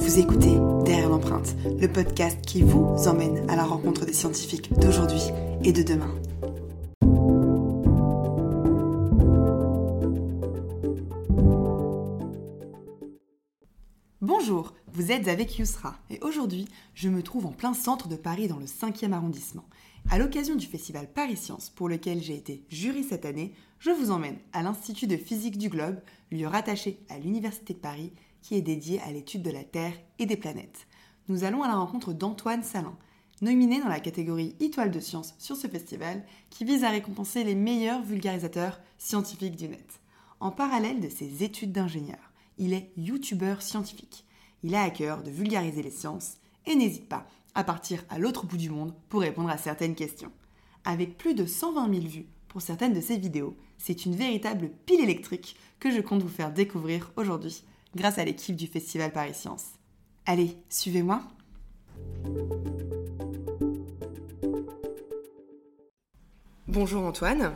Vous 0.00 0.18
écoutez 0.18 0.56
Derrière 0.86 1.10
l'empreinte, 1.10 1.54
le 1.78 1.86
podcast 1.86 2.40
qui 2.40 2.62
vous 2.62 2.96
emmène 3.06 3.48
à 3.50 3.54
la 3.54 3.64
rencontre 3.64 4.06
des 4.06 4.14
scientifiques 4.14 4.72
d'aujourd'hui 4.78 5.20
et 5.62 5.72
de 5.72 5.82
demain. 5.82 6.10
Bonjour, 14.22 14.72
vous 14.90 15.12
êtes 15.12 15.28
avec 15.28 15.58
Yousra 15.58 15.98
et 16.08 16.18
aujourd'hui 16.22 16.66
je 16.94 17.10
me 17.10 17.22
trouve 17.22 17.44
en 17.44 17.52
plein 17.52 17.74
centre 17.74 18.08
de 18.08 18.16
Paris 18.16 18.48
dans 18.48 18.58
le 18.58 18.64
5e 18.64 19.12
arrondissement. 19.12 19.64
À 20.10 20.18
l'occasion 20.18 20.56
du 20.56 20.66
festival 20.66 21.12
Paris 21.12 21.36
Science 21.36 21.68
pour 21.68 21.90
lequel 21.90 22.22
j'ai 22.22 22.34
été 22.34 22.64
jury 22.70 23.04
cette 23.04 23.26
année, 23.26 23.52
je 23.78 23.90
vous 23.90 24.10
emmène 24.10 24.38
à 24.54 24.62
l'Institut 24.62 25.06
de 25.06 25.18
physique 25.18 25.58
du 25.58 25.68
globe, 25.68 26.00
lieu 26.32 26.46
rattaché 26.46 27.00
à 27.10 27.18
l'Université 27.18 27.74
de 27.74 27.78
Paris 27.78 28.12
qui 28.42 28.54
est 28.54 28.62
dédié 28.62 29.00
à 29.00 29.10
l'étude 29.10 29.42
de 29.42 29.50
la 29.50 29.64
Terre 29.64 29.94
et 30.18 30.26
des 30.26 30.36
planètes. 30.36 30.86
Nous 31.28 31.44
allons 31.44 31.62
à 31.62 31.68
la 31.68 31.76
rencontre 31.76 32.12
d'Antoine 32.12 32.62
Salin, 32.62 32.96
nominé 33.40 33.80
dans 33.80 33.88
la 33.88 34.00
catégorie 34.00 34.56
Étoile 34.60 34.90
de 34.90 35.00
science 35.00 35.34
sur 35.38 35.56
ce 35.56 35.66
festival 35.66 36.24
qui 36.50 36.64
vise 36.64 36.84
à 36.84 36.90
récompenser 36.90 37.44
les 37.44 37.54
meilleurs 37.54 38.02
vulgarisateurs 38.02 38.80
scientifiques 38.98 39.56
du 39.56 39.68
net. 39.68 40.00
En 40.40 40.50
parallèle 40.50 41.00
de 41.00 41.08
ses 41.08 41.42
études 41.42 41.72
d'ingénieur, 41.72 42.32
il 42.58 42.72
est 42.72 42.92
youtubeur 42.96 43.62
scientifique. 43.62 44.24
Il 44.62 44.74
a 44.74 44.82
à 44.82 44.90
cœur 44.90 45.22
de 45.22 45.30
vulgariser 45.30 45.82
les 45.82 45.90
sciences 45.90 46.36
et 46.66 46.74
n'hésite 46.74 47.08
pas 47.08 47.26
à 47.54 47.64
partir 47.64 48.04
à 48.10 48.18
l'autre 48.18 48.46
bout 48.46 48.56
du 48.56 48.70
monde 48.70 48.94
pour 49.08 49.20
répondre 49.20 49.50
à 49.50 49.58
certaines 49.58 49.94
questions. 49.94 50.32
Avec 50.84 51.16
plus 51.16 51.34
de 51.34 51.46
120 51.46 51.92
000 51.92 52.06
vues 52.06 52.26
pour 52.48 52.62
certaines 52.62 52.92
de 52.92 53.00
ses 53.00 53.16
vidéos, 53.16 53.56
c'est 53.78 54.04
une 54.04 54.14
véritable 54.14 54.70
pile 54.86 55.00
électrique 55.00 55.56
que 55.78 55.90
je 55.90 56.00
compte 56.00 56.22
vous 56.22 56.28
faire 56.28 56.52
découvrir 56.52 57.12
aujourd'hui 57.16 57.64
grâce 57.94 58.18
à 58.18 58.24
l'équipe 58.24 58.56
du 58.56 58.66
Festival 58.66 59.12
Paris 59.12 59.34
Science. 59.34 59.66
Allez, 60.26 60.56
suivez-moi. 60.68 61.22
Bonjour 66.68 67.02
Antoine. 67.02 67.52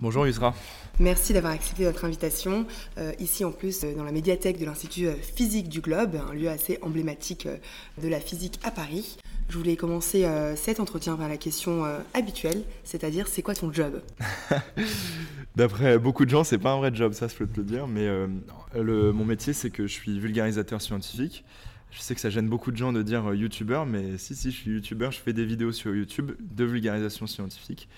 Bonjour 0.00 0.26
Yusra. 0.26 0.54
Merci 0.98 1.32
d'avoir 1.32 1.52
accepté 1.52 1.84
notre 1.84 2.04
invitation. 2.04 2.66
Euh, 2.98 3.12
ici 3.18 3.44
en 3.44 3.52
plus 3.52 3.84
euh, 3.84 3.94
dans 3.94 4.04
la 4.04 4.12
médiathèque 4.12 4.58
de 4.58 4.64
l'Institut 4.64 5.06
euh, 5.06 5.14
physique 5.14 5.68
du 5.68 5.80
Globe, 5.80 6.20
un 6.30 6.34
lieu 6.34 6.48
assez 6.48 6.78
emblématique 6.82 7.46
de 7.46 8.08
la 8.08 8.20
physique 8.20 8.58
à 8.62 8.70
Paris. 8.70 9.18
Je 9.54 9.58
voulais 9.58 9.76
commencer 9.76 10.28
cet 10.56 10.80
entretien 10.80 11.14
par 11.14 11.28
la 11.28 11.36
question 11.36 11.84
habituelle, 12.12 12.64
c'est-à-dire 12.82 13.28
c'est 13.28 13.40
quoi 13.40 13.54
ton 13.54 13.72
job 13.72 14.02
D'après 15.56 15.96
beaucoup 15.96 16.24
de 16.24 16.30
gens, 16.30 16.42
c'est 16.42 16.58
pas 16.58 16.72
un 16.72 16.78
vrai 16.78 16.92
job, 16.92 17.12
ça 17.12 17.28
je 17.28 17.36
peux 17.36 17.46
te 17.46 17.60
le 17.60 17.64
dire, 17.64 17.86
mais 17.86 18.08
le, 18.74 19.12
mon 19.12 19.24
métier 19.24 19.52
c'est 19.52 19.70
que 19.70 19.86
je 19.86 19.92
suis 19.92 20.18
vulgarisateur 20.18 20.82
scientifique. 20.82 21.44
Je 21.92 22.00
sais 22.00 22.16
que 22.16 22.20
ça 22.20 22.30
gêne 22.30 22.48
beaucoup 22.48 22.72
de 22.72 22.76
gens 22.76 22.92
de 22.92 23.02
dire 23.02 23.32
youtubeur, 23.32 23.86
mais 23.86 24.18
si, 24.18 24.34
si, 24.34 24.50
je 24.50 24.56
suis 24.56 24.72
youtubeur, 24.72 25.12
je 25.12 25.20
fais 25.20 25.32
des 25.32 25.44
vidéos 25.44 25.70
sur 25.70 25.94
YouTube 25.94 26.32
de 26.40 26.64
vulgarisation 26.64 27.28
scientifique 27.28 27.88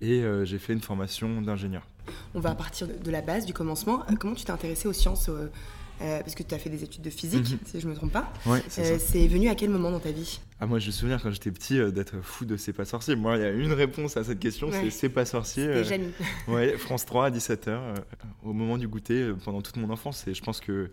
et 0.00 0.24
j'ai 0.44 0.58
fait 0.58 0.72
une 0.72 0.80
formation 0.80 1.42
d'ingénieur. 1.42 1.86
On 2.34 2.40
va 2.40 2.54
partir 2.54 2.88
de 2.88 3.10
la 3.10 3.20
base, 3.20 3.46
du 3.46 3.52
commencement. 3.52 4.02
Euh, 4.10 4.14
comment 4.18 4.34
tu 4.34 4.44
t'es 4.44 4.50
intéressé 4.50 4.88
aux 4.88 4.92
sciences 4.92 5.28
euh, 5.28 5.50
euh, 6.00 6.20
parce 6.20 6.34
que 6.34 6.42
tu 6.42 6.54
as 6.54 6.58
fait 6.58 6.70
des 6.70 6.82
études 6.82 7.02
de 7.02 7.10
physique, 7.10 7.50
mhm. 7.50 7.58
si 7.64 7.80
je 7.80 7.86
ne 7.86 7.92
me 7.92 7.96
trompe 7.96 8.12
pas. 8.12 8.32
c'est 8.68 9.26
venu 9.28 9.48
à 9.48 9.54
quel 9.54 9.70
moment 9.70 9.90
dans 9.90 10.00
ta 10.00 10.10
vie? 10.10 10.40
Ah, 10.62 10.66
Moi, 10.66 10.78
je 10.78 10.86
me 10.86 10.92
souviens 10.92 11.18
quand 11.18 11.30
j'étais 11.30 11.50
petit 11.50 11.78
d'être 11.92 12.20
fou 12.22 12.44
de 12.44 12.56
C'est 12.56 12.72
pas 12.72 12.84
sorcier. 12.84 13.16
Moi, 13.16 13.36
il 13.36 13.42
y 13.42 13.46
a 13.46 13.50
une 13.50 13.72
réponse 13.72 14.16
à 14.16 14.24
cette 14.24 14.38
question 14.38 14.70
c'est 14.70 14.90
C'est 14.90 15.08
pas 15.08 15.24
sorcier. 15.24 15.84
C'était 15.84 16.00
ouais, 16.48 16.76
France 16.78 17.04
3 17.04 17.26
à 17.26 17.30
17h, 17.30 17.78
au 18.44 18.52
moment 18.52 18.78
du 18.78 18.88
goûter, 18.88 19.32
pendant 19.44 19.60
toute 19.60 19.76
mon 19.76 19.90
enfance. 19.90 20.26
Et 20.28 20.34
je 20.34 20.42
pense 20.42 20.60
que 20.60 20.90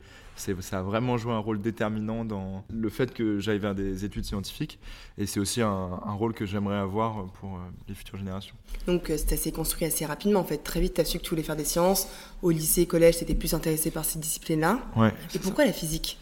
ça 0.61 0.79
a 0.79 0.81
vraiment 0.81 1.17
joué 1.17 1.33
un 1.33 1.39
rôle 1.39 1.61
déterminant 1.61 2.23
dans 2.25 2.63
le 2.69 2.89
fait 2.89 3.13
que 3.13 3.39
j'aille 3.39 3.59
vers 3.59 3.75
des 3.75 4.05
études 4.05 4.25
scientifiques. 4.25 4.79
Et 5.17 5.25
c'est 5.25 5.39
aussi 5.39 5.61
un, 5.61 5.87
rôle 6.19 6.33
que 6.33 6.45
j'aimerais 6.45 6.77
avoir 6.77 7.25
pour 7.33 7.55
euh, 7.55 7.59
les 7.87 7.93
futures 7.93 8.17
générations. 8.17 8.55
Donc, 8.87 9.09
euh, 9.09 9.17
ça 9.17 9.37
s'est 9.37 9.51
construit 9.51 9.85
assez 9.85 10.05
rapidement, 10.05 10.39
en 10.39 10.43
fait. 10.43 10.57
Très 10.57 10.81
vite, 10.81 10.95
tu 10.95 11.01
as 11.01 11.05
su 11.05 11.17
que 11.17 11.23
tu 11.23 11.29
voulais 11.29 11.43
faire 11.43 11.55
des 11.55 11.65
sciences. 11.65 12.07
Au 12.41 12.49
lycée, 12.49 12.85
collège, 12.85 13.17
tu 13.17 13.23
étais 13.23 13.35
plus 13.35 13.53
intéressé 13.53 13.91
par 13.91 14.05
ces 14.05 14.19
disciplines-là. 14.19 14.79
Ouais, 14.95 15.13
et 15.35 15.39
pourquoi 15.39 15.65
la 15.65 15.73
physique? 15.73 16.17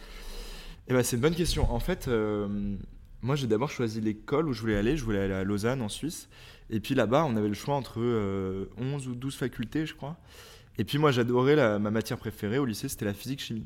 Eh 0.88 0.94
ben, 0.94 1.04
C'est 1.04 1.16
une 1.16 1.22
bonne 1.22 1.36
question. 1.36 1.72
En 1.72 1.80
fait, 1.80 2.08
euh, 2.08 2.76
moi, 3.22 3.36
j'ai 3.36 3.48
d'abord 3.48 3.72
choisi 3.72 4.00
l'école 4.02 4.48
où 4.48 4.54
je 4.54 4.62
voulais 4.62 4.78
aller. 4.78 4.98
Je 4.98 5.04
voulais 5.04 5.20
aller 5.20 5.34
à 5.34 5.44
Lausanne, 5.44 5.82
en 5.82 5.90
Suisse. 5.90 6.30
Et 6.70 6.80
puis 6.80 6.96
là-bas, 6.96 7.26
on 7.26 7.36
avait 7.36 7.48
le 7.48 7.54
choix 7.54 7.76
entre 7.76 8.00
11 8.78 9.08
ou 9.08 9.16
12 9.16 9.36
facultés, 9.36 9.86
je 9.86 9.96
crois. 9.96 10.18
Et 10.78 10.84
puis 10.84 10.98
moi, 10.98 11.12
j'adorais 11.12 11.80
ma 11.80 11.92
matière 11.92 12.18
préférée 12.18 12.60
au 12.60 12.66
lycée, 12.66 12.88
c'était 12.88 13.06
la 13.06 13.14
physique-chimie. 13.14 13.66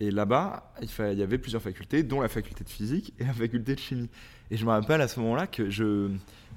Et 0.00 0.10
là-bas, 0.10 0.72
il, 0.80 1.18
y 1.18 1.22
avait 1.22 1.38
plusieurs 1.38 1.62
facultés, 1.62 2.02
dont 2.02 2.20
la 2.20 2.28
faculté 2.28 2.64
de 2.64 2.68
physique 2.68 3.14
et 3.18 3.24
la 3.24 3.32
faculté 3.32 3.74
de 3.74 3.80
chimie. 3.80 4.10
Et 4.50 4.56
je 4.56 4.64
me 4.64 4.70
rappelle 4.70 5.00
à 5.00 5.08
ce 5.08 5.20
moment-là 5.20 5.46
que 5.46 5.70
je 5.70 6.10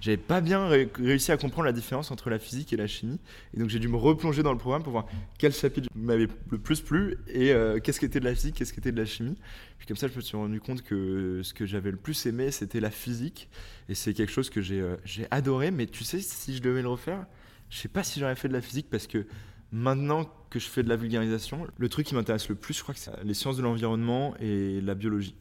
n'avais 0.04 0.18
pas 0.18 0.42
bien 0.42 0.68
réussi 0.68 1.32
à 1.32 1.38
comprendre 1.38 1.66
la 1.66 1.72
différence 1.72 2.12
entre 2.12 2.30
la 2.30 2.40
physique 2.40 2.74
et 2.74 2.78
la 2.78 2.88
chimie. 2.88 3.20
Et 3.54 3.60
donc 3.60 3.70
j'ai 3.70 3.80
dû 3.80 3.88
me 3.88 3.98
replonger 3.98 4.44
dans 4.44 4.52
le 4.52 4.58
programme 4.58 4.84
pour 4.84 4.92
voir 4.92 5.06
quel 5.38 5.54
chapitre 5.54 5.90
m'avait 5.96 6.28
le 6.50 6.58
plus 6.58 6.82
plu 6.82 7.18
et 7.28 7.52
euh, 7.52 7.80
qu'est-ce 7.80 8.00
qui 8.00 8.06
était 8.06 8.20
de 8.20 8.26
la 8.26 8.36
physique, 8.36 8.56
qu'est-ce 8.56 8.74
qui 8.74 8.80
était 8.80 8.92
de 8.92 9.00
la 9.00 9.06
chimie. 9.06 9.38
Puis 9.78 9.88
comme 9.88 9.98
ça, 9.98 10.08
je 10.08 10.16
me 10.16 10.22
suis 10.22 10.38
rendu 10.38 10.60
compte 10.60 10.82
que 10.82 11.42
ce 11.44 11.54
que 11.54 11.66
j'avais 11.66 11.92
le 11.92 11.98
plus 11.98 12.26
aimé, 12.26 12.52
c'était 12.52 12.80
la 12.80 12.92
physique. 12.92 13.50
Et 13.90 13.96
c'est 13.96 14.14
quelque 14.14 14.32
chose 14.32 14.50
que 14.50 14.62
j'ai 14.62 14.82
euh, 14.82 14.98
adoré. 15.32 15.72
Mais 15.72 15.86
tu 15.86 16.04
sais, 16.04 16.20
si 16.20 16.56
je 16.56 16.62
devais 16.62 16.82
le 16.82 16.90
refaire, 16.90 17.26
je 17.70 17.78
sais 17.78 17.88
pas 17.88 18.04
si 18.04 18.20
j'aurais 18.20 18.36
fait 18.36 18.48
de 18.48 18.54
la 18.54 18.62
physique 18.62 18.88
parce 18.90 19.08
que 19.08 19.26
Maintenant 19.72 20.30
que 20.50 20.58
je 20.58 20.68
fais 20.68 20.84
de 20.84 20.90
la 20.90 20.96
vulgarisation, 20.96 21.68
le 21.78 21.90
truc 21.90 22.08
qui 22.08 22.16
m'intéresse 22.16 22.48
le 22.48 22.56
plus, 22.56 22.74
je 22.74 22.82
crois 22.82 22.94
que 22.94 23.00
c'est 23.02 23.12
les 23.26 23.34
sciences 23.34 23.58
de 23.58 23.62
l'environnement 23.62 24.34
et 24.40 24.80
la 24.80 24.96
biologie. 24.96 25.36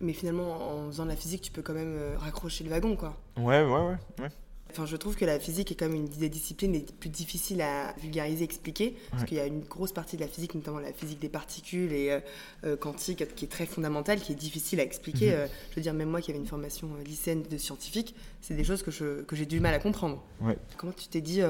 Mais 0.00 0.12
finalement, 0.12 0.52
en 0.52 0.86
faisant 0.86 1.04
de 1.04 1.10
la 1.10 1.16
physique, 1.16 1.42
tu 1.42 1.50
peux 1.50 1.62
quand 1.62 1.74
même 1.74 1.96
euh, 1.96 2.16
raccrocher 2.18 2.64
le 2.64 2.70
wagon, 2.70 2.96
quoi. 2.96 3.16
Ouais, 3.36 3.62
ouais, 3.62 3.80
ouais. 3.80 3.96
ouais. 4.20 4.28
Enfin, 4.70 4.84
je 4.84 4.96
trouve 4.96 5.16
que 5.16 5.24
la 5.24 5.40
physique 5.40 5.72
est 5.72 5.74
quand 5.74 5.86
même 5.86 5.94
une 5.94 6.08
des 6.08 6.28
disciplines 6.28 6.74
les 6.74 6.80
plus 6.80 7.08
difficiles 7.08 7.62
à 7.62 7.94
vulgariser, 8.02 8.44
expliquer, 8.44 8.96
parce 9.10 9.24
qu'il 9.24 9.38
y 9.38 9.40
a 9.40 9.46
une 9.46 9.60
grosse 9.60 9.92
partie 9.92 10.16
de 10.16 10.20
la 10.20 10.28
physique, 10.28 10.54
notamment 10.54 10.78
la 10.78 10.92
physique 10.92 11.20
des 11.20 11.30
particules 11.30 11.90
et 11.92 12.10
euh, 12.10 12.20
euh, 12.64 12.76
quantique, 12.76 13.34
qui 13.34 13.46
est 13.46 13.48
très 13.48 13.64
fondamentale, 13.64 14.20
qui 14.20 14.32
est 14.32 14.36
difficile 14.36 14.78
à 14.80 14.82
expliquer. 14.82 15.30
Mhm. 15.30 15.48
je 15.70 15.76
veux 15.76 15.82
dire, 15.82 15.94
même 15.94 16.10
moi 16.10 16.20
qui 16.20 16.30
avais 16.30 16.38
une 16.38 16.46
formation 16.46 16.88
lycéenne 17.04 17.42
de 17.42 17.56
scientifique, 17.56 18.14
c'est 18.42 18.54
des 18.54 18.64
choses 18.64 18.82
que, 18.82 18.90
je, 18.90 19.22
que 19.22 19.34
j'ai 19.36 19.46
du 19.46 19.58
mal 19.58 19.72
à 19.72 19.78
comprendre. 19.78 20.22
Ouais. 20.42 20.58
Comment 20.76 20.92
tu 20.92 21.08
t'es 21.08 21.22
dit 21.22 21.40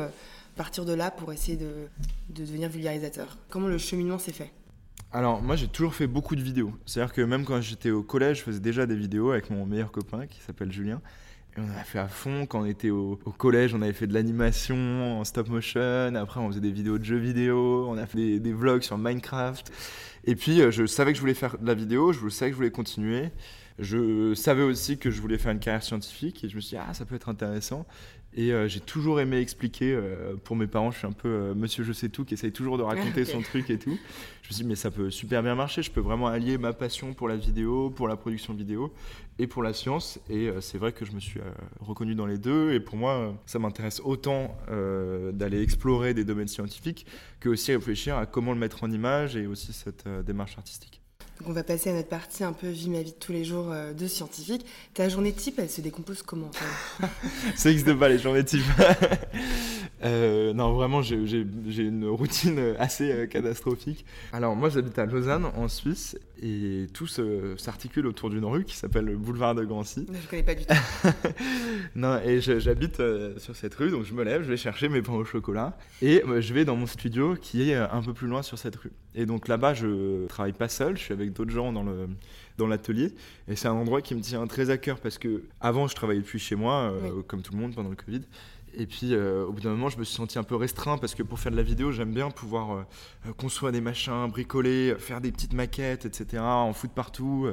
partir 0.58 0.84
de 0.84 0.92
là 0.92 1.10
pour 1.10 1.32
essayer 1.32 1.56
de, 1.56 1.88
devenir 2.28 2.68
vulgarisateur? 2.68 3.38
Comment 3.48 3.68
le 3.68 3.78
cheminement 3.78 4.18
s'est 4.18 4.32
fait? 4.32 4.50
Alors 5.12 5.42
moi 5.42 5.56
j'ai 5.56 5.68
toujours 5.68 5.94
fait 5.94 6.06
beaucoup 6.06 6.36
de 6.36 6.42
vidéos. 6.42 6.72
C'est-à-dire 6.84 7.14
que 7.14 7.22
même 7.22 7.44
quand 7.44 7.60
j'étais 7.60 7.90
au 7.90 8.02
collège, 8.02 8.38
je 8.38 8.42
faisais 8.42 8.60
déjà 8.60 8.86
des 8.86 8.96
vidéos 8.96 9.30
avec 9.30 9.50
mon 9.50 9.64
meilleur 9.64 9.90
copain 9.90 10.26
qui 10.26 10.40
s'appelle 10.40 10.70
Julien. 10.70 11.00
Et 11.56 11.60
on 11.60 11.64
en 11.64 11.78
a 11.78 11.84
fait 11.84 11.98
à 11.98 12.08
fond. 12.08 12.46
Quand 12.46 12.60
on 12.60 12.64
était 12.66 12.90
au, 12.90 13.16
collège, 13.38 13.74
on 13.74 13.82
avait 13.82 13.92
fait 13.92 14.06
de 14.06 14.14
l'animation 14.14 15.20
en 15.20 15.24
stop 15.24 15.48
motion. 15.48 16.14
Après, 16.14 16.40
on 16.40 16.48
faisait 16.48 16.60
des 16.60 16.70
vidéos 16.70 16.98
de 16.98 17.04
jeux 17.04 17.16
vidéo. 17.16 17.86
On 17.88 17.96
a 17.96 18.06
fait 18.06 18.38
des, 18.38 18.52
vlogs 18.52 18.82
sur 18.82 18.98
Minecraft. 18.98 19.72
Et 20.24 20.36
puis, 20.36 20.60
euh, 20.60 20.70
je 20.70 20.84
savais 20.86 21.12
que 21.12 21.16
je 21.16 21.20
voulais 21.20 21.34
faire 21.34 21.58
de 21.58 21.66
la 21.66 21.74
vidéo. 21.74 22.12
Je 22.12 22.28
savais 22.28 22.50
que 22.50 22.54
je 22.54 22.58
voulais 22.58 22.70
continuer. 22.70 23.30
Je 23.78 24.34
savais 24.34 24.62
aussi 24.62 24.98
que 24.98 25.10
je 25.10 25.20
voulais 25.20 25.38
faire 25.38 25.52
une 25.52 25.60
carrière 25.60 25.82
scientifique. 25.82 26.44
Et 26.44 26.48
je 26.48 26.56
me 26.56 26.60
suis 26.60 26.76
dit, 26.76 26.82
ah, 26.86 26.92
ça 26.92 27.04
peut 27.04 27.14
être 27.14 27.28
intéressant. 27.28 27.86
Et 28.34 28.52
euh, 28.52 28.68
j'ai 28.68 28.80
toujours 28.80 29.20
aimé 29.20 29.38
expliquer. 29.38 29.92
Euh, 29.92 30.34
pour 30.44 30.54
mes 30.54 30.66
parents, 30.66 30.90
je 30.90 30.98
suis 30.98 31.06
un 31.06 31.12
peu 31.12 31.28
euh, 31.28 31.54
monsieur 31.54 31.82
je 31.82 31.92
sais 31.92 32.08
tout 32.08 32.24
qui 32.24 32.34
essaye 32.34 32.52
toujours 32.52 32.76
de 32.76 32.82
raconter 32.82 33.24
son 33.24 33.40
truc 33.40 33.70
et 33.70 33.78
tout. 33.78 33.98
Je 34.42 34.48
me 34.48 34.54
suis 34.54 34.62
dit, 34.62 34.64
mais 34.64 34.76
ça 34.76 34.90
peut 34.90 35.10
super 35.10 35.42
bien 35.42 35.54
marcher. 35.54 35.82
Je 35.82 35.90
peux 35.90 36.00
vraiment 36.00 36.26
allier 36.28 36.58
ma 36.58 36.72
passion 36.72 37.14
pour 37.14 37.28
la 37.28 37.36
vidéo, 37.36 37.90
pour 37.90 38.06
la 38.06 38.16
production 38.16 38.54
vidéo 38.54 38.92
et 39.38 39.46
pour 39.46 39.62
la 39.62 39.72
science. 39.72 40.20
Et 40.28 40.50
c'est 40.60 40.78
vrai 40.78 40.92
que 40.92 41.04
je 41.04 41.12
me 41.12 41.20
suis 41.20 41.40
reconnu 41.80 42.14
dans 42.14 42.26
les 42.26 42.38
deux. 42.38 42.72
Et 42.72 42.80
pour 42.80 42.96
moi, 42.96 43.34
ça 43.44 43.58
m'intéresse 43.58 44.00
autant 44.02 44.56
d'aller 45.32 45.60
explorer 45.60 46.14
des 46.14 46.24
domaines 46.24 46.48
scientifiques 46.48 47.06
que 47.40 47.50
aussi 47.50 47.74
réfléchir 47.74 48.16
à 48.16 48.24
comment 48.24 48.52
le 48.52 48.58
mettre 48.58 48.84
en 48.84 48.90
image 48.90 49.36
et 49.36 49.46
aussi 49.46 49.74
cette 49.74 50.08
démarche 50.24 50.56
artistique. 50.56 50.97
Donc 51.38 51.50
on 51.50 51.52
va 51.52 51.62
passer 51.62 51.90
à 51.90 51.92
notre 51.92 52.08
partie 52.08 52.42
un 52.42 52.52
peu 52.52 52.68
vie 52.68 52.90
ma 52.90 53.02
vie 53.02 53.12
de 53.12 53.16
tous 53.16 53.32
les 53.32 53.44
jours 53.44 53.70
euh, 53.70 53.92
de 53.92 54.06
scientifique. 54.08 54.66
Ta 54.94 55.08
journée 55.08 55.32
type, 55.32 55.58
elle 55.58 55.70
se 55.70 55.80
décompose 55.80 56.22
comment 56.22 56.50
Ça 57.54 57.68
n'existe 57.68 57.94
pas 57.94 58.08
les 58.08 58.18
journées 58.18 58.44
type. 58.44 58.64
Euh, 60.04 60.52
non, 60.52 60.74
vraiment, 60.74 61.02
j'ai 61.02 61.16
une 61.16 62.06
routine 62.06 62.76
assez 62.78 63.10
euh, 63.10 63.26
catastrophique. 63.26 64.04
Alors 64.32 64.54
moi, 64.54 64.68
j'habite 64.68 64.96
à 64.96 65.06
Lausanne, 65.06 65.46
en 65.56 65.66
Suisse, 65.66 66.16
et 66.42 66.86
tout 66.92 67.06
s'articule 67.56 68.06
autour 68.06 68.30
d'une 68.30 68.44
rue 68.44 68.64
qui 68.64 68.76
s'appelle 68.76 69.04
le 69.04 69.16
boulevard 69.16 69.54
de 69.54 69.64
Grancy. 69.64 70.06
Je 70.08 70.28
connais 70.28 70.42
pas 70.42 70.54
du 70.54 70.64
tout. 70.64 70.74
non, 71.94 72.20
et 72.24 72.40
j'habite 72.40 73.02
sur 73.38 73.56
cette 73.56 73.74
rue, 73.74 73.90
donc 73.90 74.04
je 74.04 74.14
me 74.14 74.24
lève, 74.24 74.42
je 74.42 74.48
vais 74.48 74.56
chercher 74.56 74.88
mes 74.88 75.02
pains 75.02 75.14
au 75.14 75.24
chocolat, 75.24 75.76
et 76.02 76.22
je 76.40 76.54
vais 76.54 76.64
dans 76.64 76.76
mon 76.76 76.86
studio 76.86 77.34
qui 77.40 77.70
est 77.70 77.74
un 77.74 78.02
peu 78.02 78.12
plus 78.12 78.26
loin 78.26 78.42
sur 78.42 78.58
cette 78.58 78.76
rue. 78.76 78.92
Et 79.14 79.26
donc 79.26 79.48
là-bas, 79.48 79.74
je 79.74 80.26
travaille 80.26 80.52
pas 80.52 80.68
seul, 80.68 80.96
je 80.96 81.02
suis 81.02 81.14
avec 81.14 81.32
d'autres 81.32 81.50
gens 81.50 81.72
dans 81.72 81.82
le 81.82 82.08
dans 82.58 82.66
l'atelier 82.66 83.14
et 83.46 83.56
c'est 83.56 83.68
un 83.68 83.72
endroit 83.72 84.02
qui 84.02 84.14
me 84.14 84.20
tient 84.20 84.46
très 84.46 84.68
à 84.68 84.76
cœur 84.76 84.98
parce 84.98 85.16
que 85.16 85.44
avant 85.60 85.86
je 85.86 85.94
travaillais 85.94 86.20
depuis 86.20 86.38
chez 86.38 86.56
moi 86.56 86.92
euh, 86.92 87.22
comme 87.26 87.40
tout 87.40 87.54
le 87.54 87.60
monde 87.60 87.74
pendant 87.74 87.88
le 87.88 87.96
Covid 87.96 88.20
Et 88.78 88.86
puis 88.86 89.12
euh, 89.12 89.44
au 89.44 89.52
bout 89.52 89.60
d'un 89.60 89.70
moment, 89.70 89.88
je 89.88 89.98
me 89.98 90.04
suis 90.04 90.14
senti 90.14 90.38
un 90.38 90.44
peu 90.44 90.54
restreint 90.54 90.98
parce 90.98 91.16
que 91.16 91.24
pour 91.24 91.40
faire 91.40 91.50
de 91.50 91.56
la 91.56 91.64
vidéo, 91.64 91.90
j'aime 91.90 92.12
bien 92.12 92.30
pouvoir 92.30 92.72
euh, 93.26 93.32
construire 93.36 93.72
des 93.72 93.80
machins, 93.80 94.28
bricoler, 94.28 94.94
faire 95.00 95.20
des 95.20 95.32
petites 95.32 95.52
maquettes, 95.52 96.06
etc., 96.06 96.40
en 96.40 96.72
foutre 96.72 96.94
partout. 96.94 97.48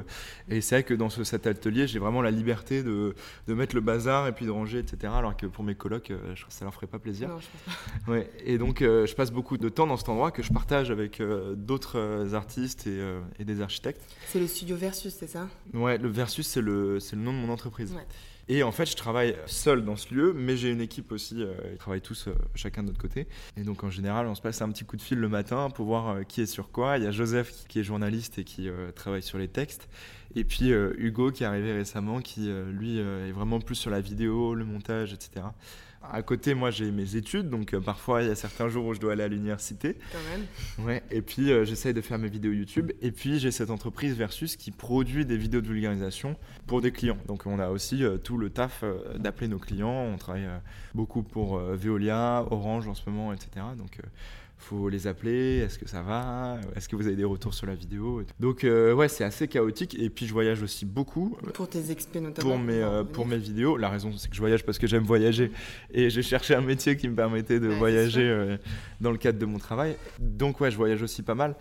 Et 0.49 0.61
c'est 0.61 0.75
vrai 0.75 0.83
que 0.83 0.93
dans 0.93 1.09
ce, 1.09 1.23
cet 1.23 1.47
atelier, 1.47 1.87
j'ai 1.87 1.97
vraiment 1.97 2.21
la 2.21 2.29
liberté 2.29 2.83
de, 2.83 3.15
de, 3.47 3.53
mettre 3.55 3.73
le 3.73 3.81
bazar 3.81 4.27
et 4.27 4.33
puis 4.33 4.45
de 4.45 4.51
ranger, 4.51 4.79
etc., 4.79 5.13
alors 5.15 5.35
que 5.35 5.47
pour 5.47 5.63
mes 5.63 5.73
colocs, 5.73 6.09
je 6.09 6.41
crois 6.41 6.47
que 6.47 6.53
ça 6.53 6.65
leur 6.65 6.73
ferait 6.75 6.85
pas 6.85 6.99
plaisir. 6.99 7.29
Non, 7.29 7.39
je 7.39 7.47
pense 7.47 7.75
pas. 7.75 8.11
Ouais. 8.11 8.29
Et 8.45 8.59
donc, 8.59 8.81
je 8.81 9.13
passe 9.15 9.31
beaucoup 9.31 9.57
de 9.57 9.67
temps 9.67 9.87
dans 9.87 9.97
cet 9.97 10.09
endroit 10.09 10.29
que 10.29 10.43
je 10.43 10.53
partage 10.53 10.91
avec 10.91 11.21
d'autres 11.55 12.35
artistes 12.35 12.85
et, 12.85 13.01
et, 13.39 13.45
des 13.45 13.61
architectes. 13.61 14.01
C'est 14.27 14.39
le 14.39 14.47
studio 14.47 14.75
Versus, 14.75 15.15
c'est 15.17 15.27
ça? 15.27 15.47
Ouais, 15.73 15.97
le 15.97 16.07
Versus, 16.07 16.45
c'est 16.45 16.61
le, 16.61 16.99
le 16.99 17.17
nom 17.17 17.33
de 17.33 17.37
mon 17.37 17.51
entreprise. 17.51 17.93
Ouais. 17.93 18.05
Et 18.47 18.61
en 18.61 18.71
fait, 18.71 18.85
je 18.85 18.95
travaille 18.95 19.35
seul 19.47 19.83
dans 19.83 19.95
ce 19.95 20.13
lieu, 20.13 20.33
mais 20.33 20.55
j'ai 20.55 20.69
une 20.69 20.81
équipe 20.81 21.11
aussi. 21.11 21.41
Euh, 21.41 21.55
ils 21.71 21.77
travaillent 21.77 22.01
tous 22.01 22.27
euh, 22.27 22.35
chacun 22.53 22.83
de 22.83 22.87
notre 22.87 23.01
côté. 23.01 23.27
Et 23.57 23.63
donc, 23.63 23.83
en 23.83 23.89
général, 23.89 24.27
on 24.27 24.35
se 24.35 24.41
passe 24.41 24.61
un 24.61 24.69
petit 24.69 24.85
coup 24.85 24.97
de 24.97 25.01
fil 25.01 25.17
le 25.17 25.29
matin 25.29 25.71
pour 25.71 25.87
voir 25.87 26.09
euh, 26.09 26.23
qui 26.23 26.41
est 26.41 26.45
sur 26.45 26.69
quoi. 26.71 26.99
Il 26.99 27.03
y 27.03 27.07
a 27.07 27.11
Joseph 27.11 27.65
qui 27.67 27.79
est 27.79 27.83
journaliste 27.83 28.37
et 28.37 28.43
qui 28.43 28.69
travaille 28.95 29.23
sur 29.23 29.37
les 29.37 29.47
textes. 29.47 29.89
Et 30.35 30.43
puis 30.43 30.69
Hugo 30.69 31.31
qui 31.31 31.43
est 31.43 31.45
arrivé 31.45 31.71
récemment, 31.71 32.19
qui 32.19 32.49
lui 32.71 32.97
est 32.99 33.31
vraiment 33.31 33.59
plus 33.59 33.75
sur 33.75 33.89
la 33.89 34.01
vidéo, 34.01 34.53
le 34.53 34.65
montage, 34.65 35.13
etc. 35.13 35.45
À 36.11 36.21
côté, 36.21 36.53
moi, 36.53 36.71
j'ai 36.71 36.91
mes 36.91 37.15
études, 37.15 37.49
donc 37.49 37.73
euh, 37.73 37.81
parfois, 37.81 38.21
il 38.21 38.27
y 38.27 38.31
a 38.31 38.35
certains 38.35 38.69
jours 38.69 38.85
où 38.85 38.93
je 38.93 38.99
dois 38.99 39.13
aller 39.13 39.23
à 39.23 39.27
l'université. 39.27 39.97
Quand 40.11 40.17
même. 40.31 40.85
Ouais, 40.85 41.03
et 41.11 41.21
puis 41.21 41.51
euh, 41.51 41.65
j'essaye 41.65 41.93
de 41.93 42.01
faire 42.01 42.17
mes 42.17 42.29
vidéos 42.29 42.51
YouTube. 42.51 42.91
Et 43.01 43.11
puis 43.11 43.39
j'ai 43.39 43.51
cette 43.51 43.69
entreprise 43.69 44.15
Versus 44.15 44.55
qui 44.55 44.71
produit 44.71 45.25
des 45.25 45.37
vidéos 45.37 45.61
de 45.61 45.67
vulgarisation 45.67 46.37
pour 46.67 46.81
des 46.81 46.91
clients. 46.91 47.17
Donc 47.27 47.45
on 47.45 47.59
a 47.59 47.69
aussi 47.69 48.03
euh, 48.03 48.17
tout 48.17 48.37
le 48.37 48.49
taf 48.49 48.83
d'appeler 49.17 49.47
nos 49.47 49.59
clients. 49.59 49.89
On 49.91 50.17
travaille 50.17 50.47
beaucoup 50.93 51.23
pour 51.23 51.57
Veolia, 51.57 52.45
Orange 52.49 52.87
en 52.87 52.93
ce 52.93 53.09
moment, 53.09 53.33
etc. 53.33 53.65
Donc 53.77 53.99
faut 54.65 54.89
les 54.89 55.05
appeler, 55.05 55.59
est-ce 55.59 55.77
que 55.77 55.87
ça 55.87 56.01
va 56.01 56.57
Est-ce 56.75 56.89
que 56.89 56.95
vous 56.95 57.05
avez 57.05 57.15
des 57.15 57.23
retours 57.23 57.53
sur 57.53 57.67
la 57.67 57.75
vidéo 57.75 58.23
Donc 58.39 58.63
euh, 58.63 58.93
ouais, 58.93 59.07
c'est 59.07 59.23
assez 59.23 59.47
chaotique. 59.47 59.95
Et 59.99 60.09
puis 60.09 60.25
je 60.25 60.33
voyage 60.33 60.63
aussi 60.63 60.85
beaucoup. 60.85 61.37
Pour 61.53 61.69
tes 61.69 61.91
expés 61.91 62.19
notamment. 62.19 62.49
Pour 62.49 62.59
mes, 62.59 62.81
euh, 62.81 63.03
pour 63.03 63.27
mes 63.27 63.37
vidéos. 63.37 63.77
La 63.77 63.89
raison, 63.89 64.11
c'est 64.17 64.27
que 64.27 64.35
je 64.35 64.41
voyage 64.41 64.65
parce 64.65 64.79
que 64.79 64.87
j'aime 64.87 65.03
voyager. 65.03 65.51
Et 65.93 66.09
j'ai 66.09 66.23
cherché 66.23 66.55
un 66.55 66.61
métier 66.61 66.97
qui 66.97 67.07
me 67.07 67.15
permettait 67.15 67.59
de 67.59 67.69
Ouais, 67.69 67.77
voyager 67.77 68.23
euh, 68.27 68.57
dans 69.01 69.11
le 69.11 69.17
cadre 69.17 69.37
de 69.37 69.45
mon 69.45 69.59
travail. 69.59 69.95
Donc 70.19 70.59
ouais, 70.61 70.71
je 70.71 70.77
voyage 70.77 71.03
aussi 71.03 71.21
pas 71.21 71.35
mal. 71.35 71.55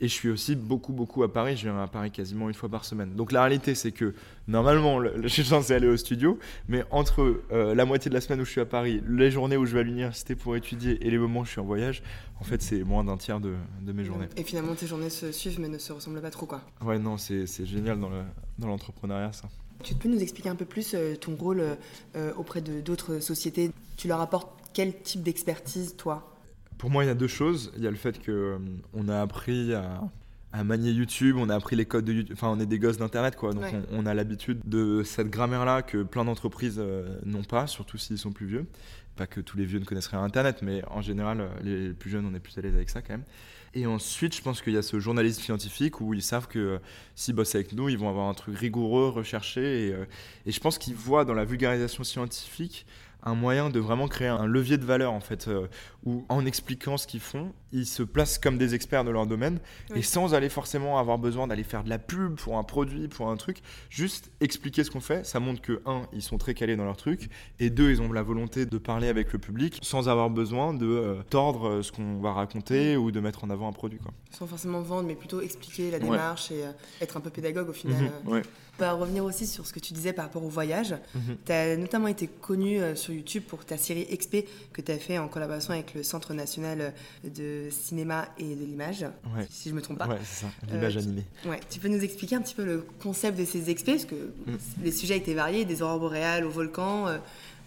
Et 0.00 0.08
je 0.08 0.12
suis 0.12 0.28
aussi 0.28 0.56
beaucoup, 0.56 0.92
beaucoup 0.92 1.22
à 1.22 1.32
Paris. 1.32 1.56
Je 1.56 1.62
viens 1.68 1.80
à 1.80 1.86
Paris 1.86 2.10
quasiment 2.10 2.48
une 2.48 2.54
fois 2.54 2.68
par 2.68 2.84
semaine. 2.84 3.14
Donc 3.14 3.30
la 3.30 3.42
réalité, 3.42 3.76
c'est 3.76 3.92
que 3.92 4.12
normalement, 4.48 4.98
le- 4.98 5.14
je 5.22 5.28
suis 5.28 5.44
censé 5.44 5.72
aller 5.72 5.86
au 5.86 5.96
studio. 5.96 6.38
Mais 6.68 6.84
entre 6.90 7.42
euh, 7.52 7.74
la 7.76 7.84
moitié 7.84 8.08
de 8.08 8.14
la 8.14 8.20
semaine 8.20 8.40
où 8.40 8.44
je 8.44 8.50
suis 8.50 8.60
à 8.60 8.66
Paris, 8.66 9.00
les 9.08 9.30
journées 9.30 9.56
où 9.56 9.66
je 9.66 9.74
vais 9.74 9.80
à 9.80 9.82
l'université 9.84 10.34
pour 10.34 10.56
étudier 10.56 10.98
et 11.06 11.10
les 11.10 11.18
moments 11.18 11.40
où 11.40 11.44
je 11.44 11.50
suis 11.52 11.60
en 11.60 11.64
voyage, 11.64 12.02
en 12.40 12.44
fait, 12.44 12.60
c'est 12.60 12.82
moins 12.82 13.04
d'un 13.04 13.16
tiers 13.16 13.38
de, 13.38 13.54
de 13.82 13.92
mes 13.92 14.04
journées. 14.04 14.26
Et 14.36 14.42
finalement, 14.42 14.74
tes 14.74 14.86
journées 14.88 15.10
se 15.10 15.30
suivent 15.30 15.60
mais 15.60 15.68
ne 15.68 15.78
se 15.78 15.92
ressemblent 15.92 16.20
pas 16.20 16.30
trop, 16.30 16.46
quoi. 16.46 16.62
Ouais, 16.84 16.98
non, 16.98 17.16
c'est 17.16 17.46
c'est 17.46 17.64
génial 17.64 18.00
dans 18.00 18.10
le- 18.10 18.24
dans 18.58 18.66
l'entrepreneuriat, 18.68 19.32
ça. 19.32 19.48
Tu 19.84 19.94
peux 19.94 20.08
nous 20.08 20.20
expliquer 20.20 20.48
un 20.48 20.56
peu 20.56 20.64
plus 20.64 20.94
euh, 20.94 21.14
ton 21.14 21.36
rôle 21.36 21.60
euh, 21.60 21.74
euh, 22.16 22.32
auprès 22.36 22.60
de 22.62 22.80
d'autres 22.80 23.20
sociétés? 23.20 23.70
Tu 23.96 24.08
leur 24.08 24.20
apportes 24.20 24.50
quel 24.72 25.00
type 25.02 25.22
d'expertise, 25.22 25.94
toi? 25.96 26.33
Pour 26.78 26.90
moi, 26.90 27.04
il 27.04 27.06
y 27.06 27.10
a 27.10 27.14
deux 27.14 27.28
choses. 27.28 27.72
Il 27.76 27.82
y 27.82 27.86
a 27.86 27.90
le 27.90 27.96
fait 27.96 28.20
que 28.20 28.30
euh, 28.32 28.58
on 28.92 29.08
a 29.08 29.20
appris 29.20 29.72
à, 29.74 30.02
à 30.52 30.64
manier 30.64 30.90
YouTube, 30.90 31.36
on 31.38 31.48
a 31.48 31.54
appris 31.54 31.76
les 31.76 31.86
codes 31.86 32.04
de 32.04 32.12
YouTube. 32.12 32.34
Enfin, 32.36 32.48
on 32.48 32.60
est 32.60 32.66
des 32.66 32.78
gosses 32.78 32.98
d'Internet, 32.98 33.36
quoi. 33.36 33.52
Donc, 33.52 33.62
Ouais. 33.64 33.72
on, 33.92 34.02
on 34.02 34.06
a 34.06 34.14
l'habitude 34.14 34.60
de 34.64 35.02
cette 35.04 35.30
grammaire-là 35.30 35.82
que 35.82 36.02
plein 36.02 36.24
d'entreprises 36.24 36.76
euh, 36.78 37.18
n'ont 37.24 37.44
pas, 37.44 37.66
surtout 37.66 37.96
s'ils 37.98 38.18
sont 38.18 38.32
plus 38.32 38.46
vieux. 38.46 38.66
Pas 39.16 39.26
que 39.28 39.40
tous 39.40 39.56
les 39.56 39.64
vieux 39.64 39.78
ne 39.78 39.84
connaissent 39.84 40.08
rien 40.08 40.20
à 40.20 40.24
Internet, 40.24 40.60
mais 40.62 40.82
en 40.90 41.00
général, 41.00 41.40
euh, 41.40 41.48
les 41.62 41.92
plus 41.92 42.10
jeunes, 42.10 42.26
on 42.26 42.34
est 42.34 42.40
plus 42.40 42.58
à 42.58 42.60
l'aise 42.62 42.74
avec 42.74 42.90
ça 42.90 43.00
quand 43.00 43.14
même. 43.14 43.24
Et 43.76 43.86
ensuite, 43.86 44.36
je 44.36 44.40
pense 44.42 44.62
qu'il 44.62 44.72
y 44.72 44.76
a 44.76 44.82
ce 44.82 45.00
journalisme 45.00 45.42
scientifique 45.42 46.00
où 46.00 46.14
ils 46.14 46.22
savent 46.22 46.46
que 46.46 46.58
euh, 46.60 46.78
s'ils 47.16 47.34
bossent 47.34 47.54
avec 47.56 47.72
nous, 47.72 47.88
ils 47.88 47.98
vont 47.98 48.08
avoir 48.08 48.28
un 48.28 48.34
truc 48.34 48.56
rigoureux, 48.56 49.08
recherché. 49.08 49.88
Et, 49.88 49.92
euh, 49.92 50.04
et 50.46 50.52
je 50.52 50.60
pense 50.60 50.78
qu'ils 50.78 50.94
voient 50.94 51.24
dans 51.24 51.34
la 51.34 51.44
vulgarisation 51.44 52.04
scientifique 52.04 52.86
un 53.24 53.34
moyen 53.34 53.70
de 53.70 53.80
vraiment 53.80 54.06
créer 54.06 54.28
un 54.28 54.46
levier 54.46 54.76
de 54.78 54.84
valeur 54.84 55.12
en 55.12 55.20
fait 55.20 55.48
euh, 55.48 55.66
où 56.04 56.24
en 56.28 56.44
expliquant 56.46 56.96
ce 56.96 57.06
qu'ils 57.06 57.20
font 57.20 57.52
ils 57.72 57.86
se 57.86 58.02
placent 58.04 58.38
comme 58.38 58.56
des 58.58 58.74
experts 58.76 59.02
de 59.04 59.10
leur 59.10 59.26
domaine 59.26 59.58
Oui. 59.90 59.98
et 59.98 60.02
sans 60.02 60.34
aller 60.34 60.48
forcément 60.48 60.98
avoir 60.98 61.18
besoin 61.18 61.46
d'aller 61.48 61.64
faire 61.64 61.82
de 61.82 61.88
la 61.90 61.98
pub 61.98 62.36
pour 62.36 62.56
un 62.58 62.62
produit 62.62 63.08
pour 63.08 63.28
un 63.30 63.36
truc 63.36 63.62
juste 63.90 64.30
expliquer 64.40 64.84
ce 64.84 64.90
qu'on 64.90 65.00
fait 65.00 65.24
ça 65.26 65.40
montre 65.40 65.60
que 65.62 65.80
un 65.86 66.02
ils 66.12 66.22
sont 66.22 66.38
très 66.38 66.54
calés 66.54 66.76
dans 66.76 66.84
leur 66.84 66.96
truc 66.96 67.30
et 67.58 67.70
deux 67.70 67.90
ils 67.90 68.00
ont 68.02 68.12
la 68.12 68.22
volonté 68.22 68.66
de 68.66 68.78
parler 68.78 69.08
avec 69.08 69.32
le 69.32 69.38
public 69.38 69.78
sans 69.82 70.08
avoir 70.08 70.30
besoin 70.30 70.74
de 70.74 70.86
euh, 70.86 71.22
tordre 71.30 71.68
euh, 71.68 71.82
ce 71.82 71.90
qu'on 71.92 72.20
va 72.20 72.32
raconter 72.32 72.96
ou 72.96 73.10
de 73.10 73.20
mettre 73.20 73.44
en 73.44 73.50
avant 73.50 73.68
un 73.68 73.72
produit 73.72 73.98
quoi. 73.98 74.12
Sans 74.30 74.46
forcément 74.46 74.80
vendre, 74.80 75.06
mais 75.08 75.14
plutôt 75.14 75.40
expliquer 75.40 75.90
la 75.90 75.98
Ouais. 75.98 76.04
démarche 76.04 76.50
et 76.50 76.64
euh, 76.64 76.70
être 77.00 77.16
un 77.16 77.20
peu 77.20 77.30
pédagogue 77.30 77.68
au 77.68 77.72
final. 77.72 78.10
Euh. 78.26 78.30
ouais. 78.30 78.42
On 78.78 78.82
va 78.82 78.92
revenir 78.94 79.24
aussi 79.24 79.46
sur 79.46 79.66
ce 79.66 79.72
que 79.72 79.78
tu 79.78 79.92
disais 79.94 80.12
par 80.12 80.24
rapport 80.24 80.42
au 80.44 80.48
voyage. 80.48 80.94
Mhm. 81.14 81.36
Tu 81.46 81.52
as 81.52 81.76
notamment 81.76 82.08
été 82.08 82.26
connu 82.26 82.80
euh, 82.80 82.96
sur 82.96 83.14
YouTube 83.14 83.44
pour 83.46 83.64
ta 83.64 83.76
série 83.76 84.04
XP 84.06 84.44
que 84.72 84.80
tu 84.82 84.90
as 84.90 84.98
fait 84.98 85.16
en 85.18 85.28
collaboration 85.28 85.72
avec 85.74 85.94
le 85.94 86.02
Centre 86.02 86.34
national 86.34 86.92
de 87.22 87.68
cinéma 87.70 88.26
et 88.36 88.56
de 88.56 88.64
l'image, 88.64 89.02
Ouais. 89.36 89.46
si 89.48 89.68
je 89.70 89.74
me 89.74 89.80
trompe 89.80 89.98
pas. 89.98 90.08
Ouais, 90.08 90.18
c'est 90.24 90.42
ça, 90.46 90.50
l'image 90.72 90.96
Euh, 90.96 91.00
tu- 91.00 91.06
animée. 91.06 91.24
Ouais, 91.46 91.60
tu 91.70 91.78
peux 91.78 91.88
nous 91.88 92.02
expliquer 92.02 92.34
un 92.34 92.42
petit 92.42 92.54
peu 92.56 92.64
le 92.64 92.84
concept 93.00 93.38
de 93.38 93.44
ces 93.44 93.70
expés 93.70 93.92
Parce 93.92 94.06
que 94.06 94.14
Mm. 94.14 94.56
les 94.82 94.92
sujets 94.92 95.16
étaient 95.18 95.34
variés, 95.34 95.64
des 95.64 95.80
aurores 95.82 96.00
boréales 96.00 96.44
au 96.44 96.50
volcan. 96.50 97.06
euh, 97.06 97.18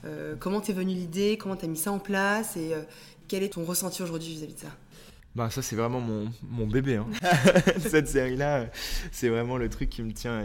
euh, 0.06 0.36
comment 0.38 0.60
t'es 0.62 0.74
venu 0.74 0.94
l'idée 0.94 1.38
Comment 1.40 1.56
t'as 1.56 1.68
mis 1.68 1.78
ça 1.78 1.92
en 1.94 2.00
place 2.00 2.58
Et 2.58 2.74
euh, 2.74 2.82
quel 3.30 3.44
est 3.44 3.54
ton 3.54 3.64
ressenti 3.64 4.04
aujourd'hui 4.04 4.34
vis-à-vis 4.34 4.54
de 4.56 4.60
ça? 4.60 4.68
Bah 5.38 5.52
ça 5.52 5.62
c'est 5.62 5.76
vraiment 5.76 6.00
mon, 6.00 6.32
mon 6.50 6.66
bébé. 6.66 6.96
hein. 6.96 7.06
Cette 7.78 8.08
série-là, 8.08 8.58
euh, 8.58 8.66
c'est 9.12 9.30
vraiment 9.30 9.58
le 9.58 9.70
truc 9.70 9.88
qui 9.88 10.02
me 10.02 10.12
tient 10.12 10.44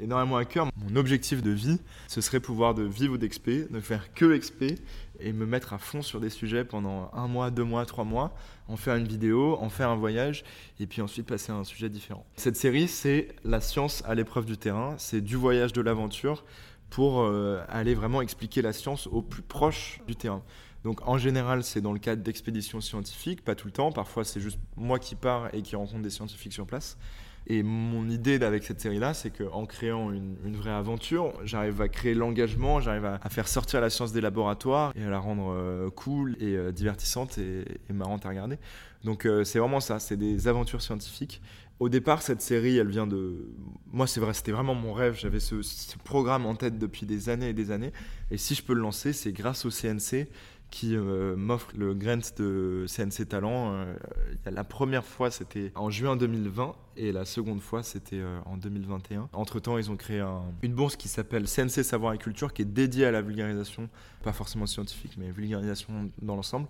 énormément 0.00 0.36
à 0.36 0.44
cœur. 0.44 0.66
Mon 0.76 0.96
objectif 0.96 1.40
de 1.40 1.52
vie, 1.52 1.78
ce 2.08 2.20
serait 2.20 2.40
pouvoir 2.40 2.74
de 2.74 2.82
vivre 2.82 3.16
d'XP, 3.16 3.70
ne 3.70 3.78
faire 3.78 4.12
que 4.14 4.36
XP 4.36 4.74
et 5.20 5.32
me 5.32 5.46
mettre 5.46 5.72
à 5.72 5.78
fond 5.78 6.02
sur 6.02 6.18
des 6.18 6.30
sujets 6.30 6.64
pendant 6.64 7.12
un 7.14 7.28
mois, 7.28 7.52
deux 7.52 7.62
mois, 7.62 7.86
trois 7.86 8.02
mois, 8.02 8.34
en 8.66 8.76
faire 8.76 8.96
une 8.96 9.06
vidéo, 9.06 9.56
en 9.60 9.68
faire 9.68 9.88
un 9.88 9.96
voyage 9.96 10.42
et 10.80 10.88
puis 10.88 11.00
ensuite 11.00 11.28
passer 11.28 11.52
à 11.52 11.54
un 11.54 11.62
sujet 11.62 11.88
différent. 11.88 12.26
Cette 12.34 12.56
série, 12.56 12.88
c'est 12.88 13.28
la 13.44 13.60
science 13.60 14.02
à 14.04 14.16
l'épreuve 14.16 14.46
du 14.46 14.56
terrain, 14.56 14.96
c'est 14.98 15.20
du 15.20 15.36
voyage 15.36 15.72
de 15.72 15.80
l'aventure 15.80 16.44
pour 16.90 17.20
euh, 17.22 17.60
aller 17.68 17.94
vraiment 17.94 18.20
expliquer 18.20 18.62
la 18.62 18.72
science 18.72 19.06
au 19.06 19.22
plus 19.22 19.42
proche 19.42 20.00
du 20.08 20.16
terrain. 20.16 20.42
Donc 20.84 21.06
en 21.06 21.18
général, 21.18 21.64
c'est 21.64 21.80
dans 21.80 21.92
le 21.92 21.98
cadre 21.98 22.22
d'expéditions 22.22 22.80
scientifiques, 22.80 23.44
pas 23.44 23.54
tout 23.54 23.66
le 23.66 23.72
temps. 23.72 23.92
Parfois, 23.92 24.24
c'est 24.24 24.40
juste 24.40 24.58
moi 24.76 24.98
qui 24.98 25.14
pars 25.14 25.52
et 25.54 25.62
qui 25.62 25.76
rencontre 25.76 26.02
des 26.02 26.10
scientifiques 26.10 26.52
sur 26.52 26.66
place. 26.66 26.96
Et 27.50 27.62
mon 27.62 28.08
idée 28.10 28.42
avec 28.42 28.62
cette 28.62 28.78
série-là, 28.78 29.14
c'est 29.14 29.30
qu'en 29.30 29.64
créant 29.64 30.12
une, 30.12 30.36
vraie 30.54 30.70
aventure, 30.70 31.32
j'arrive 31.44 31.80
à 31.80 31.88
créer 31.88 32.12
l'engagement, 32.12 32.78
j'arrive 32.78 33.06
à, 33.06 33.28
faire 33.30 33.48
sortir 33.48 33.80
la 33.80 33.88
science 33.88 34.12
des 34.12 34.20
laboratoires 34.20 34.92
et 34.96 35.04
à 35.04 35.08
la 35.08 35.18
rendre 35.18 35.54
euh, 35.56 35.88
cool 35.88 36.36
et 36.40 36.56
euh, 36.56 36.72
divertissante 36.72 37.38
et, 37.38 37.64
marrante 37.90 38.26
à 38.26 38.28
regarder. 38.28 38.58
Donc 39.02 39.24
euh, 39.24 39.44
c'est 39.44 39.58
vraiment 39.58 39.80
ça, 39.80 39.98
c'est 39.98 40.18
des 40.18 40.46
aventures 40.46 40.82
scientifiques. 40.82 41.40
Au 41.80 41.88
départ, 41.88 42.22
cette 42.22 42.42
série, 42.42 42.76
elle 42.76 42.88
vient 42.88 43.06
de... 43.06 43.48
Moi, 43.92 44.08
c'est 44.08 44.18
vrai, 44.18 44.34
c'était 44.34 44.50
vraiment 44.50 44.74
mon 44.74 44.92
rêve. 44.92 45.16
J'avais 45.16 45.38
ce 45.38 45.54
programme 46.02 46.44
en 46.44 46.56
tête 46.56 46.76
depuis 46.76 47.06
des 47.06 47.28
années 47.28 47.50
et 47.50 47.52
des 47.52 47.70
années. 47.70 47.92
Et 48.32 48.36
si 48.36 48.56
je 48.56 48.64
peux 48.64 48.74
le 48.74 48.80
lancer, 48.80 49.12
c'est 49.12 49.30
grâce 49.32 49.64
au 49.64 49.70
CNC 49.70 50.26
qui 50.70 50.94
euh, 50.96 51.34
m'offre 51.36 51.68
le 51.76 51.94
grant 51.94 52.18
de 52.36 52.84
CNC 52.86 53.26
Talent. 53.28 53.72
Euh, 53.72 53.94
la 54.50 54.64
première 54.64 55.04
fois, 55.04 55.30
c'était 55.30 55.72
en 55.74 55.88
juin 55.90 56.16
2020 56.16 56.74
et 56.96 57.10
la 57.12 57.24
seconde 57.24 57.60
fois, 57.60 57.82
c'était 57.82 58.18
euh, 58.20 58.38
en 58.44 58.56
2021. 58.58 59.28
Entre-temps, 59.32 59.78
ils 59.78 59.90
ont 59.90 59.96
créé 59.96 60.20
un- 60.20 60.42
une 60.62 60.74
bourse 60.74 60.96
qui 60.96 61.08
s'appelle 61.08 61.46
CNC 61.48 61.82
Savoir 61.82 62.12
et 62.12 62.18
Culture 62.18 62.52
qui 62.52 62.62
est 62.62 62.66
dédiée 62.66 63.06
à 63.06 63.10
la 63.10 63.22
vulgarisation, 63.22 63.88
pas 64.22 64.32
forcément 64.32 64.66
scientifique, 64.66 65.16
mais 65.18 65.30
vulgarisation 65.30 66.10
dans 66.20 66.36
l'ensemble. 66.36 66.68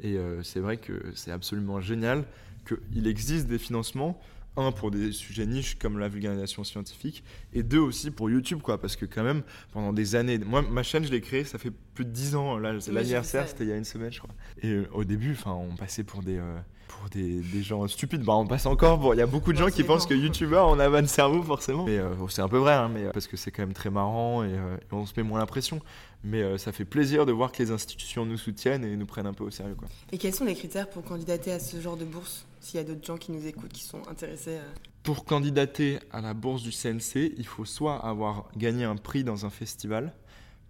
Et 0.00 0.18
c'est 0.42 0.58
vrai 0.58 0.76
que 0.78 0.92
c'est 1.14 1.30
absolument 1.30 1.80
génial 1.80 2.24
qu'il 2.66 3.06
existe 3.06 3.46
des 3.46 3.58
financements 3.58 4.18
un 4.56 4.72
pour 4.72 4.90
des 4.90 5.12
sujets 5.12 5.46
niches 5.46 5.76
comme 5.78 5.98
la 5.98 6.08
vulgarisation 6.08 6.64
scientifique 6.64 7.24
et 7.52 7.62
deux 7.62 7.78
aussi 7.78 8.10
pour 8.10 8.30
YouTube 8.30 8.60
quoi 8.62 8.80
parce 8.80 8.96
que 8.96 9.04
quand 9.04 9.24
même 9.24 9.42
pendant 9.72 9.92
des 9.92 10.14
années 10.14 10.38
moi 10.38 10.62
ma 10.62 10.82
chaîne 10.82 11.04
je 11.04 11.10
l'ai 11.10 11.20
créée 11.20 11.44
ça 11.44 11.58
fait 11.58 11.72
plus 11.94 12.04
de 12.04 12.10
10 12.10 12.36
ans 12.36 12.58
là 12.58 12.78
c'est 12.80 12.90
Oui, 12.90 12.96
l'anniversaire 12.96 13.48
c'était 13.48 13.64
il 13.64 13.70
y 13.70 13.72
a 13.72 13.76
une 13.76 13.84
semaine 13.84 14.12
je 14.12 14.18
crois. 14.20 14.34
Et 14.62 14.68
euh, 14.70 14.88
au 14.92 15.04
début 15.04 15.32
enfin 15.32 15.52
on 15.52 15.74
passait 15.74 16.04
pour 16.04 16.22
des 16.22 16.38
euh, 16.38 16.58
pour 16.88 17.08
des, 17.10 17.40
des 17.40 17.62
gens 17.62 17.86
stupides 17.88 18.22
bah 18.22 18.34
on 18.34 18.46
passe 18.46 18.66
encore 18.66 19.14
il 19.14 19.18
y 19.18 19.22
a 19.22 19.26
beaucoup 19.26 19.52
de 19.52 19.58
gens 19.58 19.68
qui 19.68 19.82
pensent 19.84 20.06
que 20.06 20.14
youtubeur 20.14 20.68
on 20.68 20.78
a 20.78 20.88
un 20.88 21.06
cerveau 21.06 21.42
forcément 21.42 21.84
mais 21.84 21.98
euh, 21.98 22.14
c'est 22.28 22.42
un 22.42 22.48
peu 22.48 22.58
vrai 22.58 22.74
hein, 22.74 22.90
mais 22.92 23.04
euh, 23.04 23.10
parce 23.12 23.26
que 23.26 23.36
c'est 23.36 23.50
quand 23.50 23.62
même 23.62 23.72
très 23.72 23.90
marrant 23.90 24.44
et, 24.44 24.48
euh, 24.52 24.76
et 24.76 24.92
on 24.94 25.04
se 25.06 25.12
met 25.16 25.22
moins 25.22 25.38
la 25.38 25.46
pression 25.46 25.80
mais 26.22 26.42
euh, 26.42 26.56
ça 26.56 26.72
fait 26.72 26.84
plaisir 26.86 27.26
de 27.26 27.32
voir 27.32 27.52
que 27.52 27.62
les 27.62 27.70
institutions 27.70 28.24
nous 28.24 28.38
soutiennent 28.38 28.84
et 28.84 28.96
nous 28.96 29.06
prennent 29.06 29.26
un 29.26 29.34
peu 29.34 29.44
au 29.44 29.50
sérieux 29.50 29.74
quoi 29.74 29.88
Et 30.12 30.18
quels 30.18 30.34
sont 30.34 30.44
les 30.44 30.54
critères 30.54 30.88
pour 30.88 31.04
candidater 31.04 31.52
à 31.52 31.58
ce 31.60 31.78
genre 31.80 31.96
de 31.98 32.04
bourse 32.06 32.46
S'il 32.60 32.78
y 32.78 32.82
a 32.82 32.84
d'autres 32.86 33.04
gens 33.04 33.18
qui 33.18 33.30
nous 33.32 33.46
écoutent, 33.46 33.72
qui 33.72 33.84
sont 33.84 34.00
intéressés. 34.08 34.56
euh. 34.56 34.72
Pour 35.02 35.26
candidater 35.26 35.98
à 36.12 36.22
la 36.22 36.32
bourse 36.32 36.62
du 36.62 36.70
CNC, 36.70 37.34
il 37.36 37.46
faut 37.46 37.66
soit 37.66 37.96
avoir 37.96 38.46
gagné 38.56 38.84
un 38.84 38.96
prix 38.96 39.22
dans 39.22 39.44
un 39.44 39.50
festival 39.50 40.14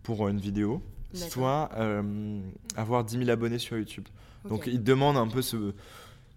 pour 0.03 0.27
une 0.27 0.41
vidéo, 0.41 0.83
soit 1.13 1.71
euh, 1.77 2.41
avoir 2.75 3.05
10 3.05 3.19
000 3.19 3.31
abonnés 3.31 3.61
sur 3.61 3.77
YouTube. 3.79 4.09
Donc 4.49 4.67
ils 4.67 4.83
demandent 4.83 5.17
un 5.17 5.29
peu 5.29 5.41
ce... 5.41 5.73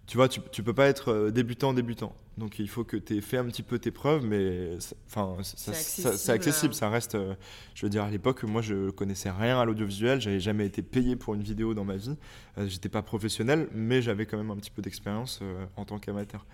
Tu 0.08 0.16
vois, 0.16 0.28
tu, 0.28 0.40
tu 0.50 0.62
peux 0.62 0.72
pas 0.72 0.86
être 0.86 1.12
euh, 1.12 1.30
débutant, 1.30 1.74
débutant. 1.74 2.16
Donc 2.38 2.58
il 2.58 2.68
faut 2.68 2.82
que 2.82 2.96
tu 2.96 3.18
aies 3.18 3.20
fait 3.20 3.36
un 3.36 3.44
petit 3.44 3.62
peu 3.62 3.78
tes 3.78 3.90
preuves, 3.90 4.24
mais 4.24 4.78
enfin, 5.06 5.36
c'est 5.42 5.70
accessible, 5.70 6.32
accessible, 6.32 6.74
ça 6.74 6.88
reste. 6.88 7.14
Euh, 7.14 7.34
je 7.74 7.84
veux 7.84 7.90
dire, 7.90 8.04
à 8.04 8.10
l'époque, 8.10 8.42
moi 8.44 8.62
je 8.62 8.88
connaissais 8.88 9.30
rien 9.30 9.60
à 9.60 9.66
l'audiovisuel, 9.66 10.18
j'avais 10.18 10.40
jamais 10.40 10.64
été 10.64 10.80
payé 10.80 11.14
pour 11.14 11.34
une 11.34 11.42
vidéo 11.42 11.74
dans 11.74 11.84
ma 11.84 11.96
vie. 11.96 12.16
J'étais 12.56 12.88
pas 12.88 13.02
professionnel, 13.02 13.68
mais 13.74 14.00
j'avais 14.00 14.24
quand 14.24 14.38
même 14.38 14.50
un 14.50 14.56
petit 14.56 14.70
peu 14.70 14.80
d'expérience 14.80 15.40
en 15.76 15.84
tant 15.84 15.98
qu'amateur. 15.98 16.46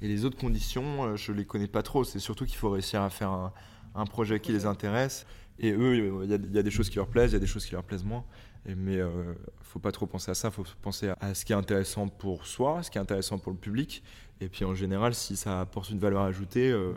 Et 0.00 0.08
les 0.08 0.24
autres 0.24 0.38
conditions, 0.38 1.14
je 1.14 1.32
les 1.32 1.44
connais 1.44 1.68
pas 1.68 1.82
trop. 1.82 2.04
C'est 2.04 2.18
surtout 2.18 2.46
qu'il 2.46 2.56
faut 2.56 2.70
réussir 2.70 3.02
à 3.02 3.10
faire 3.10 3.30
un, 3.30 3.52
un 3.94 4.06
projet 4.06 4.40
qui 4.40 4.52
les 4.52 4.66
intéresse. 4.66 5.26
Et 5.58 5.72
eux, 5.72 6.24
il 6.24 6.30
y, 6.30 6.58
a 6.58 6.62
des 6.62 6.70
choses 6.70 6.90
qui 6.90 6.96
leur 6.96 7.06
plaisent, 7.06 7.30
il 7.30 7.34
y 7.34 7.36
a 7.36 7.40
des 7.40 7.46
choses 7.46 7.64
qui 7.64 7.72
leur 7.72 7.84
plaisent 7.84 8.04
moins. 8.04 8.24
Mais 8.66 8.94
il 8.94 9.00
euh, 9.00 9.24
ne 9.24 9.34
faut 9.62 9.78
pas 9.78 9.92
trop 9.92 10.06
penser 10.06 10.30
à 10.30 10.34
ça, 10.34 10.48
il 10.48 10.52
faut 10.52 10.64
penser 10.80 11.12
à 11.20 11.34
ce 11.34 11.44
qui 11.44 11.52
est 11.52 11.56
intéressant 11.56 12.08
pour 12.08 12.46
soi, 12.46 12.82
ce 12.82 12.90
qui 12.90 12.98
est 12.98 13.00
intéressant 13.00 13.38
pour 13.38 13.52
le 13.52 13.58
public. 13.58 14.02
Et 14.40 14.48
puis 14.48 14.64
en 14.64 14.74
général, 14.74 15.14
si 15.14 15.36
ça 15.36 15.60
apporte 15.60 15.90
une 15.90 15.98
valeur 15.98 16.22
ajoutée, 16.22 16.70
euh, 16.70 16.92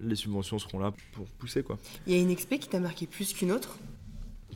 les 0.00 0.16
subventions 0.16 0.58
seront 0.58 0.78
là 0.78 0.92
pour 1.12 1.26
pousser. 1.26 1.62
Quoi. 1.62 1.78
Il 2.06 2.14
y 2.14 2.18
a 2.18 2.20
une 2.20 2.30
expé 2.30 2.58
qui 2.58 2.68
t'a 2.68 2.80
marqué 2.80 3.06
plus 3.06 3.32
qu'une 3.32 3.52
autre? 3.52 3.76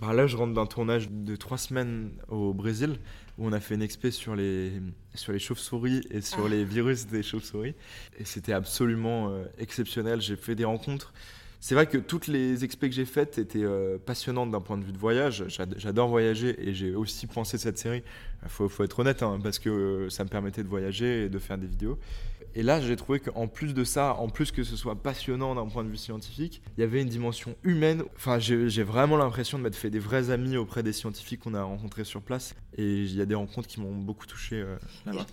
Bah 0.01 0.13
Là, 0.13 0.27
je 0.27 0.37
rentre 0.37 0.53
d'un 0.53 0.67
tournage 0.67 1.09
de 1.11 1.37
trois 1.37 1.59
semaines 1.59 2.11
au 2.29 2.53
Brésil 2.53 2.99
où 3.39 3.47
on 3.47 3.53
a 3.53 3.61
fait 3.61 3.75
une 3.75 3.83
expé 3.83 4.11
sur 4.11 4.37
les, 4.37 4.73
sur 5.15 5.33
les 5.33 5.39
chauves-souris 5.39 6.03
et 6.11 6.21
sur 6.21 6.47
ah. 6.47 6.49
les 6.49 6.65
virus 6.65 7.07
des 7.07 7.23
chauves-souris. 7.23 7.75
Et 8.19 8.25
c'était 8.25 8.53
absolument 8.53 9.31
euh, 9.31 9.45
exceptionnel. 9.59 10.21
J'ai 10.21 10.37
fait 10.37 10.55
des 10.55 10.65
rencontres 10.65 11.13
c'est 11.61 11.75
vrai 11.75 11.87
que 11.87 11.99
toutes 11.99 12.27
les 12.27 12.65
expés 12.65 12.89
que 12.89 12.95
j'ai 12.95 13.05
faites 13.05 13.39
étaient 13.39 13.65
euh, 13.65 13.99
passionnantes 13.99 14.51
d'un 14.51 14.61
point 14.61 14.79
de 14.79 14.85
vue 14.85 14.93
de 14.93 14.99
voyage. 14.99 15.45
J'adore 15.49 16.09
voyager 16.09 16.57
et 16.59 16.75
j'ai 16.75 16.95
aussi 16.95 17.27
pensé 17.27 17.59
cette 17.59 17.79
série. 17.79 18.03
Il 18.43 18.49
faut, 18.49 18.85
être 18.85 18.99
honnête, 18.99 19.23
hein, 19.23 19.39
parce 19.43 19.59
que 19.59 19.71
euh, 19.71 20.11
ça 20.11 20.25
me 20.25 20.29
permettait 20.29 20.63
de 20.63 20.69
voyager 20.69 21.25
et 21.25 21.29
de 21.29 21.39
faire 21.39 21.59
des 21.59 21.67
vidéos. 21.67 21.99
Et 22.57 22.63
là, 22.63 22.81
j'ai 22.81 22.97
trouvé 22.97 23.21
qu'en 23.21 23.49
plus 23.49 23.75
de 23.75 23.85
ça, 23.85 24.15
en 24.15 24.31
plus 24.31 24.51
que 24.51 24.65
ce 24.65 24.77
soit 24.77 24.97
passionnant 25.03 25.55
d'un 25.55 25.67
point 25.67 25.85
de 25.85 25.91
vue 25.91 25.99
scientifique, 25.99 26.63
il 26.77 26.81
y 26.81 26.85
avait 26.85 27.03
une 27.03 27.09
dimension 27.09 27.55
humaine. 27.65 28.03
Enfin, 28.17 28.39
j'ai 28.39 28.83
vraiment 28.83 29.19
l'impression 29.19 29.59
de 29.59 29.63
m'être 29.63 29.77
fait 29.77 29.91
des 29.91 29.99
vrais 29.99 30.31
amis 30.31 30.57
auprès 30.57 30.83
des 30.83 30.95
scientifiques 30.95 31.41
qu'on 31.41 31.53
a 31.53 31.63
rencontrés 31.63 32.05
sur 32.05 32.23
place. 32.23 32.55
Et 32.79 33.03
il 33.03 33.15
y 33.15 33.21
a 33.21 33.27
des 33.27 33.35
rencontres 33.35 33.69
qui 33.69 33.79
m'ont 33.79 33.95
beaucoup 33.95 34.25
touché. 34.25 34.57
Euh, 34.57 34.79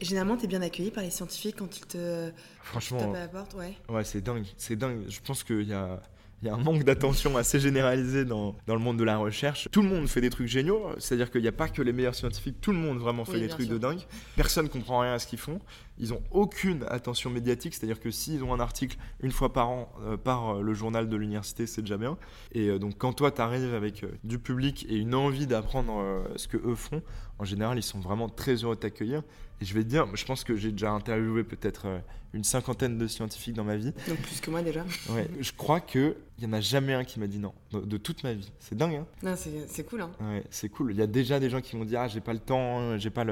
généralement, 0.01 0.35
tu 0.35 0.43
es 0.43 0.47
bien 0.47 0.61
accueilli 0.61 0.91
par 0.91 1.01
les 1.01 1.11
scientifiques 1.11 1.55
quand 1.59 1.77
ils 1.77 1.85
te, 1.85 2.29
Franchement, 2.61 2.99
tapent 2.99 3.15
à 3.15 3.19
la 3.19 3.27
porte. 3.29 3.53
Ouais, 3.53 3.77
ouais 3.87 4.03
c'est 4.03 4.21
dingue. 4.21 4.45
C'est 4.57 4.75
dingue. 4.75 5.05
Je 5.07 5.21
pense 5.21 5.45
qu'il 5.45 5.63
y 5.63 5.73
a 5.73 6.01
il 6.43 6.47
y 6.47 6.49
a 6.49 6.55
un 6.55 6.57
manque 6.57 6.83
d'attention 6.83 7.37
assez 7.37 7.57
généralisé 7.57 8.25
dans, 8.25 8.53
dans, 8.67 8.73
le 8.73 8.81
monde 8.81 8.97
de 8.97 9.05
la 9.05 9.15
recherche. 9.15 9.69
Tout 9.71 9.81
le 9.81 9.87
monde 9.87 10.09
fait 10.09 10.19
des 10.19 10.29
trucs 10.29 10.47
géniaux, 10.47 10.89
c'est-à-dire 10.99 11.31
qu'il 11.31 11.41
n'y 11.41 11.47
a 11.47 11.53
pas 11.53 11.69
que 11.69 11.81
les 11.81 11.93
meilleurs 11.93 12.15
scientifiques, 12.15 12.59
tout 12.59 12.73
le 12.73 12.77
monde 12.77 12.97
vraiment 12.97 13.23
fait 13.23 13.39
des 13.39 13.47
trucs 13.47 13.69
de 13.69 13.77
dingue. 13.77 14.01
Personne 14.35 14.65
ne 14.65 14.69
comprend 14.69 14.99
rien 14.99 15.13
à 15.13 15.19
ce 15.19 15.27
qu'ils 15.27 15.39
font. 15.39 15.61
Ils 15.97 16.09
n'ont 16.09 16.23
aucune 16.31 16.85
attention 16.89 17.29
médiatique, 17.29 17.73
c'est-à-dire 17.73 17.99
que 17.99 18.09
s'ils 18.09 18.43
ont 18.43 18.53
un 18.53 18.59
article 18.59 18.97
une 19.21 19.31
fois 19.31 19.53
par 19.53 19.69
an 19.69 19.91
euh, 20.01 20.17
par 20.17 20.55
euh, 20.57 20.61
le 20.61 20.73
journal 20.73 21.07
de 21.07 21.15
l'université, 21.15 21.67
c'est 21.67 21.81
déjà 21.81 21.97
bien. 21.97 22.17
Et 22.51 22.69
euh, 22.69 22.79
donc 22.79 22.97
quand 22.97 23.13
toi, 23.13 23.31
tu 23.31 23.41
arrives 23.41 23.73
avec 23.73 24.05
du 24.23 24.39
public 24.39 24.85
et 24.89 24.95
une 24.95 25.13
envie 25.13 25.47
d'apprendre 25.47 26.25
ce 26.35 26.47
que 26.47 26.57
eux 26.57 26.75
font, 26.75 27.01
en 27.39 27.45
général, 27.45 27.77
ils 27.77 27.83
sont 27.83 27.99
vraiment 27.99 28.29
très 28.29 28.55
heureux 28.55 28.75
de 28.75 28.81
t'accueillir. 28.81 29.23
Et 29.61 29.65
je 29.65 29.73
vais 29.73 29.83
te 29.83 29.89
dire, 29.89 30.07
je 30.15 30.25
pense 30.25 30.43
que 30.43 30.55
j'ai 30.55 30.71
déjà 30.71 30.91
interviewé 30.91 31.43
peut-être 31.43 31.87
une 32.33 32.43
cinquantaine 32.43 32.97
de 32.97 33.07
scientifiques 33.07 33.53
dans 33.53 33.63
ma 33.63 33.75
vie. 33.75 33.93
Donc 34.07 34.17
plus 34.17 34.41
que 34.41 34.49
moi 34.49 34.61
déjà. 34.63 34.83
Ouais, 35.09 35.29
je 35.39 35.51
crois 35.51 35.79
qu'il 35.79 36.15
n'y 36.39 36.47
en 36.47 36.53
a 36.53 36.61
jamais 36.61 36.93
un 36.93 37.03
qui 37.03 37.19
m'a 37.19 37.27
dit 37.27 37.37
non, 37.37 37.53
de, 37.71 37.97
toute 37.97 38.23
ma 38.23 38.33
vie. 38.33 38.51
C'est 38.59 38.75
dingue, 38.75 38.95
hein 38.95 39.05
Non, 39.21 39.35
c'est 39.35 39.83
cool, 39.83 40.01
hein 40.01 40.11
Ouais, 40.19 40.43
c'est 40.49 40.69
cool. 40.69 40.91
Il 40.91 40.97
y 40.97 41.01
a 41.03 41.07
déjà 41.07 41.39
des 41.39 41.49
gens 41.49 41.61
qui 41.61 41.77
m'ont 41.77 41.85
dit, 41.85 41.95
ah, 41.95 42.07
j'ai 42.07 42.21
pas 42.21 42.33
le 42.33 42.39
temps, 42.39 42.97
j'ai 42.97 43.11
pas 43.11 43.23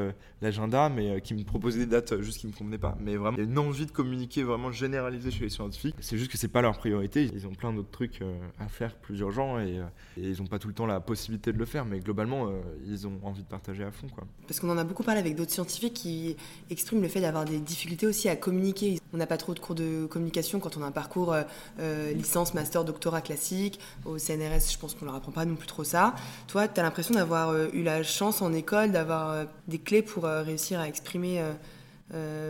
l'agenda, 0.42 0.90
mais 0.90 1.10
euh, 1.10 1.20
qui 1.20 1.34
me 1.34 1.44
proposaient 1.44 1.80
des 1.80 1.86
dates 1.88 2.12
euh, 2.14 2.22
juste 2.22 2.40
qui 2.40 2.48
me 2.48 2.52
convenaient 2.52 2.78
pas. 2.78 2.96
Mais 3.00 3.16
vraiment, 3.16 3.38
il 3.38 3.44
y 3.44 3.48
a 3.48 3.50
une 3.50 3.58
envie 3.58 3.88
de 3.88 3.92
communiquer 3.92 4.44
vraiment 4.44 4.72
généralisée 4.72 5.32
chez 5.32 5.46
les 5.46 5.50
scientifiques. 5.50 5.96
C'est 6.00 6.18
juste 6.18 6.32
que 6.32 6.38
c'est 6.38 6.48
pas 6.48 6.62
leur 6.62 6.78
priorité. 6.78 7.28
Ils 7.34 7.48
ont 7.48 7.56
plein 7.56 7.74
d'autres 7.74 7.92
trucs 7.92 8.22
euh, 8.22 8.38
à 8.60 8.68
faire 8.68 8.96
plus 8.96 9.20
urgents 9.20 9.60
et, 9.60 9.82
et 10.18 10.30
ils 10.30 10.40
n'ont 10.40 10.48
pas 10.48 10.60
tout 10.60 10.68
le 10.68 10.76
temps 10.76 10.86
la 10.86 11.00
possibilité 11.00 11.52
de 11.52 11.58
le 11.58 11.66
faire. 11.66 11.86
Mais 11.86 12.00
globalement, 12.00 12.52
ils 12.86 13.08
ont 13.08 13.20
envie 13.24 13.42
de 13.42 13.48
partager 13.48 13.84
à 13.84 13.91
fond, 13.92 14.08
quoi. 14.08 14.26
Parce 14.48 14.60
qu'on 14.60 14.70
en 14.70 14.78
a 14.78 14.84
beaucoup 14.84 15.04
parlé 15.04 15.20
avec 15.20 15.36
d'autres 15.36 15.52
scientifiques 15.52 15.94
qui 15.94 16.36
expriment 16.70 17.02
le 17.02 17.08
fait 17.08 17.22
d'avoir 17.22 17.46
des 17.46 17.60
difficultés 17.60 18.08
aussi 18.08 18.30
à 18.30 18.36
communiquer. 18.36 19.00
On 19.14 19.18
n'a 19.18 19.28
pas 19.28 19.38
trop 19.38 19.54
de 19.54 19.60
cours 19.60 19.76
de 19.76 20.06
communication 20.08 20.60
quand 20.60 20.78
on 20.78 20.84
a 20.84 20.86
un 20.86 20.92
parcours 20.92 21.34
euh, 21.34 21.44
euh, 21.80 22.14
licence, 22.14 22.54
master, 22.54 22.84
doctorat 22.84 23.22
classique. 23.22 23.80
Au 24.06 24.18
CNRS, 24.18 24.72
je 24.72 24.78
pense 24.78 24.96
qu'on 24.96 25.06
leur 25.06 25.16
apprend 25.16 25.32
pas 25.32 25.46
non 25.46 25.56
plus 25.56 25.68
trop 25.68 25.84
ça. 25.84 26.16
Toi, 26.48 26.68
tu 26.68 26.80
as 26.80 26.84
l'impression 26.84 27.16
d'avoir 27.16 27.50
euh, 27.50 27.68
eu 27.74 27.84
la 27.84 28.04
chance 28.04 28.42
en 28.42 28.54
école 28.54 28.92
d'avoir 28.92 29.46
des 29.68 29.80
clés 29.80 30.02
pour 30.02 30.24
réussir 30.24 30.80
à 30.80 30.88
exprimer 30.88 31.44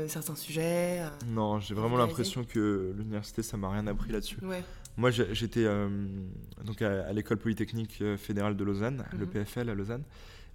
certains 0.07 0.35
sujets 0.35 1.03
Non, 1.27 1.59
j'ai 1.59 1.75
vraiment 1.75 1.97
l'impression 1.97 2.43
que 2.43 2.93
l'université, 2.97 3.43
ça 3.43 3.57
m'a 3.57 3.69
rien 3.69 3.85
appris 3.87 4.11
là-dessus. 4.11 4.37
Moi, 4.97 5.11
j'étais 5.11 5.65
donc 6.63 6.81
à, 6.81 7.11
l'école 7.13 7.37
polytechnique 7.37 8.03
fédérale 8.17 8.55
de 8.55 8.63
Lausanne, 8.63 9.03
le 9.13 9.25
mhm. 9.25 9.31
PFL 9.31 9.69
à 9.69 9.75
Lausanne. 9.75 10.03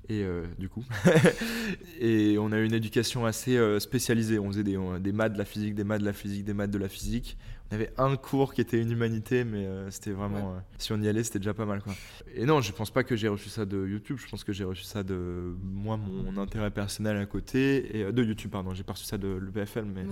Et 0.08 0.22
euh, 0.22 0.46
du 0.58 0.68
coup, 0.68 0.84
et 2.00 2.38
on 2.38 2.52
a 2.52 2.58
eu 2.58 2.64
une 2.64 2.74
éducation 2.74 3.26
assez 3.26 3.56
euh, 3.56 3.80
spécialisée. 3.80 4.38
On 4.38 4.48
faisait 4.48 4.62
des, 4.62 4.78
des, 5.00 5.12
maths 5.12 5.32
de 5.32 5.38
la 5.38 5.44
physique, 5.44 5.74
des 5.74 5.84
maths 5.84 6.00
de 6.00 6.06
la 6.06 6.12
physique, 6.12 6.44
des 6.44 6.54
maths 6.54 6.70
de 6.70 6.78
la 6.78 6.88
physique. 6.88 7.36
On 7.70 7.74
avait 7.74 7.92
un 7.98 8.14
cours 8.14 8.54
qui 8.54 8.60
était 8.60 8.80
une 8.80 8.92
humanité, 8.92 9.42
mais 9.42 9.66
euh, 9.66 9.90
c'était 9.90 10.12
vraiment. 10.12 10.62
si 10.78 10.92
on 10.92 11.02
y 11.02 11.08
allait, 11.08 11.24
c'était 11.24 11.40
déjà 11.40 11.54
pas 11.54 11.66
mal. 11.66 11.82
Quoi. 11.82 11.94
Et 12.34 12.44
non, 12.44 12.60
je 12.60 12.70
pense 12.70 12.90
pas 12.90 13.02
que 13.02 13.16
j'ai 13.16 13.26
reçu 13.26 13.48
ça 13.48 13.64
de 13.64 13.84
YouTube. 13.86 14.18
Je 14.20 14.28
pense 14.28 14.44
que 14.44 14.52
j'ai 14.52 14.64
reçu 14.64 14.84
ça 14.84 15.02
de 15.02 15.56
moi, 15.62 15.96
mon 15.96 16.40
intérêt 16.40 16.70
personnel 16.70 17.16
à 17.16 17.26
côté. 17.26 17.98
Et, 17.98 18.12
de 18.12 18.22
YouTube, 18.22 18.52
pardon. 18.52 18.74
J'ai 18.74 18.84
pas 18.84 18.92
reçu 18.92 19.06
ça 19.06 19.18
de 19.18 19.28
l'UPFL, 19.28 19.84
mais 19.84 20.04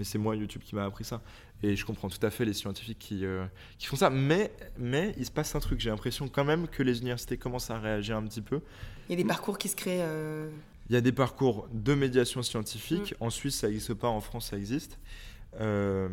mais 0.00 0.04
c'est 0.04 0.16
moi 0.16 0.34
YouTube 0.34 0.62
qui 0.64 0.74
m'a 0.74 0.84
appris 0.84 1.04
ça. 1.04 1.20
Et 1.62 1.76
je 1.76 1.84
comprends 1.84 2.08
tout 2.08 2.24
à 2.24 2.30
fait 2.30 2.46
les 2.46 2.54
scientifiques 2.54 2.98
qui, 2.98 3.26
euh, 3.26 3.44
qui 3.78 3.86
font 3.86 3.96
ça. 3.96 4.08
Mais, 4.08 4.50
mais 4.78 5.14
il 5.18 5.26
se 5.26 5.30
passe 5.30 5.54
un 5.54 5.60
truc, 5.60 5.78
j'ai 5.78 5.90
l'impression 5.90 6.26
quand 6.26 6.42
même 6.42 6.68
que 6.68 6.82
les 6.82 7.00
universités 7.00 7.36
commencent 7.36 7.70
à 7.70 7.78
réagir 7.78 8.16
un 8.16 8.22
petit 8.22 8.40
peu. 8.40 8.62
Il 9.10 9.18
y 9.18 9.20
a 9.20 9.24
des 9.24 9.28
parcours 9.28 9.58
qui 9.58 9.68
se 9.68 9.74
créent. 9.74 10.02
Euh, 10.02 10.48
il 10.88 10.94
y 10.94 10.96
a 10.96 11.00
des 11.00 11.10
parcours 11.10 11.68
de 11.72 11.94
médiation 11.94 12.42
scientifique. 12.42 13.12
Mm. 13.20 13.24
En 13.24 13.30
Suisse, 13.30 13.56
ça 13.56 13.66
n'existe 13.66 13.94
pas, 13.94 14.06
en 14.06 14.20
France, 14.20 14.50
ça 14.50 14.56
existe. 14.56 15.00
Euh, 15.60 16.08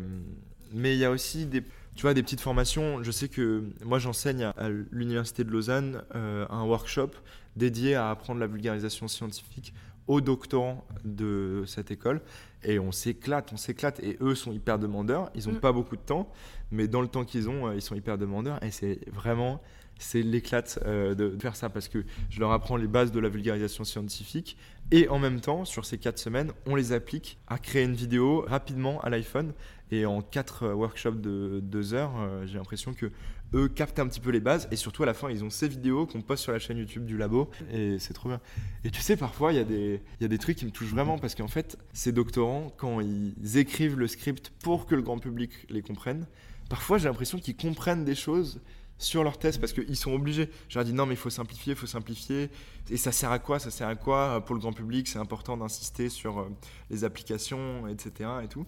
mais 0.72 0.96
il 0.96 0.98
y 0.98 1.04
a 1.04 1.12
aussi 1.12 1.46
des, 1.46 1.62
tu 1.94 2.02
vois, 2.02 2.12
des 2.12 2.24
petites 2.24 2.40
formations. 2.40 3.00
Je 3.04 3.12
sais 3.12 3.28
que 3.28 3.62
moi, 3.84 4.00
j'enseigne 4.00 4.42
à, 4.56 4.68
l'Université 4.90 5.44
de 5.44 5.50
Lausanne 5.50 6.02
un 6.12 6.64
workshop 6.64 7.10
dédié 7.54 7.94
à 7.94 8.10
apprendre 8.10 8.40
la 8.40 8.48
vulgarisation 8.48 9.06
scientifique 9.06 9.72
aux 10.08 10.20
doctorants 10.20 10.84
de 11.04 11.62
cette 11.66 11.92
école 11.92 12.20
et 12.64 12.78
on 12.80 12.90
s'éclate, 12.90 13.52
on 13.52 13.56
s'éclate. 13.56 14.00
Et 14.00 14.16
eux 14.20 14.34
sont 14.34 14.52
hyper 14.52 14.78
demandeurs, 14.78 15.30
ils 15.36 15.46
n'ont 15.46 15.54
mm. 15.54 15.60
pas 15.60 15.72
beaucoup 15.72 15.96
de 15.96 16.02
temps, 16.02 16.32
mais 16.72 16.88
dans 16.88 17.02
le 17.02 17.08
temps 17.08 17.24
qu'ils 17.24 17.48
ont, 17.48 17.68
euh, 17.68 17.76
ils 17.76 17.82
sont 17.82 17.94
hyper 17.94 18.18
demandeurs 18.18 18.60
et 18.64 18.72
c'est 18.72 19.00
vraiment 19.12 19.60
c'est 19.98 20.22
l'éclate 20.22 20.78
euh, 20.86 21.14
de 21.14 21.36
faire 21.40 21.56
ça 21.56 21.68
parce 21.68 21.88
que 21.88 22.04
je 22.30 22.40
leur 22.40 22.52
apprends 22.52 22.76
les 22.76 22.86
bases 22.86 23.12
de 23.12 23.20
la 23.20 23.28
vulgarisation 23.28 23.84
scientifique 23.84 24.56
et 24.90 25.08
en 25.08 25.18
même 25.18 25.40
temps, 25.40 25.64
sur 25.64 25.84
ces 25.84 25.98
quatre 25.98 26.18
semaines, 26.18 26.52
on 26.66 26.74
les 26.74 26.92
applique 26.92 27.38
à 27.46 27.58
créer 27.58 27.84
une 27.84 27.94
vidéo 27.94 28.44
rapidement 28.46 29.00
à 29.02 29.10
l'iPhone 29.10 29.52
et 29.90 30.06
en 30.06 30.22
quatre 30.22 30.64
euh, 30.64 30.74
workshops 30.74 31.20
de 31.20 31.60
deux 31.62 31.94
heures, 31.94 32.12
j'ai 32.46 32.58
l'impression 32.58 32.94
que 32.94 33.10
eux 33.54 33.68
captent 33.68 33.98
un 33.98 34.06
petit 34.06 34.20
peu 34.20 34.30
les 34.30 34.40
bases 34.40 34.68
et 34.70 34.76
surtout 34.76 35.02
à 35.02 35.06
la 35.06 35.14
fin 35.14 35.30
ils 35.30 35.42
ont 35.44 35.50
ces 35.50 35.68
vidéos 35.68 36.06
qu'on 36.06 36.20
poste 36.20 36.42
sur 36.42 36.52
la 36.52 36.58
chaîne 36.58 36.78
YouTube 36.78 37.04
du 37.04 37.16
labo 37.16 37.50
et 37.72 37.98
c'est 37.98 38.12
trop 38.12 38.28
bien. 38.28 38.40
Et 38.84 38.90
tu 38.90 39.00
sais 39.00 39.16
parfois 39.16 39.52
il 39.52 39.56
y, 39.56 39.60
a 39.60 39.64
des, 39.64 40.02
y 40.20 40.24
a 40.24 40.28
des 40.28 40.38
trucs 40.38 40.58
qui 40.58 40.66
me 40.66 40.70
touchent 40.70 40.90
vraiment 40.90 41.18
parce 41.18 41.34
qu'en 41.34 41.48
fait 41.48 41.78
ces 41.92 42.12
doctorants 42.12 42.72
quand 42.76 43.00
ils 43.00 43.56
écrivent 43.56 43.98
le 43.98 44.06
script 44.06 44.52
pour 44.62 44.86
que 44.86 44.94
le 44.94 45.02
grand 45.02 45.18
public 45.18 45.50
les 45.70 45.82
comprenne, 45.82 46.26
parfois 46.68 46.98
j'ai 46.98 47.08
l'impression 47.08 47.38
qu'ils 47.38 47.56
comprennent 47.56 48.04
des 48.04 48.14
choses 48.14 48.60
sur 48.98 49.24
leur 49.24 49.38
thèse 49.38 49.58
parce 49.58 49.72
qu'ils 49.72 49.96
sont 49.96 50.12
obligés. 50.12 50.50
Je 50.68 50.78
leur 50.78 50.84
dis 50.84 50.92
non 50.92 51.06
mais 51.06 51.14
il 51.14 51.18
faut 51.18 51.30
simplifier, 51.30 51.72
il 51.72 51.78
faut 51.78 51.86
simplifier. 51.86 52.50
Et 52.90 52.96
ça 52.96 53.12
sert 53.12 53.30
à 53.30 53.38
quoi? 53.38 53.58
Ça 53.58 53.70
sert 53.70 53.88
à 53.88 53.94
quoi 53.94 54.44
pour 54.44 54.54
le 54.54 54.60
grand 54.60 54.72
public? 54.72 55.08
C'est 55.08 55.18
important 55.18 55.56
d'insister 55.56 56.08
sur 56.08 56.40
euh, 56.40 56.48
les 56.90 57.04
applications, 57.04 57.86
etc. 57.88 58.30
Et 58.44 58.48
tout. 58.48 58.66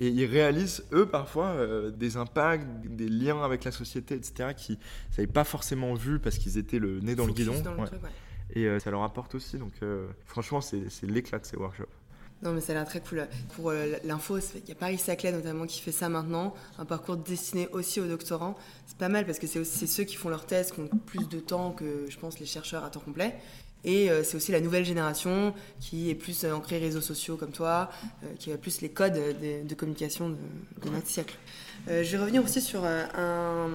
Et 0.00 0.08
ils 0.08 0.24
réalisent, 0.24 0.82
eux, 0.92 1.06
parfois, 1.06 1.48
euh, 1.48 1.90
des 1.90 2.16
impacts, 2.16 2.66
des 2.86 3.08
liens 3.08 3.42
avec 3.42 3.64
la 3.64 3.70
société, 3.70 4.14
etc., 4.14 4.54
qui 4.56 4.78
n'avaient 5.10 5.26
pas 5.26 5.44
forcément 5.44 5.92
vu 5.92 6.18
parce 6.18 6.38
qu'ils 6.38 6.56
étaient 6.56 6.78
le 6.78 7.00
nez 7.00 7.14
dans 7.14 7.26
le 7.26 7.34
guidon. 7.34 7.62
Et 8.54 8.64
euh, 8.64 8.80
ça 8.80 8.90
leur 8.90 9.02
apporte 9.02 9.34
aussi. 9.34 9.58
Donc, 9.58 9.72
euh, 9.82 10.08
franchement, 10.24 10.62
c'est 10.62 10.88
l'éclat 11.02 11.38
de 11.38 11.44
ces 11.44 11.56
workshops. 11.56 11.99
Non, 12.42 12.52
mais 12.52 12.60
ça 12.60 12.72
a 12.72 12.76
l'air 12.76 12.86
très 12.86 13.00
cool. 13.00 13.26
Pour 13.54 13.72
l'info, 14.04 14.38
il 14.38 14.68
y 14.68 14.72
a 14.72 14.74
Paris-Saclay 14.74 15.32
notamment 15.32 15.66
qui 15.66 15.80
fait 15.80 15.92
ça 15.92 16.08
maintenant, 16.08 16.54
un 16.78 16.84
parcours 16.86 17.16
destiné 17.16 17.68
aussi 17.72 18.00
aux 18.00 18.06
doctorants. 18.06 18.56
C'est 18.86 18.96
pas 18.96 19.10
mal 19.10 19.26
parce 19.26 19.38
que 19.38 19.46
c'est 19.46 19.86
ceux 19.86 20.04
qui 20.04 20.16
font 20.16 20.30
leur 20.30 20.46
thèse 20.46 20.70
qui 20.72 20.80
ont 20.80 20.88
plus 21.06 21.28
de 21.28 21.38
temps 21.38 21.72
que, 21.72 22.06
je 22.08 22.18
pense, 22.18 22.40
les 22.40 22.46
chercheurs 22.46 22.82
à 22.84 22.90
temps 22.90 23.00
complet. 23.00 23.36
Et 23.84 24.10
euh, 24.10 24.22
c'est 24.22 24.36
aussi 24.36 24.52
la 24.52 24.60
nouvelle 24.60 24.84
génération 24.84 25.54
qui 25.80 26.10
est 26.10 26.14
plus 26.14 26.44
euh, 26.44 26.52
ancrée 26.52 26.78
réseaux 26.78 27.00
sociaux 27.00 27.36
comme 27.36 27.52
toi, 27.52 27.90
euh, 28.24 28.26
qui 28.38 28.52
a 28.52 28.58
plus 28.58 28.82
les 28.82 28.90
codes 28.90 29.14
de, 29.14 29.74
communication 29.74 30.30
de, 30.30 30.90
notre 30.90 31.06
siècle. 31.06 31.36
je 31.86 32.02
vais 32.02 32.18
revenir 32.18 32.44
aussi 32.44 32.60
sur 32.60 32.84
un, 32.84 33.70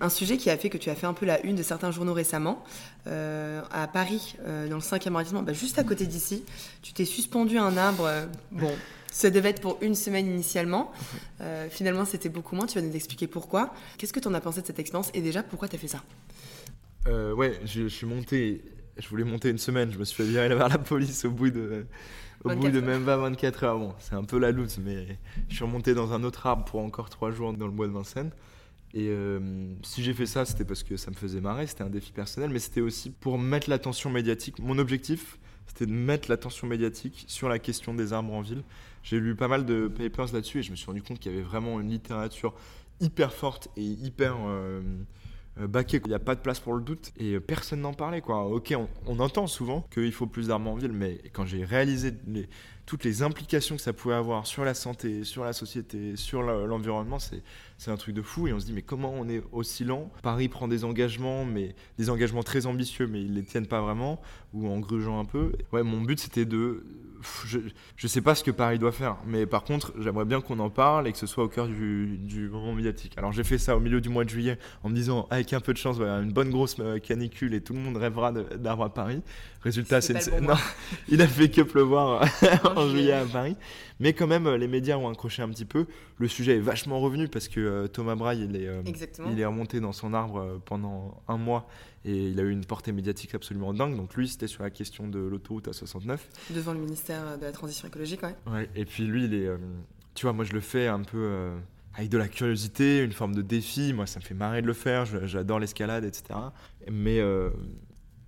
Un 0.00 0.08
sujet 0.10 0.36
qui 0.36 0.50
a 0.50 0.56
fait 0.56 0.68
que 0.68 0.78
tu 0.78 0.90
as 0.90 0.94
fait 0.94 1.06
un 1.06 1.14
peu 1.14 1.24
la 1.26 1.40
une 1.44 1.56
de 1.56 1.62
certains 1.62 1.90
journaux 1.90 2.12
récemment. 2.12 2.62
Euh, 3.06 3.62
à 3.70 3.86
Paris, 3.86 4.36
euh, 4.46 4.68
dans 4.68 4.76
le 4.76 4.82
5e 4.82 5.12
arrondissement, 5.14 5.42
bah, 5.42 5.52
juste 5.52 5.78
à 5.78 5.84
côté 5.84 6.06
d'ici, 6.06 6.44
tu 6.82 6.92
t'es 6.92 7.04
suspendu 7.04 7.56
à 7.58 7.64
un 7.64 7.76
arbre. 7.76 8.04
euh, 8.04 8.26
bon, 8.52 8.70
ça 9.10 9.30
devait 9.30 9.50
être 9.50 9.62
pour 9.62 9.78
une 9.80 9.94
semaine 9.94 10.26
initialement. 10.26 10.92
Finalement, 11.70 12.04
c'était 12.04 12.28
beaucoup 12.28 12.54
moins. 12.56 12.66
Tu 12.66 12.78
vas 12.78 12.84
nous 12.86 12.94
expliquer 12.94 13.26
pourquoi. 13.26 13.72
Qu'est-ce 13.96 14.12
que 14.12 14.20
tu 14.20 14.28
en 14.28 14.34
as 14.34 14.40
pensé 14.40 14.60
de 14.60 14.66
cette 14.66 14.78
expérience 14.78 15.10
Et 15.14 15.22
déjà, 15.22 15.42
pourquoi 15.42 15.68
tu 15.68 15.76
as 15.76 15.78
fait 15.78 15.88
ça? 15.88 16.02
Ouais, 17.34 17.58
je, 17.64 17.82
je 17.82 17.88
suis 17.88 18.06
monté. 18.06 18.62
Je 18.98 19.08
voulais 19.08 19.24
monter 19.24 19.48
une 19.50 19.58
semaine. 19.58 19.90
Je 19.92 19.98
me 19.98 20.04
suis 20.04 20.16
fait 20.22 20.28
virer 20.28 20.48
vers 20.54 20.68
la 20.68 20.78
police 20.78 21.24
au 21.24 21.30
bout 21.30 21.50
de, 21.50 21.86
au 22.44 22.50
bout 22.50 22.68
24 22.68 22.72
de 22.72 22.78
heures. 22.78 22.84
même 22.84 23.04
pas 23.04 23.16
24 23.16 23.64
heures. 23.64 23.78
Bon, 23.78 23.94
c'est 23.98 24.14
un 24.14 24.24
peu 24.24 24.38
la 24.38 24.50
loose, 24.52 24.78
mais 24.84 25.06
je 25.48 25.54
suis 25.54 25.64
remonté 25.64 25.94
dans 25.94 26.12
un 26.12 26.22
autre 26.22 26.46
arbre 26.46 26.64
pour 26.64 26.80
encore 26.80 27.08
trois 27.08 27.30
jours 27.30 27.52
dans 27.54 27.66
le 27.66 27.72
bois 27.72 27.86
de 27.86 27.92
Vincennes. 27.92 28.32
Et 28.94 29.08
euh, 29.10 29.40
si 29.82 30.02
j'ai 30.02 30.14
fait 30.14 30.26
ça, 30.26 30.44
c'était 30.44 30.64
parce 30.64 30.82
que 30.82 30.96
ça 30.96 31.10
me 31.10 31.16
faisait 31.16 31.40
marrer, 31.40 31.66
c'était 31.66 31.82
un 31.82 31.90
défi 31.90 32.12
personnel, 32.12 32.50
mais 32.50 32.58
c'était 32.58 32.80
aussi 32.80 33.10
pour 33.10 33.38
mettre 33.38 33.68
l'attention 33.68 34.10
médiatique. 34.10 34.58
Mon 34.58 34.78
objectif, 34.78 35.38
c'était 35.66 35.86
de 35.86 35.92
mettre 35.92 36.30
l'attention 36.30 36.66
médiatique 36.66 37.24
sur 37.28 37.48
la 37.48 37.58
question 37.58 37.92
des 37.94 38.12
arbres 38.12 38.32
en 38.32 38.40
ville. 38.40 38.62
J'ai 39.02 39.20
lu 39.20 39.34
pas 39.36 39.48
mal 39.48 39.66
de 39.66 39.88
papers 39.88 40.32
là-dessus 40.32 40.60
et 40.60 40.62
je 40.62 40.70
me 40.70 40.76
suis 40.76 40.86
rendu 40.86 41.02
compte 41.02 41.18
qu'il 41.18 41.32
y 41.32 41.34
avait 41.34 41.44
vraiment 41.44 41.80
une 41.80 41.90
littérature 41.90 42.54
hyper 43.00 43.32
forte 43.34 43.68
et 43.76 43.82
hyper 43.84 44.36
euh, 44.46 44.80
euh, 45.60 45.66
baquée. 45.66 46.00
Il 46.04 46.08
n'y 46.08 46.14
a 46.14 46.18
pas 46.18 46.34
de 46.34 46.40
place 46.40 46.60
pour 46.60 46.74
le 46.74 46.82
doute 46.82 47.12
et 47.18 47.38
personne 47.40 47.80
n'en 47.82 47.92
parlait. 47.92 48.22
Ok, 48.26 48.72
on, 48.76 48.88
on 49.06 49.20
entend 49.20 49.46
souvent 49.46 49.82
qu'il 49.92 50.12
faut 50.12 50.26
plus 50.26 50.48
d'arbres 50.48 50.70
en 50.70 50.74
ville, 50.74 50.92
mais 50.92 51.20
quand 51.32 51.44
j'ai 51.44 51.64
réalisé 51.64 52.12
les- 52.26 52.48
toutes 52.86 53.02
les 53.02 53.22
implications 53.22 53.76
que 53.76 53.82
ça 53.82 53.92
pouvait 53.92 54.14
avoir 54.14 54.46
sur 54.46 54.64
la 54.64 54.72
santé, 54.72 55.24
sur 55.24 55.44
la 55.44 55.52
société, 55.52 56.14
sur 56.14 56.42
l'environnement, 56.42 57.18
c'est 57.18 57.90
un 57.90 57.96
truc 57.96 58.14
de 58.14 58.22
fou. 58.22 58.46
Et 58.46 58.52
on 58.52 58.60
se 58.60 58.66
dit 58.66 58.72
mais 58.72 58.82
comment 58.82 59.12
on 59.12 59.28
est 59.28 59.42
aussi 59.52 59.84
lent 59.84 60.08
Paris 60.22 60.48
prend 60.48 60.68
des 60.68 60.84
engagements, 60.84 61.44
mais 61.44 61.74
des 61.98 62.10
engagements 62.10 62.44
très 62.44 62.66
ambitieux, 62.66 63.08
mais 63.08 63.20
ils 63.20 63.34
les 63.34 63.42
tiennent 63.42 63.66
pas 63.66 63.80
vraiment 63.80 64.20
ou 64.56 64.68
en 64.68 64.78
grugeant 64.80 65.20
un 65.20 65.24
peu. 65.24 65.52
Ouais, 65.72 65.82
mon 65.82 66.00
but 66.00 66.18
c'était 66.18 66.44
de, 66.44 66.84
je, 67.46 67.58
je 67.96 68.06
sais 68.06 68.20
pas 68.20 68.34
ce 68.34 68.42
que 68.44 68.50
Paris 68.50 68.78
doit 68.78 68.92
faire, 68.92 69.16
mais 69.26 69.46
par 69.46 69.64
contre 69.64 69.92
j'aimerais 69.98 70.24
bien 70.24 70.40
qu'on 70.40 70.58
en 70.58 70.70
parle 70.70 71.08
et 71.08 71.12
que 71.12 71.18
ce 71.18 71.26
soit 71.26 71.44
au 71.44 71.48
cœur 71.48 71.66
du, 71.66 72.18
du 72.18 72.48
moment 72.48 72.72
médiatique. 72.72 73.14
Alors 73.16 73.32
j'ai 73.32 73.44
fait 73.44 73.58
ça 73.58 73.76
au 73.76 73.80
milieu 73.80 74.00
du 74.00 74.08
mois 74.08 74.24
de 74.24 74.30
juillet 74.30 74.58
en 74.82 74.88
me 74.88 74.94
disant 74.94 75.26
avec 75.30 75.52
un 75.52 75.60
peu 75.60 75.72
de 75.72 75.78
chance, 75.78 75.98
une 75.98 76.32
bonne 76.32 76.50
grosse 76.50 76.76
euh, 76.80 76.98
canicule 76.98 77.54
et 77.54 77.60
tout 77.60 77.72
le 77.74 77.80
monde 77.80 77.96
rêvera 77.96 78.32
d'arbres 78.32 78.84
à 78.84 78.94
Paris. 78.94 79.22
Résultat, 79.62 80.00
c'est 80.00 80.14
une- 80.26 80.40
bon 80.46 80.52
non, 80.52 80.54
il 81.08 81.20
a 81.22 81.26
fait 81.26 81.50
que 81.50 81.62
pleuvoir 81.62 82.22
en 82.64 82.80
En 82.82 82.88
juillet 82.88 83.12
à 83.12 83.24
Paris. 83.24 83.56
Mais 83.98 84.12
quand 84.12 84.26
même, 84.26 84.46
euh, 84.46 84.58
les 84.58 84.68
médias 84.68 84.96
ont 84.98 85.08
accroché 85.08 85.40
un 85.42 85.48
petit 85.48 85.64
peu. 85.64 85.86
Le 86.18 86.28
sujet 86.28 86.56
est 86.56 86.60
vachement 86.60 87.00
revenu 87.00 87.28
parce 87.28 87.48
que 87.48 87.60
euh, 87.60 87.88
Thomas 87.88 88.14
Braille, 88.14 88.46
il 88.48 88.54
est, 88.56 88.68
euh, 88.68 88.82
il 89.32 89.40
est 89.40 89.46
remonté 89.46 89.80
dans 89.80 89.92
son 89.92 90.12
arbre 90.12 90.38
euh, 90.38 90.58
pendant 90.64 91.22
un 91.28 91.38
mois 91.38 91.66
et 92.06 92.28
il 92.28 92.38
a 92.38 92.44
eu 92.44 92.50
une 92.50 92.64
portée 92.64 92.92
médiatique 92.92 93.34
absolument 93.34 93.74
dingue. 93.74 93.96
Donc 93.96 94.14
lui, 94.14 94.28
c'était 94.28 94.46
sur 94.46 94.62
la 94.62 94.70
question 94.70 95.08
de 95.08 95.18
l'autoroute 95.18 95.66
à 95.66 95.72
69. 95.72 96.28
Devant 96.50 96.72
le 96.72 96.78
ministère 96.78 97.36
de 97.36 97.44
la 97.44 97.52
Transition 97.52 97.88
écologique, 97.88 98.22
ouais. 98.22 98.34
Ouais, 98.46 98.70
et 98.76 98.84
puis 98.84 99.04
lui, 99.04 99.24
il 99.24 99.34
est, 99.34 99.46
euh, 99.46 99.58
tu 100.14 100.24
vois, 100.24 100.32
moi 100.32 100.44
je 100.44 100.52
le 100.52 100.60
fais 100.60 100.86
un 100.86 101.02
peu 101.02 101.18
euh, 101.18 101.58
avec 101.94 102.08
de 102.08 102.16
la 102.16 102.28
curiosité, 102.28 103.02
une 103.02 103.12
forme 103.12 103.34
de 103.34 103.42
défi. 103.42 103.92
Moi, 103.92 104.06
ça 104.06 104.20
me 104.20 104.24
fait 104.24 104.34
marrer 104.34 104.62
de 104.62 104.68
le 104.68 104.72
faire. 104.72 105.04
J'adore 105.26 105.58
l'escalade, 105.58 106.04
etc. 106.04 106.38
Mais 106.90 107.18
euh, 107.18 107.50